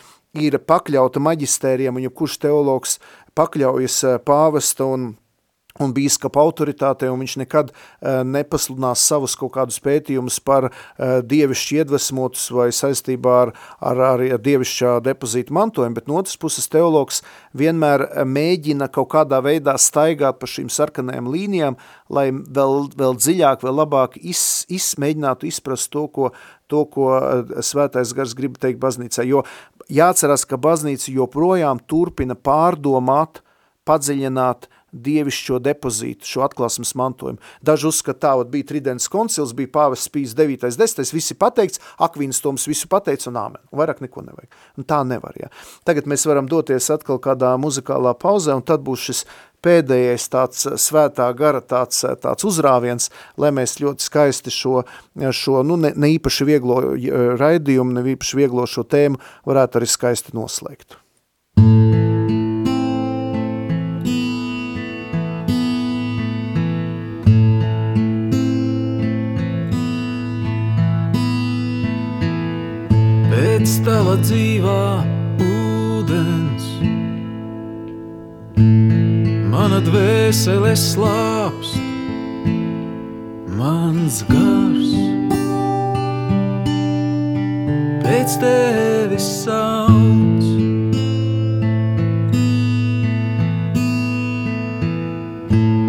ir 0.42 0.60
pakļauta 0.60 1.22
maģistērijam, 1.24 2.00
un 2.00 2.08
ja 2.08 2.14
kurš 2.14 2.40
teologs 2.46 3.00
pakļaujas 3.36 4.02
eh, 4.04 4.18
pāvesta 4.26 4.88
un 4.88 5.14
un 5.84 5.92
bīskapa 5.96 6.40
autoritātei, 6.40 7.10
un 7.12 7.20
viņš 7.20 7.36
nekad 7.42 7.72
uh, 7.74 8.22
nepasludinās 8.28 9.04
savus 9.04 9.36
kaut 9.40 9.54
kādus 9.58 9.82
pētījumus 9.84 10.38
par 10.46 10.70
uh, 10.70 11.18
dievišķi 11.20 11.82
iedvesmotus 11.82 12.48
vai 12.56 12.70
saistībā 12.76 13.36
ar, 13.42 13.54
ar, 13.84 14.04
ar, 14.14 14.24
dievišķā 14.46 14.96
depozīta 15.06 15.56
mantojumu, 15.56 15.98
bet 15.98 16.08
no 16.08 16.20
otras 16.22 16.40
puses 16.40 16.70
teologs 16.72 17.22
vienmēr 17.58 18.08
mēģina 18.24 18.88
kaut 18.96 19.12
kādā 19.18 19.42
veidā 19.44 19.76
staigāt 19.82 20.40
pa 20.40 20.50
šīm 20.50 20.72
sarkanajām 20.72 21.28
līnijām, 21.34 21.80
lai 22.14 22.30
vēl, 22.32 22.88
vēl 22.96 23.20
dziļāk, 23.20 23.66
vēl 23.66 23.80
labāk 23.84 24.20
iz, 24.22 24.64
izmēģinātu 24.72 25.50
izprast 25.52 25.92
to, 25.92 26.08
ko, 26.08 26.32
to, 26.72 26.86
ko 26.88 27.12
svētais 27.66 28.16
gars 28.16 28.36
grib 28.38 28.56
teikt 28.62 28.80
baznīcā, 28.80 29.28
jo 29.28 29.44
jāatcerās, 29.92 30.46
ka 30.50 30.60
baznīca 30.62 31.12
joprojām 31.14 31.82
turpina 31.90 32.36
pārdomāt, 32.36 33.42
padziļināt 33.86 34.70
dievišķo 34.96 35.60
depozītu, 35.60 36.28
šo 36.28 36.44
atklāsmes 36.46 36.94
mantojumu. 36.98 37.42
Daži 37.66 37.90
uzskata 37.90 38.30
tā, 38.30 38.34
bija 38.52 38.70
Tridents 38.70 39.10
koncils, 39.12 39.54
bija 39.58 39.72
pāvests 39.74 40.12
Pīs 40.12 40.36
9. 40.38 40.70
10. 40.72 41.12
visi 41.16 41.36
pateikts, 41.40 41.82
Akvīnas 42.00 42.40
Toms 42.44 42.68
visu 42.70 42.88
pateica 42.92 43.30
un 43.32 43.42
āmen. 43.42 43.66
Vairāk 43.76 44.02
neko 44.06 44.24
nevajag. 44.26 44.56
Un 44.80 44.88
tā 44.88 45.02
nevar, 45.08 45.36
ja. 45.40 45.52
Tagad 45.88 46.08
mēs 46.08 46.26
varam 46.30 46.48
doties 46.52 46.88
atkal 46.94 47.20
kādā 47.24 47.54
muzikālā 47.60 48.16
pauzē, 48.22 48.56
un 48.56 48.64
tad 48.66 48.86
būs 48.88 49.10
šis 49.10 49.26
pēdējais 49.66 50.28
tāds 50.34 50.68
svētā 50.82 51.30
gara 51.38 51.61
tāds, 51.61 52.03
tāds 52.22 52.47
uzrāviens, 52.47 53.09
lai 53.41 53.51
mēs 53.55 53.80
ļoti 53.82 54.05
skaisti 54.05 54.53
šo, 54.53 54.84
šo 55.36 55.63
nu, 55.68 55.80
ne, 55.82 55.93
ne 55.95 56.13
īpaši 56.18 56.47
vieglo 56.51 56.82
raidījumu, 57.41 57.97
ne 57.97 58.05
īpaši 58.16 58.43
vieglo 58.43 58.68
šo 58.70 58.86
tēmu 58.88 59.22
varētu 59.49 59.82
arī 59.82 59.89
skaisti 59.89 60.38
noslēgt. 60.38 61.01
pēc 73.66 73.80
tava 73.82 74.13
dzīvā 74.22 75.24
Mana 79.76 79.89
dvēsele 79.91 80.69
slāpst, 80.71 81.73
mans 83.59 84.21
gars. 84.30 84.93
Pēc 88.05 88.38
tevis 88.39 89.28
sauc. 89.41 90.47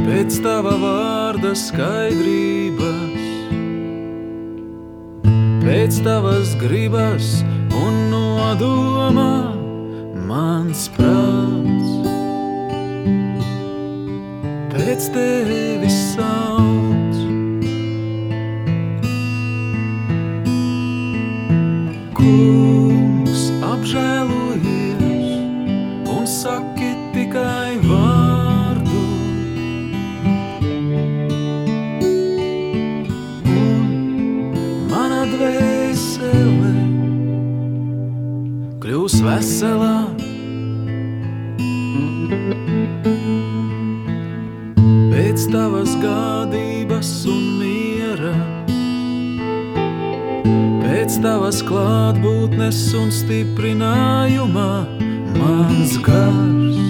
Pēc 0.03 0.41
tava 0.43 0.75
vārda 0.83 1.55
skaidrības, 1.55 3.23
pēc 5.63 6.03
tavas 6.03 6.59
gribas 6.59 7.31
un 7.71 8.03
nodomā 8.11 9.33
mans 10.27 10.89
prāts. 10.99 11.76
Pēc 14.77 15.07
tevis 15.09 15.95
sauc. 16.13 17.15
Kungs 22.19 23.47
apžēlojies 23.71 25.31
un 26.13 26.29
saki 26.29 26.91
tikai 27.17 27.81
vārdu. 27.87 29.01
Un 33.57 33.89
mana 34.93 35.25
dvēsele 35.33 36.75
kļūs 38.85 39.23
veselā. 39.25 39.96
Tavas 51.47 51.61
klātbūtnes 51.63 52.79
un 52.99 53.11
stiprinājumā, 53.15 54.71
mans 55.39 55.93
gars. 56.03 56.81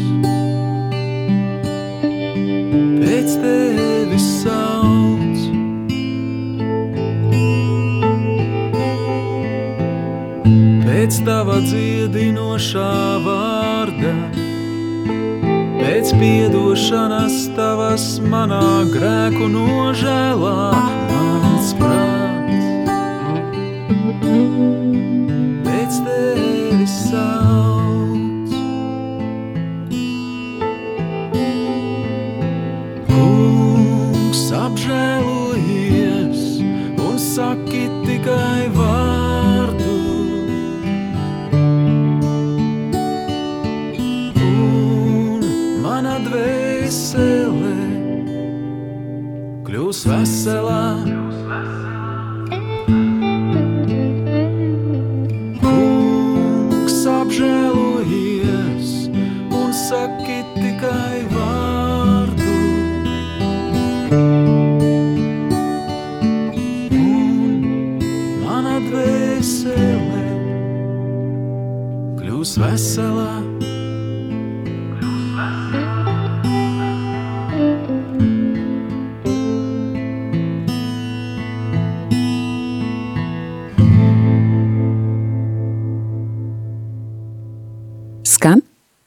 Pēc 3.03 3.35
tevis 3.43 4.29
sauc. 4.41 5.37
pēc 10.87 11.21
tava 11.29 11.61
dziedinošā 11.61 12.97
vārda, 13.29 14.15
pēc 15.83 16.17
piedošanas 16.17 17.43
tavas 17.61 18.09
manā 18.25 18.89
grēku 18.89 19.53
nožēlā, 19.53 20.76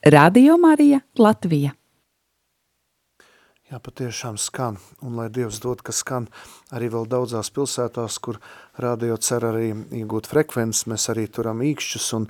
Radio 0.05 0.57
Marija 0.57 0.99
Latvija. 1.17 1.73
Jā, 3.67 3.79
patiešām 3.83 4.37
skan, 4.39 4.77
un 5.03 5.17
lai 5.19 5.25
Dievs 5.27 5.59
dod, 5.59 5.81
ka 5.83 5.91
skan 5.91 6.29
arī 6.71 6.87
vēl 6.93 7.03
daudzās 7.11 7.51
pilsētās, 7.51 8.15
kur 8.23 8.39
radio 8.79 9.17
cer 9.19 9.43
arī 9.49 9.73
iegūt 9.99 10.29
frekvences, 10.31 10.87
mēs 10.87 11.09
arī 11.11 11.27
turam 11.27 11.59
īkšķus, 11.67 12.07
un, 12.15 12.29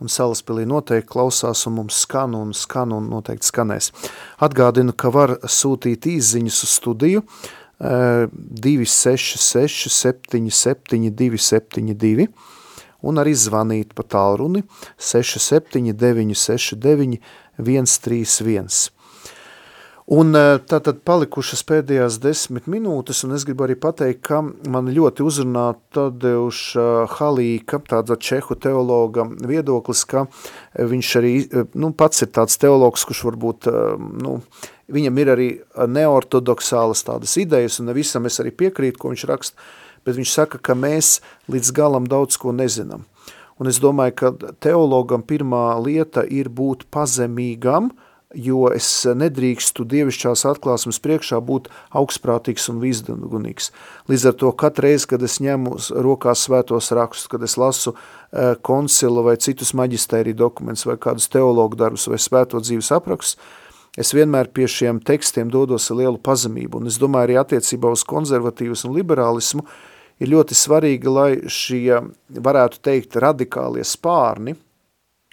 un 0.00 0.08
salaspilī 0.08 0.64
noteikti 0.64 1.12
klausās, 1.12 1.66
un 1.68 1.76
mums 1.82 2.00
skan, 2.06 2.32
un 2.34 2.56
skan, 2.56 2.96
un 2.96 3.12
noteikti 3.12 3.52
skanēs. 3.52 3.92
Atgādinu, 4.40 4.96
ka 4.96 5.12
var 5.12 5.36
sūtīt 5.44 6.08
īziņas 6.08 6.62
uz 6.64 6.72
studiju, 6.80 7.20
266 7.80 9.92
77 9.92 11.12
272, 11.20 12.32
un 13.02 13.20
arī 13.22 13.34
zvanīt 13.36 13.94
pa 13.96 14.06
tālruni 14.06 14.64
679 14.98 16.38
69 16.38 17.20
131. 17.60 18.90
Un 20.10 20.34
tātad 20.66 21.04
palikušas 21.06 21.60
pēdējās 21.68 22.16
desmit 22.18 22.64
minūtes, 22.66 23.20
un 23.22 23.36
es 23.36 23.44
gribu 23.46 23.62
arī 23.62 23.76
pateikt, 23.78 24.24
ka 24.26 24.40
man 24.42 24.88
ļoti 24.90 25.22
uzrunā 25.22 25.68
Tadeuša 25.94 26.86
Halīka, 27.12 27.78
tāda 27.86 28.16
čehu 28.18 28.56
teologa 28.58 29.28
viedoklis, 29.30 30.02
ka 30.10 30.24
viņš 30.74 31.10
arī, 31.20 31.32
nu, 31.78 31.92
pats 31.94 32.26
ir 32.26 32.32
tāds 32.34 32.58
teologs, 32.58 33.06
kurš 33.06 33.22
varbūt, 33.28 33.70
nu, 34.24 34.40
viņam 34.90 35.22
ir 35.22 35.30
arī 35.36 35.48
neortodoksālas 35.78 37.06
tādas 37.06 37.36
idejas, 37.38 37.78
un 37.78 37.92
nevisam 37.92 38.26
es 38.26 38.42
arī 38.42 38.50
piekrītu, 38.64 38.98
ko 38.98 39.14
viņš 39.14 39.26
raksta, 39.30 39.70
bet 40.10 40.18
viņš 40.18 40.34
saka, 40.34 40.58
ka 40.58 40.74
mēs 40.74 41.20
līdz 41.50 41.72
galam 41.78 42.10
daudz 42.10 42.36
ko 42.40 42.52
nezinām. 42.52 43.06
Un 43.60 43.68
es 43.68 43.78
domāju, 43.78 44.14
ka 44.16 44.52
teologam 44.64 45.22
pirmā 45.22 45.74
lieta 45.84 46.24
ir 46.24 46.48
būt 46.48 46.86
pazemīgam, 46.90 47.90
jo 48.34 48.68
es 48.70 48.86
nedrīkstu 49.04 49.84
dievišķās 49.90 50.44
atklāsmes 50.52 51.00
priekšā 51.02 51.40
būt 51.44 51.68
augstprātīgs 51.98 52.68
un 52.70 52.78
visdunīgs. 52.80 53.70
Līdz 54.10 54.26
ar 54.30 54.36
to 54.40 54.52
katru 54.56 54.86
reizi, 54.86 55.08
kad 55.10 55.24
es 55.26 55.40
ņemu 55.42 55.74
rokās 56.06 56.46
svētos 56.46 56.92
rakstus, 56.94 57.28
kad 57.30 57.42
es 57.44 57.58
lasu 57.60 57.92
uh, 57.92 58.54
koncilu 58.62 59.26
vai 59.26 59.36
citus 59.42 59.74
maģistēriju 59.76 60.38
dokumentus 60.38 60.86
vai 60.86 60.96
kādus 61.02 61.28
teologu 61.28 61.78
darbus 61.78 62.06
vai 62.08 62.20
svēto 62.22 62.62
dzīves 62.62 62.92
aprakstus, 62.94 63.36
es 63.98 64.14
vienmēr 64.14 64.52
pie 64.54 64.70
šiem 64.70 65.02
tekstiem 65.02 65.50
dodos 65.50 65.90
ar 65.90 65.98
lielu 65.98 66.22
pazemību, 66.22 66.80
un 66.80 66.88
es 66.88 67.00
domāju 67.02 67.32
arī 67.32 67.40
attiecībā 67.42 67.90
uz 67.90 68.06
konservatīvas 68.06 68.86
un 68.86 68.94
liberālismu 68.94 69.66
ir 70.20 70.32
ļoti 70.34 70.56
svarīgi, 70.56 71.10
lai 71.10 71.30
šie, 71.50 72.00
varētu 72.48 72.82
teikt, 72.84 73.18
radikālie 73.22 73.84
spārni, 73.86 74.56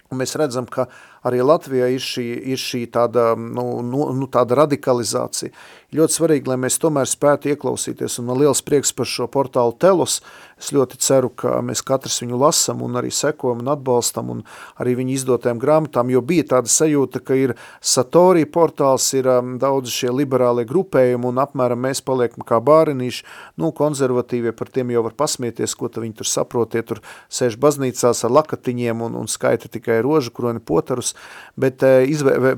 un 0.08 0.20
mēs 0.22 0.34
redzam, 0.40 0.68
ka 0.68 0.88
arī 1.26 1.42
Latvijā 1.42 1.88
ir 1.94 2.04
šī, 2.04 2.26
ir 2.54 2.60
šī 2.60 2.84
tāda, 2.94 3.32
nu, 3.38 3.80
nu, 3.82 4.08
nu, 4.16 4.28
tāda 4.30 4.62
radikalizācija. 4.64 5.54
Ļoti 5.88 6.18
svarīgi, 6.18 6.50
lai 6.50 6.58
mēs 6.60 6.76
tomēr 6.82 7.08
spētu 7.08 7.48
ieklausīties, 7.54 8.18
un 8.20 8.26
man 8.28 8.36
liels 8.42 8.60
prieks 8.60 8.90
par 8.92 9.08
šo 9.08 9.24
portālu 9.32 9.72
Telos. 9.80 10.18
Es 10.58 10.68
ļoti 10.74 10.98
ceru, 11.00 11.30
ka 11.32 11.62
mēs 11.64 11.80
katrs 11.86 12.18
viņu 12.20 12.36
lasam 12.42 12.82
un 12.84 12.98
arī 13.00 13.08
sekojam 13.14 13.62
un 13.62 13.70
atbalstam 13.72 14.28
un 14.34 14.42
arī 14.82 14.96
viņu 14.98 15.14
izdotajām 15.14 15.60
grāmatām, 15.62 16.10
jo 16.12 16.20
bija 16.20 16.44
tāda 16.50 16.68
sajūta, 16.68 17.22
ka 17.24 17.38
ir 17.38 17.54
Satori 17.80 18.44
portāls, 18.44 19.06
ir 19.16 19.30
um, 19.32 19.54
daudz 19.62 19.94
šie 19.94 20.10
liberālie 20.12 20.66
grupējumi 20.68 21.30
un 21.30 21.40
apmēram 21.40 21.80
mēs 21.86 22.02
paliekam 22.04 22.44
kā 22.44 22.58
bārinīši, 22.60 23.24
nu, 23.62 23.70
konservatīvie 23.72 24.52
par 24.58 24.68
tiem 24.74 24.92
jau 24.92 25.06
var 25.06 25.16
pasmieties, 25.16 25.76
ko 25.78 25.88
viņi 25.94 26.18
tur 26.20 26.28
saprotie, 26.28 26.82
tur 26.84 27.00
sēž 27.32 27.56
baznīcās 27.62 28.26
ar 28.26 28.34
lakatiņiem 28.34 29.06
un, 29.08 29.16
un 29.22 29.30
skaita 29.30 29.70
tikai 29.72 30.02
rožu, 30.04 30.34
kuroni 30.36 30.60
potarus, 30.60 31.07
gadus, 31.08 31.14
bet 31.56 31.82
eh, 31.82 32.06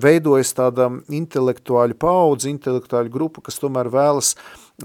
veidojas 0.01 0.55
tāda 0.55 0.91
intelektuāļu 1.09 1.97
paudze, 1.99 2.51
intelektuāļu 2.51 3.11
grupa, 3.11 3.41
kas 3.43 3.59
tomēr 3.61 3.91
vēlas 3.91 4.37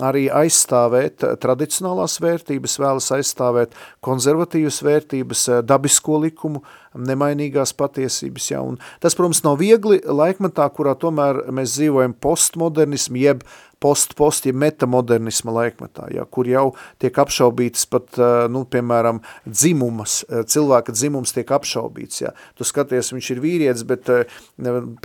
arī 0.03 0.27
aizstāvēt 0.27 1.23
tradicionālās 1.39 2.19
vērtības, 2.19 2.79
vēlas 2.79 3.11
aizstāvēt 3.15 3.75
konservatīvas 4.03 4.81
vērtības, 4.83 5.47
eh, 5.49 5.61
dabisko 5.63 6.19
likumu, 6.19 6.63
nemainīgās 6.95 7.73
patiesības. 7.75 8.51
Ja? 8.51 8.61
Un 8.61 8.79
tas, 8.99 9.15
protams, 9.15 9.43
nav 9.43 9.59
viegli 9.59 9.99
laikmetā, 9.99 10.67
kurā 10.71 10.95
tomēr 10.95 11.45
mēs 11.51 11.75
dzīvojam 11.75 12.15
postmodernismu, 12.19 13.19
jeb 13.19 13.43
post-post, 13.83 14.47
ja 14.47 14.53
metamodernisma 14.55 15.53
laikmetā, 15.55 16.07
ja, 16.15 16.25
kur 16.25 16.47
jau 16.49 16.65
tiek 17.01 17.15
apšaubītas 17.21 17.85
pat, 17.91 18.19
nu, 18.51 18.63
piemēram, 18.69 19.21
dzimumas, 19.45 20.21
cilvēka 20.51 20.95
dzimums 20.95 21.35
tiek 21.35 21.51
apšaubīts, 21.57 22.21
ja. 22.23 22.33
Tu 22.57 22.67
skaties, 22.67 23.11
viņš 23.15 23.31
ir 23.35 23.41
vīrietis, 23.43 23.85
bet 23.87 24.09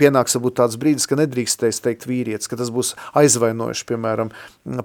pienāks 0.01 0.37
varbūt 0.37 0.57
tāds 0.61 0.79
brīdis, 0.81 1.07
ka 1.09 1.19
nedrīkstēs 1.19 1.81
teikt 1.83 2.07
vīrietis, 2.09 2.49
ka 2.51 2.59
tas 2.59 2.71
būs 2.73 2.93
aizvainojuši, 3.19 3.87
piemēram, 3.91 4.31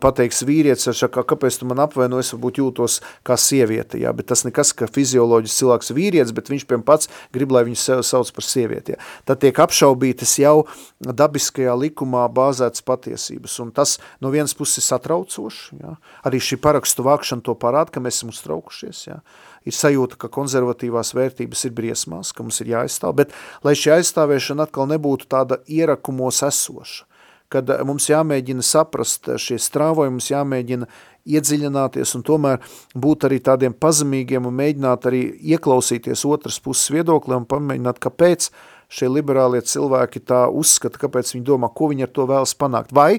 pateiks 0.03 0.43
vīrietis, 0.47 0.91
šakā, 0.97 1.25
kāpēc 1.33 1.61
tu 1.61 1.71
man 1.71 1.85
apvainojies, 1.87 2.35
varbūt 2.37 2.63
jūtos 2.63 3.01
kā 3.27 3.39
sieviete, 3.41 4.01
ja, 4.03 4.13
bet 4.17 4.31
tas 4.33 4.45
nekas, 4.47 4.75
ka 4.77 4.91
fizioloģis 4.91 5.57
cilvēks 5.61 5.95
vīrietis, 5.97 6.35
bet 6.37 6.51
viņš, 6.53 6.67
piemēram, 6.67 6.87
pats 6.87 7.11
grib, 7.35 7.55
lai 7.55 7.65
viņu 7.69 7.81
sev 7.81 8.03
sauc 8.07 8.31
par 8.35 8.47
sievieti. 8.47 8.97
Ja. 8.97 9.03
Tad 9.29 9.43
tiek 9.45 9.59
apšaubītas 9.63 10.37
jau 10.41 10.67
dabiskajā 11.01 11.75
likumā 11.79 12.25
bāzētas 12.33 12.85
patiesības. 12.87 13.57
Un 13.63 13.73
tas 13.77 13.97
no 14.25 14.33
vienas 14.35 14.55
puses 14.57 14.81
ir 14.81 14.87
satraucoši. 14.87 15.81
Ja. 15.83 15.97
Arī 16.27 16.41
šī 16.43 16.59
parakstu 16.63 17.05
vākšana 17.07 17.45
to 17.47 17.57
parāda, 17.61 17.93
ka 17.95 18.03
mēs 18.05 18.21
esam 18.21 18.33
uztraukušies. 18.33 19.03
Ja. 19.09 19.21
Ir 19.67 19.77
sajūta, 19.77 20.19
ka 20.21 20.31
konservatīvās 20.33 21.13
vērtības 21.17 21.67
ir 21.69 21.75
briesmās, 21.77 22.33
ka 22.33 22.47
mums 22.47 22.63
ir 22.63 22.73
jāaizstāv, 22.75 23.17
bet 23.23 23.37
lai 23.67 23.75
šī 23.79 23.97
aizstāvēšana 23.99 24.69
atkal 24.69 24.89
nebūtu 24.93 25.29
tāda 25.31 25.61
ierakumos 25.67 26.43
esoša, 26.47 27.05
kad 27.53 27.71
mums 27.87 28.09
jāmēģina 28.11 28.65
saprast 28.67 29.29
šie 29.43 29.59
strāvojumi, 29.63 30.19
mums 30.19 30.31
jāmēģina 30.33 30.89
iedziļināties 31.27 32.15
un 32.19 32.25
tomēr 32.27 32.63
būt 32.95 33.27
arī 33.29 33.41
tādiem 33.43 33.75
pazemīgiem 33.75 34.47
un 34.47 34.55
mēģināt 34.61 35.09
arī 35.11 35.23
ieklausīties 35.55 36.25
otras 36.29 36.59
puses 36.63 36.93
viedoklī 36.95 37.39
un 37.39 37.49
pamēģināt, 37.51 38.01
kāpēc 38.03 38.51
šie 38.93 39.11
liberālie 39.11 39.63
cilvēki 39.67 40.23
tā 40.27 40.47
uzskata, 40.47 41.01
kāpēc 41.03 41.35
viņi 41.35 41.47
domā, 41.47 41.71
ko 41.75 41.91
viņi 41.91 42.07
ar 42.07 42.15
to 42.15 42.27
vēlas 42.31 42.55
panākt. 42.59 42.95
Vai 42.95 43.19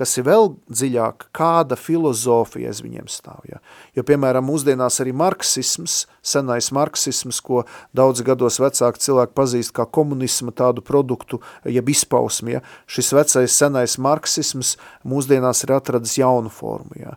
kas 0.00 0.16
ir 0.16 0.24
vēl 0.24 0.54
dziļāk, 0.72 1.26
kāda 1.36 1.76
filozofija 1.76 2.70
aiz 2.72 2.80
viņiem 2.80 3.08
stāv. 3.12 3.42
Ja? 3.50 3.58
Jo, 3.96 4.04
piemēram, 4.08 4.46
mūsdienās 4.48 4.96
arī 5.04 5.12
marksisms, 5.16 6.06
senais 6.24 6.70
marksisms, 6.72 7.42
ko 7.44 7.66
daudz 7.96 8.24
gados 8.24 8.56
vecāki 8.62 9.04
cilvēki 9.04 9.36
pazīst 9.36 9.74
kā 9.76 9.84
komunisma 9.84 10.54
tādu 10.56 10.84
produktu, 10.86 11.42
jeb 11.68 11.92
izpausmi, 11.92 12.56
ja? 12.56 12.64
šis 12.88 13.12
vecais 13.18 13.60
senais 13.60 13.98
marksisms 14.00 14.76
mūsdienās 15.04 15.66
ir 15.66 15.76
atradis 15.76 16.16
jaunu 16.22 16.52
formu. 16.54 16.96
Ja? 17.02 17.16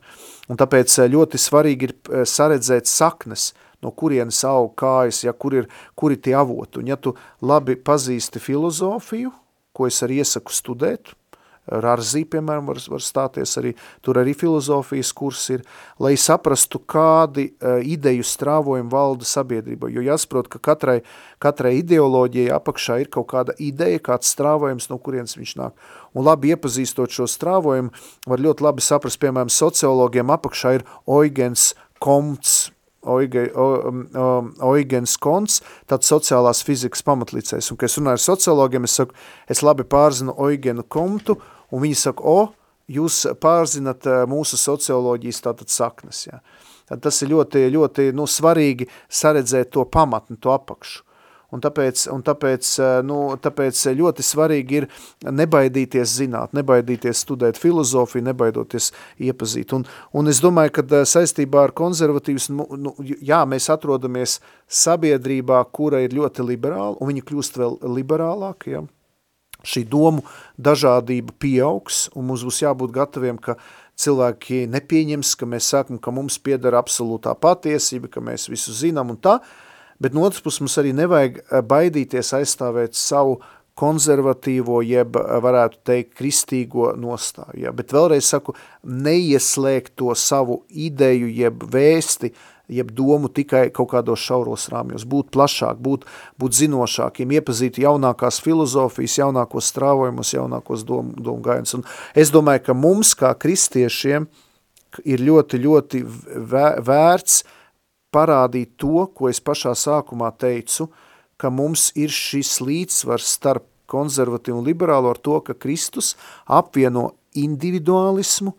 Un 0.51 0.59
tāpēc 0.59 0.99
eh, 0.99 1.11
ļoti 1.13 1.39
svarīgi 1.39 1.88
ir 1.88 1.95
eh, 1.95 2.27
saredzēt 2.27 2.91
saknes, 2.91 3.53
no 3.84 3.91
kurienes 3.95 4.43
aug 4.47 4.73
kājas, 4.79 5.23
ja, 5.25 5.34
kur 5.36 5.55
ir, 5.61 5.71
kuri 5.99 6.19
tie 6.19 6.36
avoti. 6.39 6.84
Un 6.84 6.91
ja 6.91 6.99
tu 6.99 7.15
labi 7.43 7.75
pazīsti 7.79 8.43
filozofiju, 8.43 9.31
ko 9.73 9.88
es 9.88 10.03
arī 10.05 10.21
iesaku 10.23 10.53
studēt, 10.53 11.15
Rarzī, 11.64 12.26
piemēram, 12.28 12.66
var, 12.68 12.80
var 12.91 13.03
stāties 13.03 13.55
arī, 13.61 13.72
tur 14.03 14.20
arī 14.20 14.34
filozofijas 14.36 15.14
kurs 15.16 15.45
ir, 15.53 15.64
lai 16.03 16.14
saprastu, 16.20 16.82
kādi 16.84 17.47
uh, 17.53 17.80
ideju 17.80 18.26
strāvojumi 18.28 18.91
valda 18.91 19.28
sabiedrība, 19.28 19.88
jo 19.93 20.03
jāsaprot, 20.03 20.49
ka 20.51 20.59
katrai, 20.59 20.97
katrai 21.43 21.78
ideoloģijai 21.80 22.51
apakšā 22.57 22.99
ir 23.05 23.11
kaut 23.14 23.30
kāda 23.32 23.55
ideja, 23.64 24.03
kāds 24.11 24.34
strāvojums, 24.36 24.89
no 24.91 24.99
kurienes 24.99 25.38
viņš 25.39 25.55
nāk. 25.61 25.89
Un 26.14 26.28
labi 26.28 26.51
iepazīstot 26.51 27.16
šo 27.16 27.30
strāvojumu, 27.32 27.95
var 28.28 28.43
ļoti 28.43 28.68
labi 28.68 28.84
saprast, 28.84 29.22
piemēram, 29.24 29.51
sociologiem 29.53 30.36
apakšā 30.36 30.78
ir 30.82 30.88
Oigens 31.07 31.72
Komts, 32.03 32.74
Oige, 33.03 33.49
o, 33.55 33.66
o, 34.16 34.28
Oigens 34.64 35.18
Konts, 35.20 35.59
tāds 35.91 36.07
sociālās 36.07 36.64
fizikas 36.64 37.03
pamatlicējs. 37.03 37.72
Un, 37.72 37.80
kad 37.80 37.91
es 37.91 37.97
runāju 37.99 38.20
ar 38.20 38.24
sociologiem, 38.24 38.88
es 38.88 38.95
saku, 38.99 39.18
es 39.51 39.64
labi 39.66 39.84
pārzinu 39.88 40.36
Oigenu 40.39 40.86
Komtu, 40.88 41.36
un 41.74 41.84
viņi 41.84 41.97
saka, 42.05 42.24
o, 42.24 42.51
jūs 42.91 43.24
pārzinat 43.41 44.07
eh, 44.07 44.26
mūsu 44.30 44.59
socioloģijas 44.59 45.41
tātad 45.47 45.71
saknes. 45.74 46.28
Ja. 46.28 46.41
Tad 46.89 47.03
tas 47.05 47.21
ir 47.24 47.32
ļoti, 47.34 47.67
ļoti 47.74 48.11
nu, 48.15 48.28
svarīgi 48.28 48.89
saredzēt 49.09 49.74
to 49.74 49.86
pamatni, 49.88 50.39
to 50.41 50.53
apakšu. 50.53 51.03
Un 51.53 51.61
tāpēc, 51.61 52.07
un 52.09 52.24
tāpēc, 52.26 52.69
eh, 52.82 52.95
nu, 53.05 53.17
tāpēc 53.38 53.84
ļoti 53.99 54.26
svarīgi 54.26 54.80
ir 54.80 54.88
nebaidīties 55.30 56.15
zināt, 56.17 56.55
nebaidīties 56.57 57.21
studēt 57.28 57.59
filozofiju, 57.61 58.26
nebaidoties 58.26 58.89
iepazīt. 59.21 59.76
Un, 59.78 59.86
un 60.17 60.32
es 60.32 60.41
domāju, 60.43 60.74
ka 60.80 60.86
eh, 60.89 61.05
saistībā 61.09 61.67
ar 61.67 61.76
konservatīvas, 61.78 62.49
nu, 62.57 62.65
nu, 62.74 62.95
jā, 63.21 63.43
mēs 63.49 63.69
atrodamies 63.74 64.39
sabiedrībā, 64.67 65.61
kura 65.71 66.01
ir 66.03 66.17
ļoti 66.17 66.49
liberāla, 66.49 66.97
un 66.99 67.13
viņi 67.13 67.26
kļūst 67.30 67.61
vēl 67.61 67.80
liberālāk, 68.01 68.67
ja, 68.74 68.84
šī 69.64 69.86
domu 69.89 70.24
dažādība 70.59 71.36
pieaugs, 71.39 72.07
un 72.16 72.28
mums 72.30 72.43
būs 72.45 72.61
jābūt 72.66 72.93
gataviem, 72.95 73.39
ka 73.41 73.57
cilvēki 73.99 74.66
nepieņems, 74.74 75.34
ka 75.39 75.49
mēs 75.49 75.72
sakam, 75.74 75.99
ka 76.01 76.14
mums 76.14 76.39
piedara 76.41 76.82
absolūtā 76.82 77.36
patiesība, 77.39 78.11
ka 78.11 78.24
mēs 78.24 78.49
visu 78.51 78.76
zinām 78.76 79.14
un 79.14 79.20
tā, 79.22 79.39
bet 80.01 80.16
no 80.16 80.26
otras 80.28 80.43
puses 80.43 80.64
mums 80.64 80.78
arī 80.82 80.93
nevajag 80.97 81.41
eh, 81.43 81.59
baidīties 81.61 82.34
aizstāvēt 82.39 82.97
savu 82.97 83.39
konservatīvo, 83.80 84.82
jeb 84.86 85.18
eh, 85.18 85.36
varētu 85.45 85.84
teikt 85.86 86.18
kristīgo 86.20 86.91
nostāju. 86.99 87.68
Ja? 87.68 87.76
Bet 87.76 87.93
vēlreiz 87.95 88.34
saku, 88.34 88.57
neieslēgt 88.84 89.95
to 90.01 90.11
savu 90.18 90.64
ideju, 90.70 91.30
jeb 91.32 91.64
vēsti, 91.74 92.34
uh, 92.34 92.49
jeb 92.72 92.91
domu 92.95 93.28
tikai 93.28 93.68
kaut 93.76 93.91
kādos 93.91 94.24
šauros 94.24 94.70
rāmjos, 94.72 95.03
būt 95.09 95.32
plašāk, 95.36 95.80
būt, 95.84 96.05
būt 96.39 96.55
zinošākiem, 96.61 97.34
iepazīt 97.36 97.80
jaunākās 97.84 98.39
filozofijas, 98.43 99.18
jaunākos 99.20 99.68
strāvojumus, 99.74 100.34
jaunākos 100.38 100.86
domu, 100.88 101.16
domu 101.20 101.43
gājienus. 101.43 101.76
Un 101.80 101.86
es 102.16 102.32
domāju, 102.34 102.64
ka 102.70 102.78
mums 102.78 103.14
kā 103.20 103.34
kristiešiem 103.36 104.30
ir 105.03 105.26
ļoti, 105.28 105.59
ļoti 105.66 106.03
vērts 106.88 107.43
parādīt 108.14 108.78
to, 108.80 109.07
ko 109.11 109.30
es 109.32 109.41
pašā 109.43 109.74
sākumā 109.76 110.32
teicu, 110.39 110.88
ka 111.38 111.51
mums 111.51 111.89
ir 111.99 112.14
šis 112.14 112.59
līdzsvars 112.64 113.32
starp 113.39 113.68
konservatīvu 113.91 114.61
un 114.61 114.68
liberālu 114.68 115.11
ar 115.11 115.20
to, 115.20 115.41
ka 115.43 115.57
Kristus 115.57 116.14
apvieno 116.47 117.11
individualismu 117.36 118.53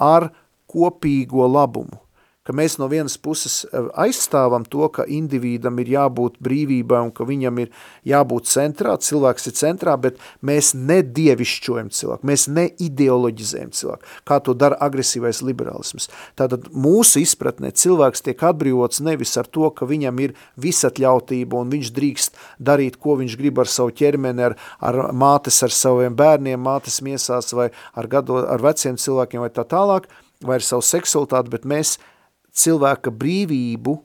ar 0.00 0.32
kopīgo 0.66 1.46
labumu 1.46 2.03
ka 2.44 2.52
mēs 2.52 2.76
no 2.80 2.88
vienas 2.92 3.16
puses 3.20 3.62
eh, 3.64 3.88
aizstāvam 4.04 4.66
to, 4.68 4.84
ka 4.92 5.06
individam 5.08 5.78
ir 5.80 5.90
jābūt 5.94 6.36
brīvībai 6.44 7.00
un 7.06 7.12
ka 7.14 7.26
viņam 7.28 7.62
ir 7.64 7.70
jābūt 8.08 8.50
centrā, 8.50 8.96
cilvēks 9.00 9.48
ir 9.48 9.56
centrā, 9.58 9.96
bet 10.00 10.20
mēs 10.44 10.74
nedievišķojam 10.76 11.90
cilvēku, 11.94 12.28
mēs 12.28 12.46
neideoloģizējam 12.52 13.72
cilvēku, 13.74 14.12
kā 14.28 14.40
to 14.44 14.56
dara 14.58 14.78
agresīvais 14.84 15.40
liberālisms. 15.46 16.10
Tātad 16.38 16.68
mūsu 16.70 17.22
izpratnē 17.24 17.72
cilvēks 17.72 18.24
tiek 18.28 18.44
atbrīvots 18.50 19.00
nevis 19.04 19.34
ar 19.40 19.48
to, 19.48 19.70
ka 19.72 19.88
viņam 19.88 20.20
ir 20.26 20.36
visatļautība 20.60 21.64
un 21.64 21.72
viņš 21.72 21.92
drīkst 21.96 22.40
darīt, 22.60 23.00
ko 23.00 23.16
viņš 23.20 23.38
grib 23.40 23.62
ar 23.64 23.70
savu 23.72 23.94
ķermeni, 23.96 24.50
ar, 24.50 24.58
ar 24.84 25.00
mātes, 25.16 25.62
ar 25.64 25.72
saviem 25.72 26.16
bērniem, 26.18 26.60
mātes 26.60 27.00
miesās 27.04 27.54
vai 27.56 27.70
ar, 27.94 28.10
gado, 28.10 28.42
ar 28.44 28.60
veciem 28.64 29.00
cilvēkiem 29.00 29.44
vai 29.44 29.52
tā 29.54 29.64
tālāk, 29.68 30.10
vai 30.44 30.58
ar 30.58 30.66
savu 30.66 30.84
seksualitāti, 30.84 31.52
bet 31.54 31.64
mēs 31.68 31.96
cilvēka 32.54 33.12
brīvību 33.14 33.98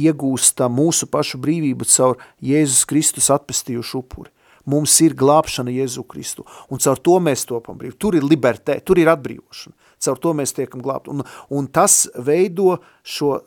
iegūstam 0.00 0.76
mūsu 0.78 1.08
pašu 1.10 1.40
brīvību 1.42 1.88
caur 1.90 2.20
Jēzus 2.44 2.84
Kristus 2.88 3.30
atpestījušu 3.34 4.04
upuri. 4.04 4.30
Mums 4.68 4.92
ir 5.00 5.14
glābšana 5.16 5.72
Jēzu 5.72 6.04
Kristu, 6.06 6.44
un 6.70 6.78
caur 6.84 6.98
to 7.00 7.16
mēs 7.24 7.46
topam 7.48 7.78
brīvi. 7.80 7.96
Tur 7.98 8.18
ir 8.18 8.26
libertē, 8.28 8.76
tur 8.84 9.00
ir 9.00 9.08
atbrīvošana. 9.10 9.72
Caur 10.04 10.20
to 10.20 10.32
mēs 10.36 10.52
tiekam 10.56 10.82
glābt. 10.84 11.08
Un, 11.12 11.24
un 11.52 11.66
tas 11.72 12.04
veido 12.14 12.76
šo, 13.00 13.38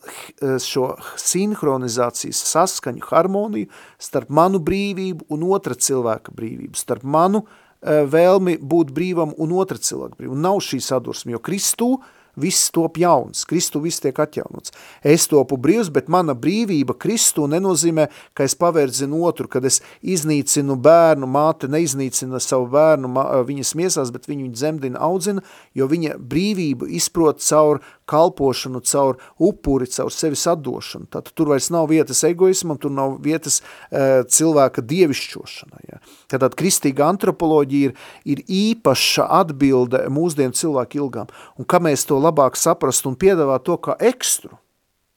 šo 0.42 0.88
sinhronizācijas 1.22 2.42
saskaņu, 2.50 3.06
harmoniju 3.10 3.70
starp 4.02 4.34
manu 4.34 4.62
brīvību 4.62 5.30
un 5.34 5.46
otra 5.54 5.78
cilvēka 5.78 6.34
brīvību, 6.34 6.74
starp 6.82 7.06
manu 7.06 7.46
uh, 7.46 8.04
vēlmi 8.10 8.58
būt 8.62 8.92
brīvam 8.98 9.38
un 9.38 9.56
otra 9.62 9.78
cilvēka 9.78 10.18
brīvību. 10.18 10.36
Un 10.36 10.46
nav 10.50 10.62
šī 10.66 10.82
sadursme, 10.82 11.38
jo 11.38 11.42
Kristū 11.46 11.92
uh, 11.94 12.12
viss 12.40 12.72
top 12.74 12.98
jauns, 12.98 13.44
Kristu 13.50 13.82
viss 13.84 14.02
tiek 14.04 14.18
atjaunots. 14.20 14.74
Es 15.06 15.28
topu 15.30 15.58
brīvs, 15.62 15.92
bet 15.94 16.10
mana 16.12 16.36
brīvība 16.38 16.96
Kristu 17.00 17.46
nenozīmē, 17.52 18.08
ka 18.34 18.48
es 18.48 18.56
pavērdzinu 18.60 19.22
otru, 19.28 19.50
kad 19.52 19.66
es 19.70 19.82
iznīcinu 20.02 20.78
bērnu, 20.82 21.30
māte 21.30 21.70
neiznīcina 21.72 22.42
savu 22.44 22.70
bērnu 22.74 23.12
viņas 23.48 23.74
miesās, 23.80 24.14
bet 24.14 24.30
viņu 24.30 24.52
dzemdina 24.54 25.02
audzina, 25.04 25.44
jo 25.78 25.88
viņa 25.90 26.18
brīvību 26.18 26.90
izprot 26.98 27.44
caur 27.44 27.84
kalpošanu, 28.10 28.82
caur 28.84 29.20
upuri, 29.40 29.88
caur 29.88 30.12
sevis 30.12 30.44
atdošanu. 30.50 31.08
Tātad 31.14 31.32
tur 31.38 31.54
vairs 31.54 31.70
nav 31.74 31.88
vietas 31.92 32.24
egoismam, 32.28 32.78
tur 32.82 32.92
nav 32.92 33.18
vietas 33.24 33.62
uh, 33.62 34.24
cilvēka 34.28 34.84
dievišķošanai. 34.90 35.84
Ja. 35.88 36.02
Tātad 36.34 36.58
kristīga 36.60 37.08
antropoloģija 37.14 37.92
ir, 37.92 37.96
ir 38.28 38.44
īpaša 38.44 39.30
atbilde 39.40 40.04
mūsdienu 40.14 40.58
cilvēku 40.58 41.00
ilgām. 41.04 41.32
Un 41.60 41.70
kā 41.70 41.80
mēs 41.84 42.06
to 42.10 42.20
labāk 42.24 42.60
saprast 42.60 43.08
un 43.10 43.20
piedāvāt 43.20 43.68
to 43.68 43.78
kā 43.84 43.98
ekstru, 44.00 44.58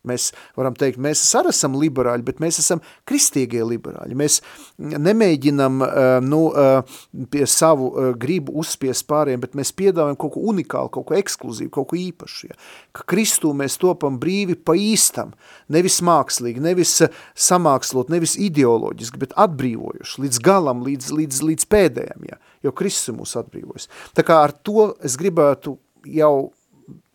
Mēs 0.06 0.30
varam 0.56 0.74
teikt, 0.78 1.00
mēs 1.02 1.22
arī 1.34 1.50
esam 1.50 1.74
liberāļi, 1.80 2.24
bet 2.26 2.38
mēs 2.42 2.60
esam 2.62 2.80
kristīgie 3.08 3.64
liberāļi. 3.66 4.14
Mēs 4.18 4.38
nemēģinam 4.78 5.82
eh, 5.82 6.10
nu, 6.22 6.40
eh, 6.54 6.98
pie 7.32 7.46
savu 7.50 7.90
eh, 7.90 8.10
gribu 8.18 8.54
uzspiest 8.62 9.06
pāriem, 9.10 9.42
bet 9.42 9.56
mēs 9.58 9.74
piedāvājam 9.76 10.18
kaut 10.22 10.36
ko 10.36 10.44
unikālu, 10.52 10.92
kaut 10.94 11.08
ko 11.08 11.18
ekskluzīvu, 11.18 11.72
kaut 11.74 11.90
ko 11.90 11.98
īpašu. 11.98 12.50
Ja? 12.52 12.58
Ka 12.94 13.06
Kristū 13.10 13.50
mēs 13.56 13.78
topam 13.82 14.20
brīvi 14.22 14.54
pa 14.54 14.76
īstam, 14.78 15.34
nevis 15.74 15.98
mākslīgi, 16.06 16.62
nevis 16.62 17.00
samākslot, 17.48 18.12
nevis 18.14 18.36
ideoloģiski, 18.38 19.22
bet 19.24 19.34
atbrīvojuši 19.46 20.22
līdz 20.22 20.42
galam, 20.46 20.86
līdz, 20.86 21.10
līdz, 21.18 21.42
līdz 21.50 21.66
pēdējiem, 21.74 22.30
ja? 22.30 22.38
jo 22.62 22.74
Kristus 22.78 23.16
mūs 23.16 23.34
atbrīvojas. 23.42 23.90
Tā 24.14 24.22
kā 24.26 24.38
ar 24.46 24.54
to 24.62 24.92
es 25.02 25.18
gribētu 25.18 25.74
jau 26.06 26.52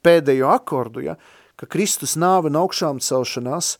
pēdējo 0.05 0.51
akordu, 0.53 1.05
ja, 1.05 1.17
ka 1.59 1.69
Kristus 1.69 2.17
nāve 2.19 2.49
un 2.51 2.59
augšām 2.61 3.01
celšanās, 3.03 3.75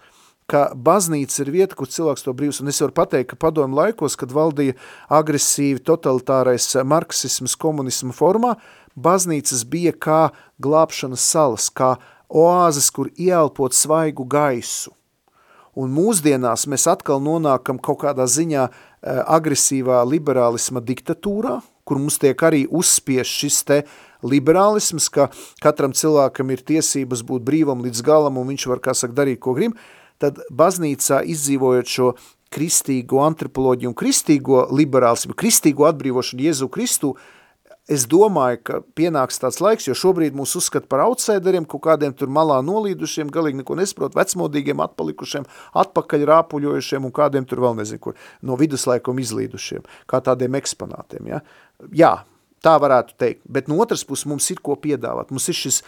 ka 0.51 0.71
baznīca 0.75 1.45
ir 1.45 1.51
vieta, 1.53 1.77
kur 1.79 1.89
cilvēks 1.89 2.25
to 2.25 2.33
brīvs, 2.35 2.59
un 2.61 2.71
es 2.71 2.81
varu 2.83 2.95
pateikt, 2.97 3.31
ka 3.31 3.39
padomu 3.39 3.77
laikos, 3.79 4.17
kad 4.19 4.33
valdīja 4.35 4.75
agresīvi 5.09 5.83
totalitārais 5.87 6.67
marksisms 6.83 7.55
komunismu 7.59 8.15
formā, 8.15 8.57
baznīcas 8.99 9.63
bija 9.71 9.93
kā 9.95 10.21
glābšanas 10.61 11.23
salas, 11.23 11.69
kā 11.71 11.95
oāzes, 12.27 12.91
kur 12.91 13.11
ieelpot 13.15 13.75
svaigu 13.75 14.27
gaisu. 14.27 14.91
Un 15.71 15.93
mūsdienās 15.95 16.65
mēs 16.67 16.83
atkal 16.91 17.21
nonākam 17.23 17.79
kaut 17.79 18.01
kādā 18.03 18.27
ziņā 18.27 18.65
eh, 18.67 19.21
agresīvā 19.23 20.01
liberālisma 20.03 20.83
diktatūrā, 20.83 21.61
kur 21.87 21.99
mums 21.99 22.19
tiek 22.19 22.43
arī 22.43 22.65
uzspies 22.67 23.27
šis 23.27 23.61
te 23.67 23.77
liberālisms, 24.23 25.09
ka 25.13 25.29
katram 25.63 25.95
cilvēkam 25.97 26.53
ir 26.53 26.63
tiesības 26.67 27.25
būt 27.27 27.45
brīvam 27.47 27.83
līdz 27.85 28.03
galam 28.05 28.39
un 28.41 28.53
viņš 28.53 28.67
var, 28.71 28.83
kā 28.83 28.95
saka, 28.97 29.17
darīt, 29.21 29.41
ko 29.43 29.55
grib, 29.57 29.75
tad 30.21 30.39
baznīcā 30.53 31.23
izdzīvojot 31.33 31.89
šo 31.89 32.13
kristīgo 32.51 33.21
antropoloģiju 33.23 33.91
un 33.91 33.97
kristīgo 33.97 34.65
liberālismu, 34.75 35.37
kristīgo 35.39 35.87
atbrīvošanu 35.87 36.49
Jēzu 36.49 36.67
Kristu, 36.71 37.13
es 37.91 38.03
domāju, 38.07 38.59
ka 38.67 38.79
pienāks 38.95 39.39
tāds 39.41 39.59
laiks, 39.63 39.87
jo 39.87 39.95
šobrīd 39.97 40.35
mūs 40.37 40.53
uzskata 40.59 40.87
par 40.91 41.05
outsideriem, 41.07 41.65
kaut 41.69 41.83
kādiem 41.87 42.13
tur 42.15 42.31
malā 42.31 42.59
nolīdušiem, 42.65 43.31
galīgi 43.33 43.61
neko 43.61 43.75
nesprot, 43.79 44.15
vecmodīgiem, 44.19 44.83
atpalikušiem, 44.83 45.47
atpakaļ 45.83 46.27
rāpuļojušiem 46.29 47.07
un 47.07 47.15
kādiem 47.15 47.47
tur 47.47 47.63
vēl 47.63 47.79
nezinu 47.81 48.03
kur, 48.03 48.19
no 48.45 48.59
viduslaikum 48.59 49.19
izlīdušiem, 49.23 49.87
kā 50.11 50.21
tādiem 50.23 50.59
eksponātiem. 50.61 51.31
Ja? 51.33 51.41
Jā, 51.91 52.13
Tā 52.61 52.77
varētu 52.81 53.17
teikt. 53.17 53.41
Bet 53.49 53.69
no 53.71 53.79
otras 53.81 54.03
puses 54.05 54.27
mums 54.29 54.47
ir 54.53 54.61
ko 54.61 54.75
piedāvāt. 54.77 55.31
Mums 55.33 55.49
ir 55.49 55.57
šis 55.57 55.81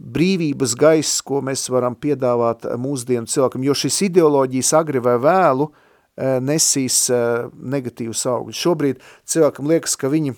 brīvības 0.00 0.76
gaiss, 0.78 1.20
ko 1.26 1.42
mēs 1.44 1.66
varam 1.72 1.96
piedāvāt 1.98 2.64
mūsdienu 2.80 3.28
cilvēkam, 3.28 3.64
jo 3.66 3.76
šis 3.76 3.98
ideoloģijas 4.08 4.72
agri 4.78 5.02
vai 5.04 5.16
vēlu 5.20 5.66
eh, 5.68 6.38
nesīs 6.44 7.02
eh, 7.12 7.50
negatīvus 7.74 8.22
augļus. 8.30 8.62
Šobrīd 8.62 9.02
cilvēkam 9.28 9.68
liekas, 9.70 9.98
ka 10.00 10.12
viņi 10.12 10.36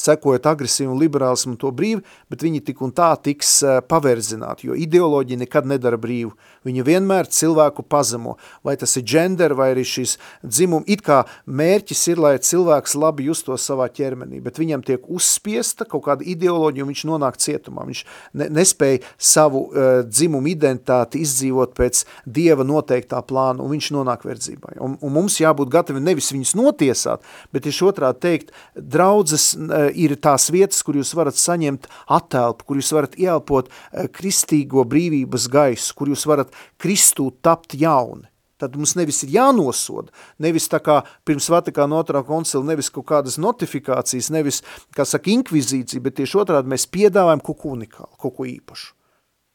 sekojot 0.00 0.46
agresīvu 0.46 0.94
un 0.94 1.00
liberālismu 1.00 1.56
to 1.60 1.72
brīvi, 1.74 2.02
bet 2.30 2.44
viņi 2.44 2.62
tik 2.68 2.82
un 2.84 2.92
tā 2.96 3.12
tiks 3.22 3.58
uh, 3.64 3.78
paverzināti, 3.86 4.68
jo 4.70 4.76
ideoloģija 4.78 5.42
nekad 5.44 5.68
nedara 5.68 5.98
brīvu. 6.00 6.34
Viņa 6.66 6.84
vienmēr 6.86 7.28
cilvēku 7.30 7.84
pazemo, 7.86 8.36
vai 8.66 8.74
tas 8.80 8.96
ir 8.98 9.04
gender, 9.06 9.54
vai 9.54 9.70
arī 9.74 9.84
šis 9.86 10.16
dzimum. 10.42 10.84
It 10.90 11.04
kā 11.06 11.22
mērķis 11.46 12.02
ir, 12.12 12.22
lai 12.22 12.34
cilvēks 12.42 12.96
labi 12.98 13.28
justos 13.28 13.66
savā 13.68 13.86
ķermenī, 13.92 14.40
bet 14.42 14.58
viņam 14.58 14.82
tiek 14.86 15.06
uzspiesta 15.06 15.86
kaut 15.88 16.06
kāda 16.08 16.26
ideoloģija, 16.26 16.84
un 16.84 16.90
viņš 16.90 17.04
nonāk 17.10 17.38
cietumā. 17.42 17.86
Viņš 17.86 18.02
ne, 18.40 18.48
nespēja 18.58 19.04
savu 19.18 19.66
uh, 19.68 19.86
dzimumu 20.06 20.50
identitāti 20.50 21.22
izdzīvot 21.22 21.76
pēc 21.78 22.02
dieva 22.26 22.66
noteiktā 22.66 23.22
plāna, 23.26 23.62
un 23.62 23.76
viņš 23.76 23.92
nonāk 23.94 24.26
verdzībai. 24.26 24.76
Un, 24.82 24.98
un 25.00 25.14
mums 25.14 25.38
jābūt 25.42 25.70
gatavi 25.72 26.02
nevis 26.02 26.32
viņus 26.34 26.56
notiesāt, 26.58 27.24
bet 27.54 27.68
ir 27.70 27.82
otrā 27.86 28.10
teikt, 28.16 28.52
draudzes 28.74 29.52
uh, 29.54 29.85
ir 29.94 30.16
tās 30.22 30.48
vietas, 30.52 30.82
kur 30.86 30.98
jūs 30.98 31.12
varat 31.16 31.38
saņemt 31.38 31.88
attēlpu, 32.18 32.66
kur 32.66 32.80
jūs 32.80 32.92
varat 32.96 33.18
ieelpot 33.20 33.68
eh, 33.70 34.08
kristīgo 34.12 34.86
brīvības 34.88 35.50
gaisu, 35.52 35.92
kur 35.98 36.12
jūs 36.12 36.26
varat 36.28 36.54
Kristū 36.82 37.30
tapt 37.44 37.78
jauni. 37.78 38.26
Tad 38.56 38.72
mums 38.72 38.94
nevis 38.96 39.18
ir 39.26 39.34
jānosoda, 39.34 40.08
nevis 40.40 40.70
tā 40.72 40.78
kā 40.80 41.02
pirms 41.28 41.50
Vatikāna 41.52 41.98
otrā 42.00 42.22
koncila, 42.24 42.64
nevis 42.64 42.88
kaut 42.88 43.04
kādas 43.10 43.36
notifikācijas, 43.36 44.30
nevis, 44.32 44.62
kā 44.96 45.04
saka, 45.04 45.28
inkvizīcija, 45.34 46.00
bet 46.00 46.16
tieši 46.16 46.40
otrādi 46.40 46.72
mēs 46.72 46.88
piedāvājam 46.88 47.44
kaut 47.44 47.60
ko 47.60 47.74
unikālu, 47.76 48.14
kaut 48.16 48.38
ko 48.38 48.48
īpašu. 48.48 48.94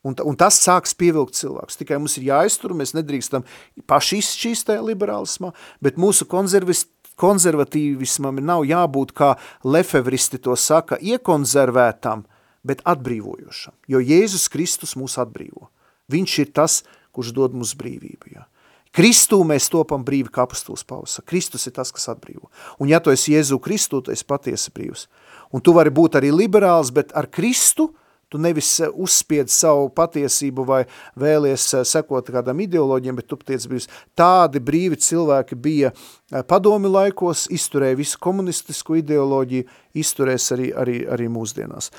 Un, 0.05 0.15
un 0.25 0.37
tas 0.37 0.57
sāks 0.57 0.95
pievilkt 0.97 1.37
cilvēkus. 1.37 1.77
Tikai 1.77 1.99
mums 2.01 2.17
ir 2.17 2.25
jāiztur, 2.29 2.73
mēs 2.77 2.95
nedrīkstam 2.97 3.45
paši 3.89 4.21
izšķīst 4.21 4.69
tajā 4.69 4.85
liberālismā, 4.85 5.51
bet 5.81 5.99
mūsu 6.01 6.25
konservis, 6.29 6.87
konservatīvismam 7.19 8.39
nav 8.43 8.65
jābūt, 8.67 9.13
kā 9.17 9.33
lefevristi 9.63 10.39
to 10.41 10.55
saka, 10.55 10.99
iekonservētam, 11.01 12.25
bet 12.67 12.83
atbrīvojošam. 12.85 13.75
Jo 13.89 14.01
Jēzus 14.03 14.47
Kristus 14.53 14.95
mūs 14.99 15.17
atbrīvo. 15.21 15.69
Viņš 16.11 16.39
ir 16.43 16.51
tas, 16.55 16.81
kurš 17.15 17.33
dod 17.35 17.55
mums 17.57 17.73
brīvību. 17.77 18.35
Ja. 18.35 18.47
Kristū 18.91 19.39
mēs 19.47 19.69
topam 19.71 20.03
brīvi, 20.03 20.29
kā 20.33 20.43
apustulis 20.43 20.83
Pausa. 20.83 21.23
Kristus 21.23 21.67
ir 21.67 21.75
tas, 21.77 21.93
kas 21.95 22.09
atbrīvo. 22.11 22.51
Un 22.79 22.91
ja 22.91 22.99
tu 22.99 23.13
esi 23.13 23.37
Jēzu 23.37 23.59
Kristu, 23.63 24.01
tu 24.03 24.11
esi 24.11 24.27
patiesi 24.27 24.73
brīvs. 24.75 25.07
Un 25.55 25.63
tu 25.63 25.73
vari 25.75 25.91
būt 25.91 26.19
arī 26.19 26.31
liberāls, 26.35 26.93
bet 26.93 27.15
ar 27.15 27.31
Kristu– 27.31 27.91
Tu 28.31 28.39
nevis 28.39 28.79
eh, 28.79 28.87
uzspied 28.87 29.51
savu 29.51 29.89
patiesību 29.91 30.63
vai 30.63 30.85
vēlies 31.19 31.65
eh, 31.75 31.83
sekot 31.83 32.29
kādam 32.31 32.61
ideoloģiem, 32.63 33.17
bet 33.19 33.27
tu 33.27 33.35
tiec 33.35 33.65
brīvs. 33.67 33.89
Tādi 34.15 34.61
brīvi 34.63 34.95
cilvēki 35.03 35.57
bija 35.59 35.91
eh, 35.91 36.39
padomi 36.47 36.87
laikos, 36.87 37.49
izturēja 37.51 37.99
visu 37.99 38.21
komunistisko 38.23 38.95
ideoloģiju, 39.01 39.67
izturēs 39.99 40.47
arī, 40.55 40.71
arī, 40.71 40.97
arī 41.11 41.27
mūsdienās. 41.27 41.91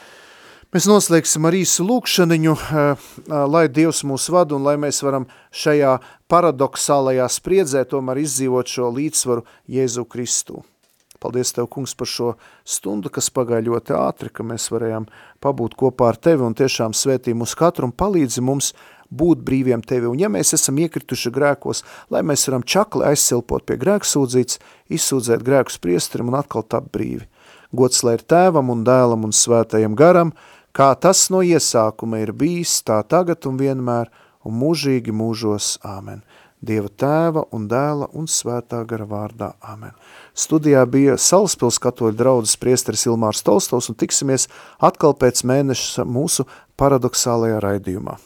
Mēs 0.72 0.88
noslēgsim 0.88 1.44
ar 1.44 1.52
īsu 1.52 1.84
lūkšaniņu, 1.84 2.56
lai 3.28 3.66
Dievs 3.68 4.00
mūs 4.08 4.30
vada 4.32 4.56
un 4.56 4.64
lai 4.64 4.78
mēs 4.80 5.02
varam 5.04 5.28
šajā 5.52 5.98
paradoxālajā 6.32 7.28
spriedzē 7.28 7.84
tomēr 7.92 8.24
izdzīvot 8.24 8.72
šo 8.72 8.88
līdzsvaru 8.96 9.44
Jēzu 9.68 10.08
Kristu. 10.08 10.64
Paldies 11.22 11.54
Tev, 11.54 11.68
kungs, 11.70 11.94
par 11.94 12.10
šo 12.10 12.32
stundu, 12.66 13.12
kas 13.12 13.30
pagāja 13.30 13.68
ļoti 13.68 13.94
ātri, 13.98 14.32
ka 14.34 14.46
mēs 14.46 14.66
varējām 14.74 15.06
pabūt 15.42 15.76
kopā 15.78 16.10
ar 16.12 16.18
Tevi 16.18 16.44
un 16.46 16.58
tiešām 16.58 16.96
svētī 16.96 17.36
mūs 17.38 17.54
katru 17.58 17.88
un 17.88 17.94
palīdzi 17.94 18.42
mums 18.42 18.72
būt 19.12 19.42
brīviem 19.44 19.82
tevi. 19.84 20.08
Un 20.08 20.20
ja 20.20 20.30
mēs 20.32 20.54
esam 20.56 20.80
iekrituši 20.80 21.32
grēkos, 21.34 21.82
lai 22.12 22.22
mēs 22.26 22.46
varam 22.48 22.64
čakli 22.64 23.06
aizsilpot 23.10 23.66
pie 23.68 23.76
grēksūdzītes, 23.82 24.60
izsūdzēt 24.96 25.44
grēkus 25.46 25.78
priesterim 25.82 26.32
un 26.32 26.38
atkal 26.40 26.64
tapt 26.64 26.92
brīvi. 26.94 27.28
Gods 27.72 28.02
lai 28.04 28.18
ir 28.18 28.26
tēvam 28.28 28.72
un 28.72 28.84
dēlam 28.84 29.24
un 29.28 29.32
svētajam 29.36 29.96
garam, 29.96 30.32
kā 30.76 30.92
tas 31.00 31.28
no 31.32 31.42
iesākuma 31.44 32.20
ir 32.24 32.34
bijis, 32.36 32.80
tā 32.84 33.00
tagad 33.08 33.48
un 33.48 33.60
vienmēr, 33.60 34.12
un 34.44 34.58
mūžīgi 34.60 35.14
mūžos. 35.14 35.78
Āmen. 35.86 36.24
Dieva 36.62 36.86
tēva 36.86 37.46
un 37.56 37.64
dēla 37.66 38.12
un 38.14 38.28
svētā 38.30 38.84
gara 38.86 39.06
vārdā. 39.08 39.52
Āmen. 39.66 39.96
Studijā 40.32 40.86
bija 40.88 41.18
Salaspils 41.20 41.76
katoļu 41.82 42.16
draudzes 42.16 42.56
priesteris 42.56 43.04
Ilmārs 43.04 43.44
Tolstovs 43.44 43.90
un 43.92 43.98
tiksimies 44.00 44.48
atkal 44.80 45.12
pēc 45.12 45.44
mēneša 45.44 46.06
mūsu 46.08 46.48
paradoxālajā 46.80 47.60
raidījumā. 47.60 48.16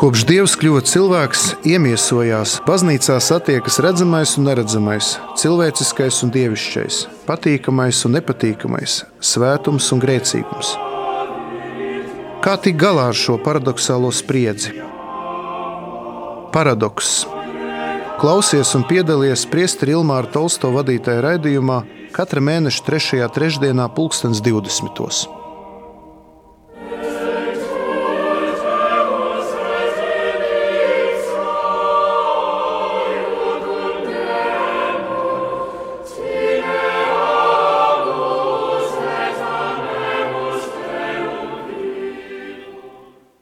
Kopš 0.00 0.22
Dievs 0.24 0.54
kļuva 0.56 0.80
cilvēks, 0.88 1.42
iemiesojās, 1.68 2.54
baznīcā 2.64 3.18
satiekas 3.20 3.74
redzamais 3.84 4.30
un 4.40 4.46
neredzamais, 4.48 5.10
cilvēciskais 5.36 6.22
un 6.24 6.30
dievišķais, 6.32 7.00
patīkamais 7.26 7.98
un 8.08 8.14
nepatīkamais, 8.16 8.94
svētums 9.20 9.90
un 9.92 10.00
grēcīgums. 10.00 10.70
Kā 12.40 12.54
tikt 12.64 12.80
galā 12.80 13.10
ar 13.10 13.18
šo 13.20 13.36
paradoxālo 13.44 14.08
spriedzi? 14.08 14.72
Paradoks. 16.56 17.26
Klausies 18.24 18.72
un 18.78 18.86
piedalies 18.88 19.44
priesteri 19.52 19.92
Ilmāra 19.98 20.32
Tolsto 20.32 20.72
vadītajā 20.78 21.26
raidījumā 21.28 21.82
katra 22.16 22.40
mēneša 22.48 22.88
trešajā 22.88 23.28
trešdienā 23.36 23.90
pulkstens 23.92 24.40
20. 24.48 25.39